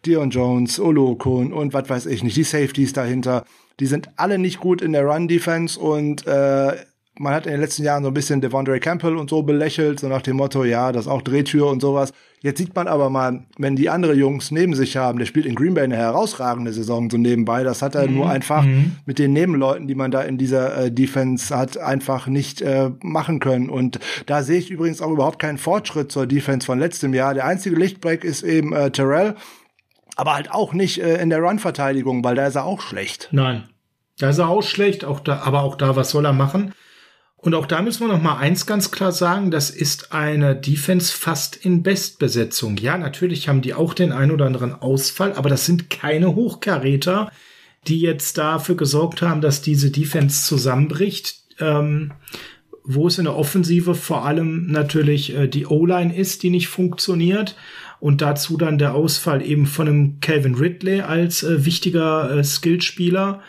[0.06, 3.44] Dion Jones, Olokun und was weiß ich nicht, die Safeties dahinter.
[3.80, 6.76] Die sind alle nicht gut in der Run Defense und äh,
[7.18, 10.08] man hat in den letzten Jahren so ein bisschen Devondre Campbell und so belächelt, so
[10.08, 12.12] nach dem Motto, ja, das ist auch Drehtür und sowas.
[12.42, 15.54] Jetzt sieht man aber mal, wenn die andere Jungs neben sich haben, der spielt in
[15.54, 17.62] Green Bay eine herausragende Saison so nebenbei.
[17.62, 18.14] Das hat er mhm.
[18.16, 18.96] nur einfach mhm.
[19.06, 23.38] mit den Nebenleuten, die man da in dieser äh, Defense hat, einfach nicht äh, machen
[23.38, 23.70] können.
[23.70, 27.32] Und da sehe ich übrigens auch überhaupt keinen Fortschritt zur Defense von letztem Jahr.
[27.32, 29.36] Der einzige Lichtbreak ist eben äh, Terrell,
[30.16, 33.28] aber halt auch nicht äh, in der Run-Verteidigung, weil da ist er auch schlecht.
[33.30, 33.68] Nein,
[34.18, 36.74] da ist er auch schlecht, auch da, aber auch da, was soll er machen?
[37.42, 41.12] Und auch da müssen wir noch mal eins ganz klar sagen, das ist eine Defense
[41.12, 42.76] fast in Bestbesetzung.
[42.76, 47.32] Ja, natürlich haben die auch den ein oder anderen Ausfall, aber das sind keine Hochkaräter,
[47.88, 51.42] die jetzt dafür gesorgt haben, dass diese Defense zusammenbricht.
[51.58, 52.12] Ähm,
[52.84, 57.56] wo es in der Offensive vor allem natürlich äh, die O-Line ist, die nicht funktioniert.
[58.00, 63.40] Und dazu dann der Ausfall eben von einem Calvin Ridley als äh, wichtiger äh, Skillspieler.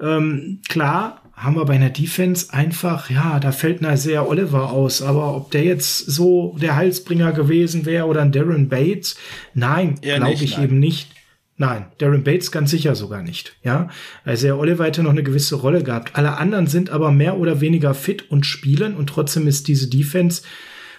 [0.00, 5.02] Ähm, klar, haben wir bei einer Defense einfach, ja, da fällt ein sehr Oliver aus,
[5.02, 9.16] aber ob der jetzt so der Heilsbringer gewesen wäre oder ein Darren Bates,
[9.52, 10.64] nein, glaube ich nein.
[10.64, 11.10] eben nicht.
[11.56, 13.56] Nein, Darren Bates ganz sicher sogar nicht.
[13.62, 13.88] Ja,
[14.24, 16.16] also der Oliver hätte noch eine gewisse Rolle gehabt.
[16.16, 20.42] Alle anderen sind aber mehr oder weniger fit und spielen und trotzdem ist diese Defense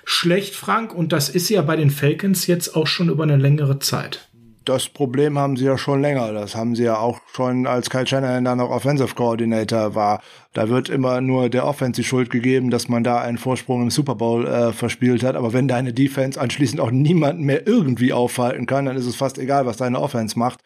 [0.05, 0.93] schlecht, Frank.
[0.93, 4.29] Und das ist ja bei den Falcons jetzt auch schon über eine längere Zeit
[4.65, 6.33] das Problem haben sie ja schon länger.
[6.33, 10.21] Das haben sie ja auch schon, als Kyle Shanahan dann noch Offensive Coordinator war.
[10.53, 13.91] Da wird immer nur der Offense die Schuld gegeben, dass man da einen Vorsprung im
[13.91, 15.35] Super Bowl äh, verspielt hat.
[15.35, 19.37] Aber wenn deine Defense anschließend auch niemanden mehr irgendwie aufhalten kann, dann ist es fast
[19.37, 20.61] egal, was deine Offense macht.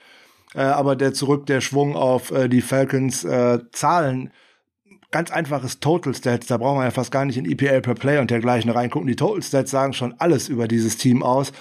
[0.55, 4.31] Äh, aber der zurück, der Schwung auf äh, die Falcons äh, Zahlen,
[5.11, 8.19] ganz einfaches Total Stats, da braucht man ja fast gar nicht in EPA per Play
[8.19, 9.07] und dergleichen reingucken.
[9.07, 11.51] Die Total Stats sagen schon alles über dieses Team aus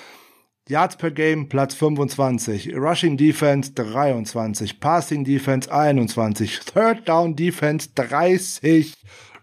[0.69, 8.95] Yards per Game Platz 25, Rushing Defense 23, Passing Defense 21, Third Down Defense 30,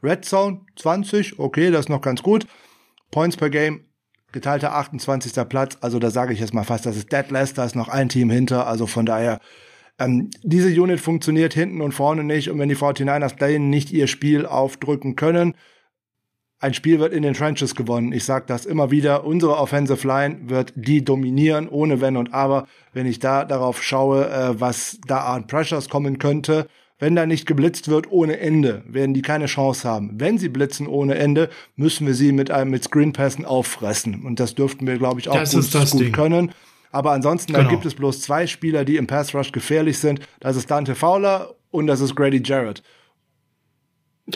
[0.03, 2.45] Red Zone 20, okay, das ist noch ganz gut.
[3.11, 3.85] Points per Game
[4.31, 5.33] geteilter 28.
[5.49, 7.89] Platz, also da sage ich jetzt mal fast, das ist Dead Less, da ist noch
[7.89, 9.39] ein Team hinter, also von daher
[9.97, 12.49] ähm, diese Unit funktioniert hinten und vorne nicht.
[12.49, 15.55] Und wenn die 49ers dahin nicht ihr Spiel aufdrücken können,
[16.65, 18.11] ein Spiel wird in den Trenches gewonnen.
[18.11, 19.23] Ich sage das immer wieder.
[19.23, 22.67] Unsere Offensive Line wird die dominieren, ohne Wenn und Aber.
[22.91, 27.45] Wenn ich da darauf schaue, äh, was da an Pressures kommen könnte, wenn da nicht
[27.45, 30.13] geblitzt wird ohne Ende, werden die keine Chance haben.
[30.15, 34.25] Wenn sie blitzen ohne Ende, müssen wir sie mit einem mit Screenpassen auffressen.
[34.25, 36.51] Und das dürften wir, glaube ich, auch das gut, gut können.
[36.91, 37.65] Aber ansonsten, genau.
[37.65, 40.19] da gibt es bloß zwei Spieler, die im Pass Rush gefährlich sind.
[40.39, 42.81] Das ist Dante Fowler und das ist Grady Jarrett.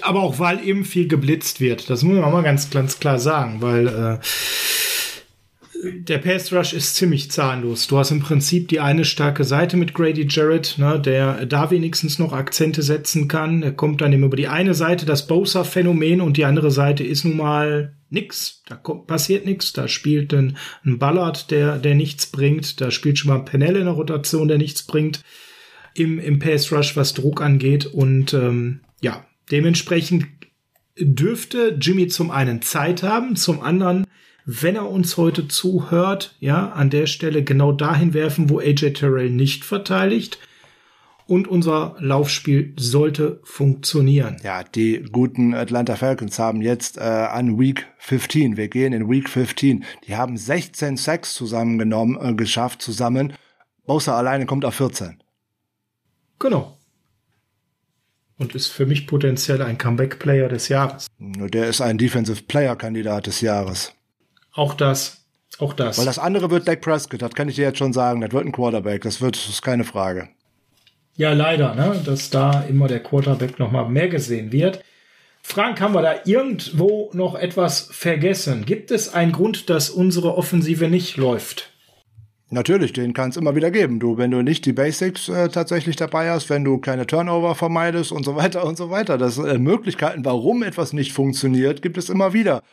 [0.02, 1.90] Aber auch weil eben viel geblitzt wird.
[1.90, 4.20] Das muss man mal ganz, ganz klar sagen, weil äh,
[5.82, 7.88] der Pass Rush ist ziemlich zahnlos.
[7.88, 12.20] Du hast im Prinzip die eine starke Seite mit Grady Jarrett, ne, der da wenigstens
[12.20, 13.64] noch Akzente setzen kann.
[13.64, 17.24] Er kommt dann eben über die eine Seite das Bosa-Phänomen und die andere Seite ist
[17.24, 18.62] nun mal nix.
[18.68, 19.72] Da kommt, passiert nichts.
[19.74, 22.82] Da spielt ein, ein Ballard, der, der nichts bringt.
[22.82, 25.24] Da spielt schon mal ein Penell in der Rotation, der nichts bringt.
[25.96, 27.86] Im, im Pass Rush, was Druck angeht.
[27.86, 30.28] Und ähm, ja, Dementsprechend
[31.00, 34.06] dürfte Jimmy zum einen Zeit haben, zum anderen,
[34.46, 39.30] wenn er uns heute zuhört, ja, an der Stelle genau dahin werfen, wo AJ Terrell
[39.30, 40.40] nicht verteidigt.
[41.28, 44.38] Und unser Laufspiel sollte funktionieren.
[44.44, 49.30] Ja, die guten Atlanta Falcons haben jetzt äh, an Week 15, wir gehen in Week
[49.30, 53.34] 15, die haben 16 Sacks zusammengenommen, äh, geschafft zusammen.
[53.86, 55.22] Bosa alleine kommt auf 14.
[56.40, 56.79] Genau
[58.40, 61.08] und ist für mich potenziell ein Comeback-Player des Jahres.
[61.20, 63.94] Der ist ein Defensive Player-Kandidat des Jahres.
[64.54, 65.26] Auch das.
[65.60, 66.00] Auch das.
[66.00, 68.22] Weil das andere wird Dak Prescott, das kann ich dir jetzt schon sagen.
[68.22, 70.30] Das wird ein Quarterback, das wird, das ist keine Frage.
[71.16, 74.82] Ja, leider, ne, dass da immer der Quarterback noch mal mehr gesehen wird.
[75.42, 78.66] Frank, haben wir da irgendwo noch etwas vergessen?
[78.66, 81.72] Gibt es einen Grund, dass unsere Offensive nicht läuft?
[82.52, 84.00] Natürlich, den kann es immer wieder geben.
[84.00, 88.12] Du, wenn du nicht die Basics äh, tatsächlich dabei hast, wenn du keine Turnover vermeidest
[88.12, 89.20] und so weiter und so weiter.
[89.20, 92.64] Das äh, Möglichkeiten, warum etwas nicht funktioniert, gibt es immer wieder.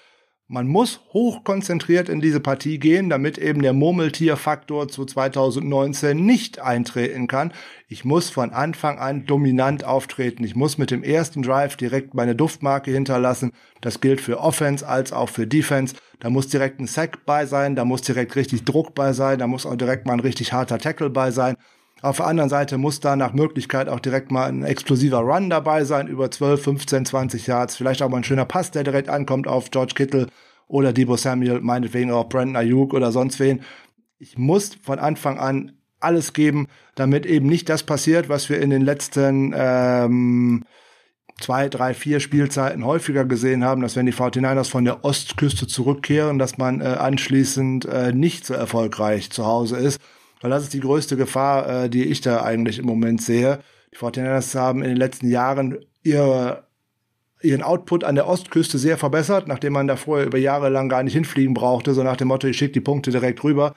[0.49, 7.27] Man muss hochkonzentriert in diese Partie gehen, damit eben der Murmeltierfaktor zu 2019 nicht eintreten
[7.27, 7.53] kann.
[7.89, 10.45] Ich muss von Anfang an dominant auftreten.
[10.45, 13.51] Ich muss mit dem ersten Drive direkt meine Duftmarke hinterlassen.
[13.81, 15.97] Das gilt für Offense als auch für Defense.
[16.19, 19.47] Da muss direkt ein Sack bei sein, da muss direkt richtig Druck bei sein, da
[19.47, 21.57] muss auch direkt mal ein richtig harter Tackle bei sein.
[22.03, 25.85] Auf der anderen Seite muss da nach Möglichkeit auch direkt mal ein explosiver Run dabei
[25.85, 27.77] sein, über 12, 15, 20 Yards.
[27.77, 30.27] Vielleicht auch mal ein schöner Pass, der direkt ankommt auf George Kittle
[30.69, 33.63] oder Debo Samuel, meinetwegen auch Brandon Ayuk oder sonst wen.
[34.19, 38.71] Ich muss von Anfang an alles geben, damit eben nicht das passiert, was wir in
[38.71, 40.65] den letzten ähm,
[41.41, 46.39] zwei, drei, vier Spielzeiten häufiger gesehen haben, dass wenn die 49ers von der Ostküste zurückkehren,
[46.39, 50.01] dass man äh, anschließend äh, nicht so erfolgreich zu Hause ist.
[50.41, 53.61] Weil das ist die größte Gefahr, äh, die ich da eigentlich im Moment sehe.
[53.93, 56.65] Die 49ers haben in den letzten Jahren ihre,
[57.43, 61.03] ihren Output an der Ostküste sehr verbessert, nachdem man da vorher über Jahre lang gar
[61.03, 63.75] nicht hinfliegen brauchte, so nach dem Motto, ich schicke die Punkte direkt rüber.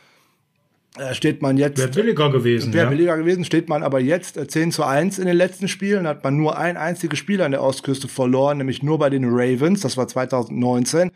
[1.00, 1.78] Äh, steht man jetzt.
[1.78, 2.74] Wäre billiger gewesen.
[2.74, 2.90] Wäre ja.
[2.90, 6.24] billiger gewesen, steht man aber jetzt äh, 10 zu 1 in den letzten Spielen, hat
[6.24, 9.96] man nur ein einziges Spiel an der Ostküste verloren, nämlich nur bei den Ravens, das
[9.96, 11.12] war 2019.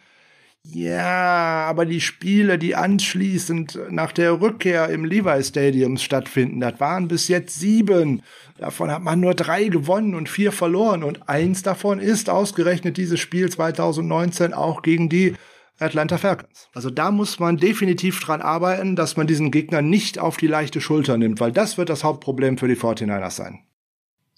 [0.66, 7.10] Ja, aber die Spiele, die anschließend nach der Rückkehr im Levi Stadium stattfinden, das waren
[7.10, 8.22] bis jetzt sieben.
[8.58, 11.04] Davon hat man nur drei gewonnen und vier verloren.
[11.04, 15.36] Und eins davon ist ausgerechnet dieses Spiel 2019 auch gegen die
[15.80, 16.70] Atlanta Falcons.
[16.74, 20.82] Also da muss man definitiv dran arbeiten, dass man diesen Gegner nicht auf die leichte
[20.82, 23.60] Schulter nimmt, weil das wird das Hauptproblem für die 49ers sein.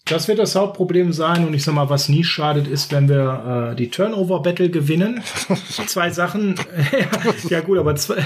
[0.07, 3.71] Das wird das Hauptproblem sein und ich sag mal, was nie schadet, ist, wenn wir
[3.71, 5.23] äh, die Turnover-Battle gewinnen.
[5.87, 6.53] zwei Sachen,
[7.49, 8.17] ja gut, aber zwei,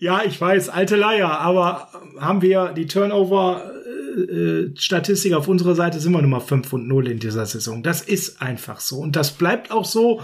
[0.00, 6.10] ja, ich weiß, alte Leier, aber haben wir die Turnover-Statistik äh, auf unserer Seite, sind
[6.10, 7.84] wir Nummer 5 und 0 in dieser Saison.
[7.84, 10.22] Das ist einfach so und das bleibt auch so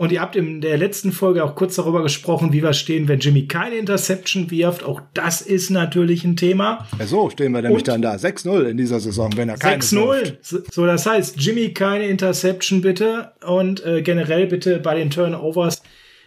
[0.00, 3.20] und ihr habt in der letzten Folge auch kurz darüber gesprochen, wie wir stehen, wenn
[3.20, 4.82] Jimmy keine Interception wirft.
[4.82, 6.86] Auch das ist natürlich ein Thema.
[6.98, 8.14] Ja, so stehen wir nämlich Und dann da.
[8.14, 10.62] 6-0 in dieser Saison, wenn er keine 6-0.
[10.72, 13.32] So, das heißt, Jimmy keine Interception bitte.
[13.46, 15.82] Und äh, generell bitte bei den Turnovers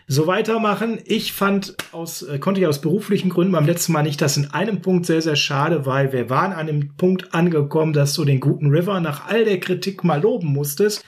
[0.05, 0.99] so weitermachen.
[1.05, 4.51] Ich fand aus, äh, konnte ich aus beruflichen Gründen beim letzten Mal nicht das in
[4.51, 8.39] einem Punkt sehr, sehr schade, weil wir waren an dem Punkt angekommen, dass du den
[8.39, 11.03] guten River nach all der Kritik mal loben musstest.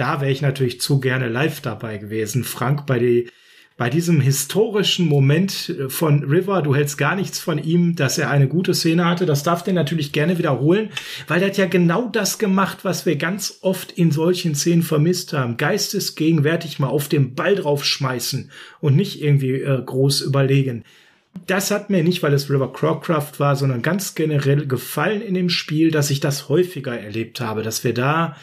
[0.00, 2.42] Da wäre ich natürlich zu gerne live dabei gewesen.
[2.42, 3.28] Frank, bei, die,
[3.76, 8.30] bei diesem historischen Moment äh, von River, du hältst gar nichts von ihm, dass er
[8.30, 10.88] eine gute Szene hatte, das darf der natürlich gerne wiederholen,
[11.28, 15.34] weil er hat ja genau das gemacht, was wir ganz oft in solchen Szenen vermisst
[15.34, 15.58] haben.
[15.58, 18.50] Geistesgegenwärtig mal auf den Ball draufschmeißen
[18.80, 20.82] und nicht irgendwie äh, groß überlegen.
[21.46, 25.50] Das hat mir nicht, weil es River Crowcraft war, sondern ganz generell gefallen in dem
[25.50, 28.34] Spiel, dass ich das häufiger erlebt habe, dass wir da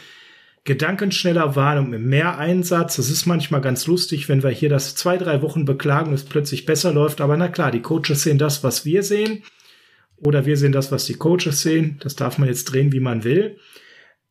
[0.68, 2.98] gedankenschneller waren und mit mehr Einsatz.
[2.98, 6.66] Das ist manchmal ganz lustig, wenn wir hier das zwei, drei Wochen beklagen es plötzlich
[6.66, 7.22] besser läuft.
[7.22, 9.44] Aber na klar, die Coaches sehen das, was wir sehen.
[10.18, 12.00] Oder wir sehen das, was die Coaches sehen.
[12.02, 13.58] Das darf man jetzt drehen, wie man will.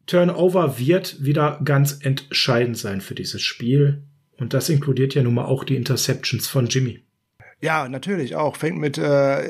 [0.05, 4.03] Turnover wird wieder ganz entscheidend sein für dieses Spiel.
[4.37, 7.06] Und das inkludiert ja nun mal auch die Interceptions von Jimmy.
[7.63, 8.57] Ja, natürlich auch.
[8.57, 9.49] Fängt mit äh,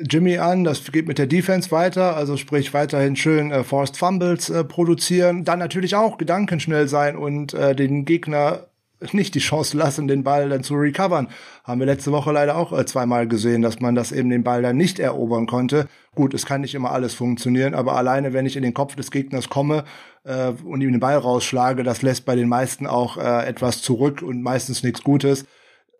[0.00, 4.50] Jimmy an, das geht mit der Defense weiter, also sprich weiterhin schön äh, Forced Fumbles
[4.50, 5.44] äh, produzieren.
[5.44, 8.66] Dann natürlich auch gedankenschnell sein und äh, den Gegner
[9.12, 11.28] nicht die Chance lassen, den Ball dann zu recovern.
[11.64, 14.62] Haben wir letzte Woche leider auch äh, zweimal gesehen, dass man das eben den Ball
[14.62, 15.86] dann nicht erobern konnte.
[16.14, 19.10] Gut, es kann nicht immer alles funktionieren, aber alleine, wenn ich in den Kopf des
[19.10, 19.84] Gegners komme
[20.24, 24.22] äh, und ihm den Ball rausschlage, das lässt bei den meisten auch äh, etwas zurück
[24.22, 25.44] und meistens nichts Gutes.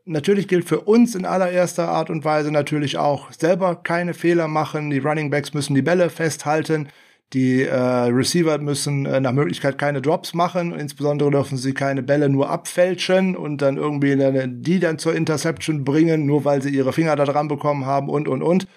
[0.09, 4.91] Natürlich gilt für uns in allererster Art und Weise natürlich auch selber keine Fehler machen.
[4.91, 6.89] Die Running Backs müssen die Bälle festhalten.
[7.33, 10.73] Die äh, Receiver müssen äh, nach Möglichkeit keine Drops machen.
[10.79, 15.83] Insbesondere dürfen sie keine Bälle nur abfälschen und dann irgendwie eine, die dann zur Interception
[15.83, 18.69] bringen, nur weil sie ihre Finger da dran bekommen haben und, und, und.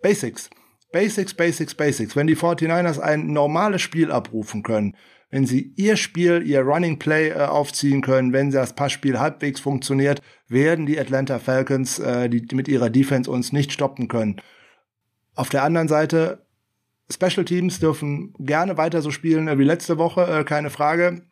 [0.00, 0.48] Basics.
[0.92, 2.14] Basics, Basics, Basics.
[2.14, 4.94] Wenn die 49ers ein normales Spiel abrufen können,
[5.32, 10.20] wenn sie ihr Spiel, ihr Running Play äh, aufziehen können, wenn das Passspiel halbwegs funktioniert,
[10.46, 14.40] werden die Atlanta Falcons äh, die, mit ihrer Defense uns nicht stoppen können.
[15.34, 16.44] Auf der anderen Seite,
[17.10, 21.22] Special Teams dürfen gerne weiter so spielen äh, wie letzte Woche, äh, keine Frage.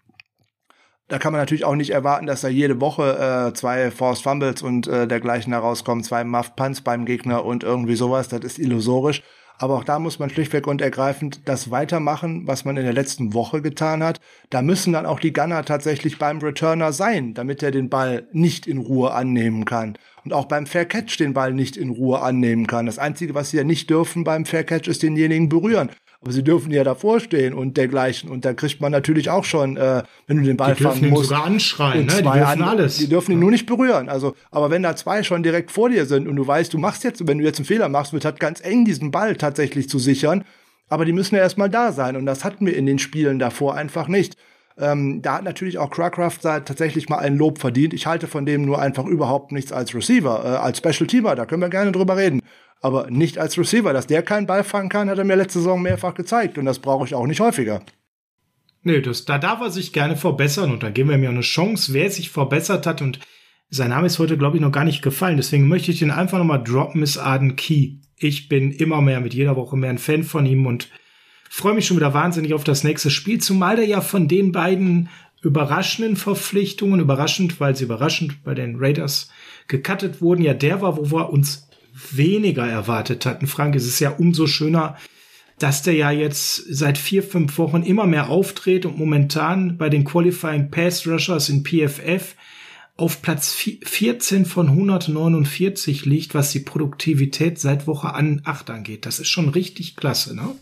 [1.08, 4.62] Da kann man natürlich auch nicht erwarten, dass da jede Woche äh, zwei Forced Fumbles
[4.62, 8.28] und äh, dergleichen herauskommen, zwei Muff Punts beim Gegner und irgendwie sowas.
[8.28, 9.22] Das ist illusorisch.
[9.60, 13.34] Aber auch da muss man schlichtweg und ergreifend das weitermachen, was man in der letzten
[13.34, 14.18] Woche getan hat.
[14.48, 18.66] Da müssen dann auch die Gunner tatsächlich beim Returner sein, damit er den Ball nicht
[18.66, 19.98] in Ruhe annehmen kann.
[20.24, 22.86] Und auch beim Fair Catch den Ball nicht in Ruhe annehmen kann.
[22.86, 25.90] Das Einzige, was sie ja nicht dürfen beim Fair Catch, ist denjenigen berühren.
[26.22, 28.28] Aber sie dürfen ja davor stehen und dergleichen.
[28.28, 31.30] Und da kriegt man natürlich auch schon, äh, wenn du den Ball die fangen musst.
[31.30, 32.16] sogar anschreien, ne?
[32.16, 32.98] Die dürfen an, alles.
[32.98, 34.10] Die dürfen ihn nur nicht berühren.
[34.10, 37.04] Also, aber wenn da zwei schon direkt vor dir sind und du weißt, du machst
[37.04, 39.98] jetzt, wenn du jetzt einen Fehler machst, wird halt ganz eng, diesen Ball tatsächlich zu
[39.98, 40.44] sichern.
[40.90, 42.16] Aber die müssen ja erstmal da sein.
[42.16, 44.36] Und das hatten wir in den Spielen davor einfach nicht.
[44.78, 47.94] Ähm, da hat natürlich auch Crackraft tatsächlich mal ein Lob verdient.
[47.94, 51.34] Ich halte von dem nur einfach überhaupt nichts als Receiver, äh, als Special Teamer.
[51.34, 52.42] Da können wir gerne drüber reden
[52.80, 53.92] aber nicht als Receiver.
[53.92, 56.78] Dass der keinen Ball fangen kann, hat er mir letzte Saison mehrfach gezeigt und das
[56.78, 57.82] brauche ich auch nicht häufiger.
[58.82, 61.92] Nee, das, da darf er sich gerne verbessern und da geben wir mir eine Chance,
[61.92, 63.20] wer sich verbessert hat und
[63.68, 65.36] sein Name ist heute, glaube ich, noch gar nicht gefallen.
[65.36, 67.98] Deswegen möchte ich den einfach nochmal droppen, Miss Arden Key.
[68.16, 70.88] Ich bin immer mehr mit jeder Woche mehr ein Fan von ihm und
[71.48, 75.08] freue mich schon wieder wahnsinnig auf das nächste Spiel, zumal der ja von den beiden
[75.42, 79.30] überraschenden Verpflichtungen, überraschend, weil sie überraschend bei den Raiders
[79.68, 81.69] gecuttet wurden, ja der war, wo wir uns
[82.12, 83.46] weniger erwartet hatten.
[83.46, 84.96] Frank, es ist ja umso schöner,
[85.58, 90.04] dass der ja jetzt seit vier, fünf Wochen immer mehr auftritt und momentan bei den
[90.04, 92.34] Qualifying Pass Rushers in PFF
[92.96, 99.06] auf Platz 14 von 149 liegt, was die Produktivität seit Woche an 8 angeht.
[99.06, 100.54] Das ist schon richtig klasse, ne?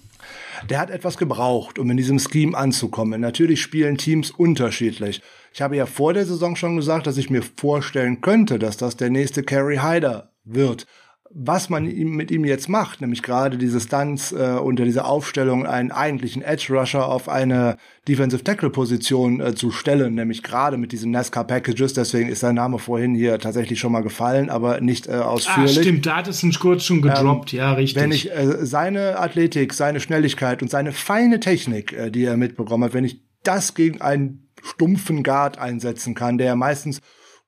[0.69, 3.20] Der hat etwas gebraucht, um in diesem Scheme anzukommen.
[3.20, 5.23] Natürlich spielen Teams unterschiedlich.
[5.52, 8.97] Ich habe ja vor der Saison schon gesagt, dass ich mir vorstellen könnte, dass das
[8.97, 10.86] der nächste Carrie Hyder wird
[11.30, 15.66] was man ihm, mit ihm jetzt macht, nämlich gerade diese Stunts äh, unter dieser Aufstellung,
[15.66, 17.76] einen eigentlichen Edge Rusher auf eine
[18.06, 22.55] Defensive Tackle Position äh, zu stellen, nämlich gerade mit diesen NASCAR Packages, deswegen ist sein
[22.55, 25.78] Name vorhin hier tatsächlich schon mal gefallen, aber nicht äh, ausführlich.
[25.78, 28.02] Ah, stimmt, da hat es einen kurz schon gedroppt, ähm, ja, richtig.
[28.02, 32.84] Wenn ich äh, seine Athletik, seine Schnelligkeit und seine feine Technik, äh, die er mitbekommen
[32.84, 37.00] hat, wenn ich das gegen einen stumpfen Guard einsetzen kann, der meistens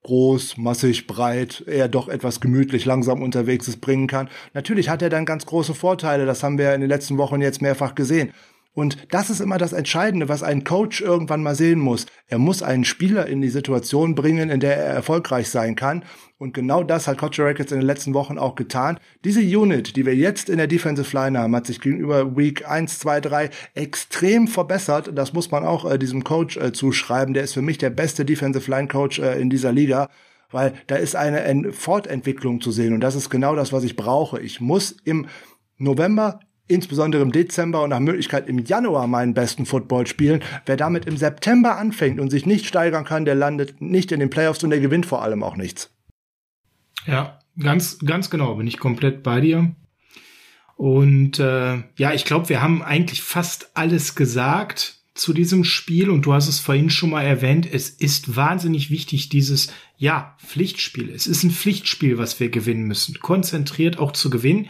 [0.02, 4.28] groß, massig, breit, eher doch etwas gemütlich, langsam unterwegs ist, bringen kann.
[4.54, 7.60] Natürlich hat er dann ganz große Vorteile, das haben wir in den letzten Wochen jetzt
[7.62, 8.32] mehrfach gesehen.
[8.72, 12.06] Und das ist immer das Entscheidende, was ein Coach irgendwann mal sehen muss.
[12.28, 16.04] Er muss einen Spieler in die Situation bringen, in der er erfolgreich sein kann.
[16.38, 19.00] Und genau das hat Coach Rackets in den letzten Wochen auch getan.
[19.24, 23.00] Diese Unit, die wir jetzt in der Defensive Line haben, hat sich gegenüber Week 1,
[23.00, 25.10] 2, 3 extrem verbessert.
[25.14, 27.34] Das muss man auch äh, diesem Coach äh, zuschreiben.
[27.34, 30.08] Der ist für mich der beste Defensive Line Coach äh, in dieser Liga
[30.52, 34.40] weil da ist eine Fortentwicklung zu sehen und das ist genau das, was ich brauche.
[34.40, 35.28] Ich muss im
[35.78, 36.40] November
[36.70, 40.42] insbesondere im Dezember und nach Möglichkeit im Januar meinen besten Football spielen.
[40.66, 44.30] Wer damit im September anfängt und sich nicht steigern kann, der landet nicht in den
[44.30, 45.90] Playoffs und der gewinnt vor allem auch nichts.
[47.06, 49.74] Ja, ganz, ganz genau, bin ich komplett bei dir.
[50.76, 56.24] Und äh, ja, ich glaube, wir haben eigentlich fast alles gesagt zu diesem Spiel und
[56.24, 61.10] du hast es vorhin schon mal erwähnt, es ist wahnsinnig wichtig, dieses, ja, Pflichtspiel.
[61.10, 63.18] Es ist ein Pflichtspiel, was wir gewinnen müssen.
[63.18, 64.68] Konzentriert auch zu gewinnen.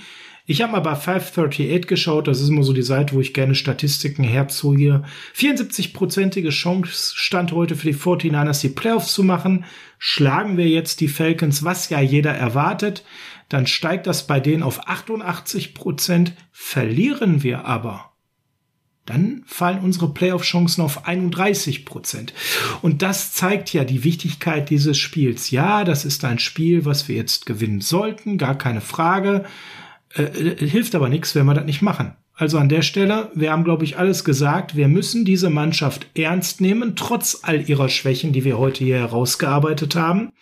[0.51, 3.55] Ich habe mal bei 538 geschaut, das ist immer so die Seite, wo ich gerne
[3.55, 5.05] Statistiken herziehe.
[5.37, 9.65] 74-prozentige Chance stand heute für die 49ers, die Playoffs zu machen.
[10.01, 13.05] Schlagen wir jetzt die Falcons, was ja jeder erwartet,
[13.49, 16.33] dann steigt das bei denen auf 88 Prozent.
[16.51, 18.11] Verlieren wir aber,
[19.07, 22.35] dann fallen unsere Playoff-Chancen auf 31 Prozent.
[22.83, 25.53] Und das zeigt ja die Wichtigkeit dieses Spiels.
[25.53, 29.45] Ja, das ist ein Spiel, was wir jetzt gewinnen sollten, gar keine Frage.
[30.15, 32.15] Äh, äh, hilft aber nichts, wenn wir das nicht machen.
[32.35, 34.75] Also an der Stelle, wir haben, glaube ich, alles gesagt.
[34.75, 39.95] Wir müssen diese Mannschaft ernst nehmen, trotz all ihrer Schwächen, die wir heute hier herausgearbeitet
[39.95, 40.33] haben.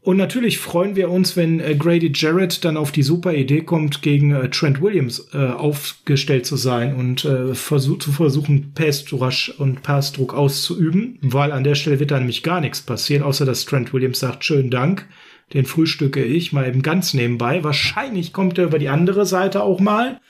[0.00, 4.02] Und natürlich freuen wir uns, wenn äh, Grady Jarrett dann auf die super Idee kommt,
[4.02, 9.82] gegen äh, Trent Williams äh, aufgestellt zu sein und äh, versuch, zu versuchen, Pass-Rush und
[9.82, 13.92] Passdruck auszuüben, weil an der Stelle wird dann nämlich gar nichts passieren, außer dass Trent
[13.92, 15.06] Williams sagt, schönen Dank,
[15.52, 17.62] den frühstücke ich mal eben ganz nebenbei.
[17.64, 20.20] Wahrscheinlich kommt er über die andere Seite auch mal.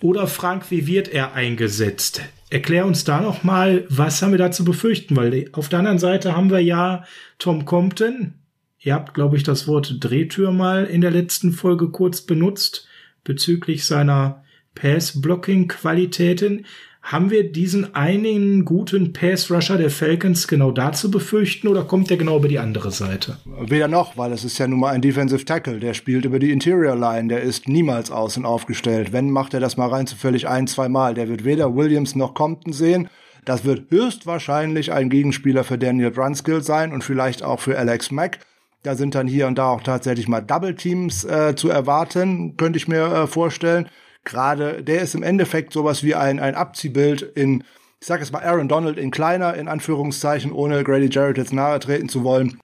[0.00, 2.22] Oder Frank, wie wird er eingesetzt?
[2.50, 5.16] Erklär uns da noch mal, was haben wir da zu befürchten?
[5.16, 7.04] Weil auf der anderen Seite haben wir ja
[7.38, 8.34] Tom Compton.
[8.78, 12.86] Ihr habt, glaube ich, das Wort Drehtür mal in der letzten Folge kurz benutzt
[13.24, 14.44] bezüglich seiner
[14.76, 16.64] Pass-Blocking-Qualitäten.
[17.08, 22.36] Haben wir diesen einen guten Pass-Rusher der Falcons genau dazu befürchten oder kommt der genau
[22.36, 23.38] über die andere Seite?
[23.46, 25.80] Weder noch, weil es ist ja nun mal ein Defensive Tackle.
[25.80, 27.28] Der spielt über die Interior Line.
[27.28, 29.10] Der ist niemals außen aufgestellt.
[29.10, 31.14] Wenn, macht er das mal rein zufällig ein, zwei Mal.
[31.14, 33.08] Der wird weder Williams noch Compton sehen.
[33.46, 38.40] Das wird höchstwahrscheinlich ein Gegenspieler für Daniel Brunskill sein und vielleicht auch für Alex Mack.
[38.82, 42.76] Da sind dann hier und da auch tatsächlich mal Double Teams äh, zu erwarten, könnte
[42.76, 43.88] ich mir äh, vorstellen
[44.28, 47.64] gerade, der ist im Endeffekt sowas wie ein, ein Abziehbild in,
[48.00, 51.80] ich sag jetzt mal Aaron Donald in kleiner, in Anführungszeichen, ohne Grady Jarrett jetzt nahe
[51.80, 52.60] treten zu wollen.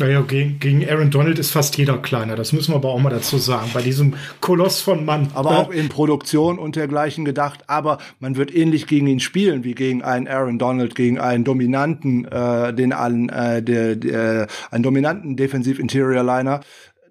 [0.00, 2.36] Naja, gegen, gegen Aaron Donald ist fast jeder kleiner.
[2.36, 3.70] Das müssen wir aber auch mal dazu sagen.
[3.74, 5.28] Bei diesem Koloss von Mann.
[5.34, 5.56] Aber ja.
[5.58, 7.64] auch in Produktion und dergleichen gedacht.
[7.66, 12.26] Aber man wird ähnlich gegen ihn spielen wie gegen einen Aaron Donald, gegen einen dominanten,
[12.26, 16.60] äh, den allen, äh, der, der, einen dominanten Defensive Interior Liner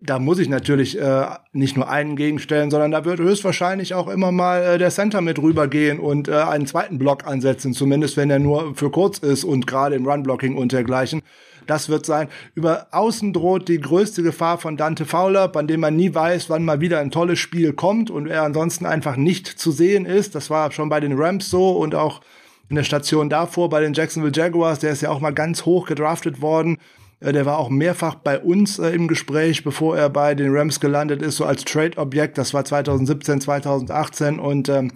[0.01, 4.31] da muss ich natürlich äh, nicht nur einen gegenstellen, sondern da wird höchstwahrscheinlich auch immer
[4.31, 8.39] mal äh, der Center mit rübergehen und äh, einen zweiten Block ansetzen, zumindest wenn er
[8.39, 11.21] nur für kurz ist und gerade im Run-Blocking und dergleichen.
[11.67, 12.29] Das wird sein.
[12.55, 16.63] Über Außen droht die größte Gefahr von Dante Fowler, bei dem man nie weiß, wann
[16.63, 20.33] mal wieder ein tolles Spiel kommt und er ansonsten einfach nicht zu sehen ist.
[20.33, 22.21] Das war schon bei den Rams so und auch
[22.69, 24.79] in der Station davor bei den Jacksonville Jaguars.
[24.79, 26.77] Der ist ja auch mal ganz hoch gedraftet worden.
[27.19, 30.79] Äh, der war auch mehrfach bei uns äh, im Gespräch, bevor er bei den Rams
[30.79, 32.37] gelandet ist, so als Trade-Objekt.
[32.37, 34.91] Das war 2017, 2018 und ähm,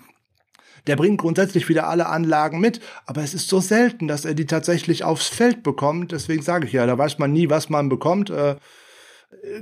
[0.88, 4.48] der bringt grundsätzlich wieder alle Anlagen mit, aber es ist so selten, dass er die
[4.48, 6.12] tatsächlich aufs Feld bekommt.
[6.12, 8.30] Deswegen sage ich ja, da weiß man nie, was man bekommt.
[8.30, 8.56] Äh,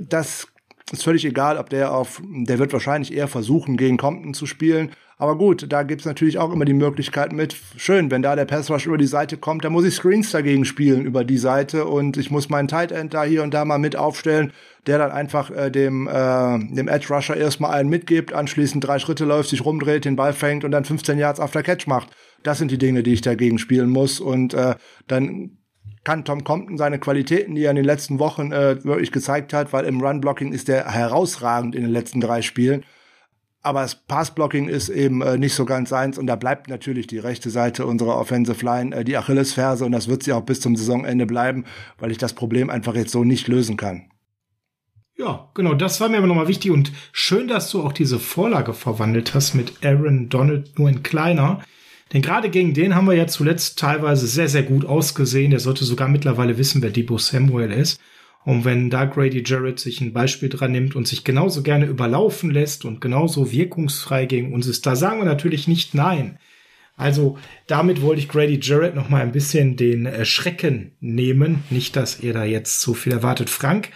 [0.00, 0.48] das
[0.92, 4.92] ist völlig egal, ob der auf, der wird wahrscheinlich eher versuchen, gegen Compton zu spielen.
[5.20, 8.70] Aber gut, da gibt's natürlich auch immer die Möglichkeit mit, schön, wenn da der Pass
[8.70, 12.16] Rush über die Seite kommt, dann muss ich Screens dagegen spielen über die Seite und
[12.16, 14.54] ich muss meinen Tight End da hier und da mal mit aufstellen,
[14.86, 19.26] der dann einfach äh, dem, äh, dem Edge Rusher erstmal einen mitgibt, anschließend drei Schritte
[19.26, 22.08] läuft, sich rumdreht, den Ball fängt und dann 15 Yards after Catch macht.
[22.42, 24.76] Das sind die Dinge, die ich dagegen spielen muss und äh,
[25.06, 25.58] dann
[26.02, 29.74] kann Tom Compton seine Qualitäten, die er in den letzten Wochen äh, wirklich gezeigt hat,
[29.74, 32.86] weil im Run-Blocking ist er herausragend in den letzten drei Spielen.
[33.62, 37.18] Aber das Pass-Blocking ist eben äh, nicht so ganz seins und da bleibt natürlich die
[37.18, 40.76] rechte Seite unserer Offensive Line äh, die Achillesferse und das wird sie auch bis zum
[40.76, 41.64] Saisonende bleiben,
[41.98, 44.10] weil ich das Problem einfach jetzt so nicht lösen kann.
[45.18, 48.72] Ja, genau, das war mir aber nochmal wichtig und schön, dass du auch diese Vorlage
[48.72, 51.60] verwandelt hast mit Aaron Donald nur in kleiner.
[52.14, 55.50] Denn gerade gegen den haben wir ja zuletzt teilweise sehr, sehr gut ausgesehen.
[55.50, 58.00] Der sollte sogar mittlerweile wissen, wer Debo Samuel ist.
[58.44, 62.50] Und wenn da Grady Jarrett sich ein Beispiel dran nimmt und sich genauso gerne überlaufen
[62.50, 66.38] lässt und genauso wirkungsfrei gegen uns ist, da sagen wir natürlich nicht nein.
[66.96, 71.64] Also damit wollte ich Grady Jarrett noch mal ein bisschen den Schrecken nehmen.
[71.70, 73.48] Nicht, dass ihr da jetzt zu viel erwartet.
[73.48, 73.90] Frank,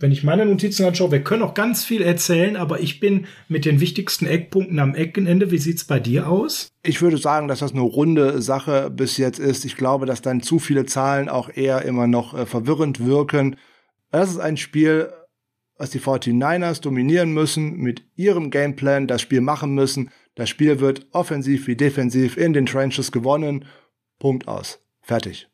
[0.00, 3.66] wenn ich meine Notizen anschaue, wir können auch ganz viel erzählen, aber ich bin mit
[3.66, 5.50] den wichtigsten Eckpunkten am Eckenende.
[5.50, 6.68] Wie sieht's bei dir aus?
[6.82, 9.66] Ich würde sagen, dass das eine runde Sache bis jetzt ist.
[9.66, 13.56] Ich glaube, dass dann zu viele Zahlen auch eher immer noch äh, verwirrend wirken.
[14.10, 15.12] Das ist ein Spiel,
[15.76, 20.10] was die 49ers dominieren müssen, mit ihrem Gameplan das Spiel machen müssen.
[20.34, 23.66] Das Spiel wird offensiv wie defensiv in den Trenches gewonnen.
[24.18, 24.80] Punkt aus.
[25.02, 25.48] Fertig.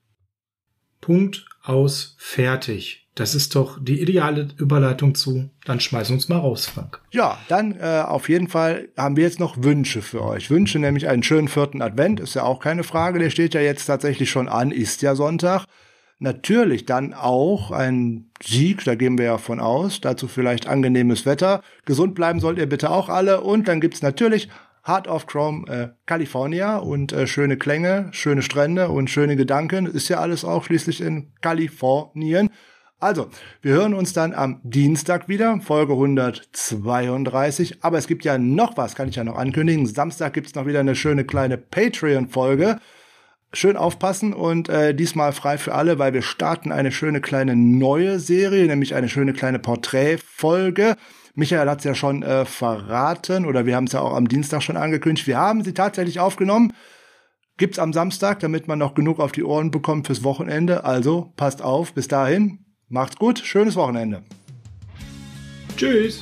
[1.01, 3.07] Punkt aus, fertig.
[3.17, 7.01] Das ist doch die ideale Überleitung zu, dann schmeiß uns mal raus, Frank.
[7.13, 10.51] Ja, dann äh, auf jeden Fall haben wir jetzt noch Wünsche für euch.
[10.51, 13.87] Wünsche nämlich einen schönen vierten Advent, ist ja auch keine Frage, der steht ja jetzt
[13.87, 15.65] tatsächlich schon an, ist ja Sonntag.
[16.19, 21.63] Natürlich dann auch ein Sieg, da gehen wir ja von aus, dazu vielleicht angenehmes Wetter.
[21.87, 24.51] Gesund bleiben sollt ihr bitte auch alle und dann gibt's natürlich
[24.87, 29.87] Heart of Chrome äh, California und äh, schöne Klänge, schöne Strände und schöne Gedanken.
[29.87, 32.51] Ist ja alles auch schließlich in Kalifornien.
[32.99, 33.29] Also,
[33.61, 37.85] wir hören uns dann am Dienstag wieder, Folge 132.
[37.85, 39.87] Aber es gibt ja noch was, kann ich ja noch ankündigen.
[39.87, 42.79] Samstag gibt's noch wieder eine schöne kleine Patreon-Folge.
[43.53, 48.19] Schön aufpassen und äh, diesmal frei für alle, weil wir starten eine schöne kleine neue
[48.19, 50.97] Serie, nämlich eine schöne kleine Porträtfolge.
[51.37, 54.77] Michael hat's ja schon äh, verraten oder wir haben es ja auch am Dienstag schon
[54.77, 55.29] angekündigt.
[55.29, 56.73] Wir haben sie tatsächlich aufgenommen.
[57.59, 60.85] Gibt's am Samstag, damit man noch genug auf die Ohren bekommt fürs Wochenende.
[60.85, 64.23] Also passt auf, bis dahin Macht's gut, schönes Wochenende.
[65.77, 66.21] Tschüss.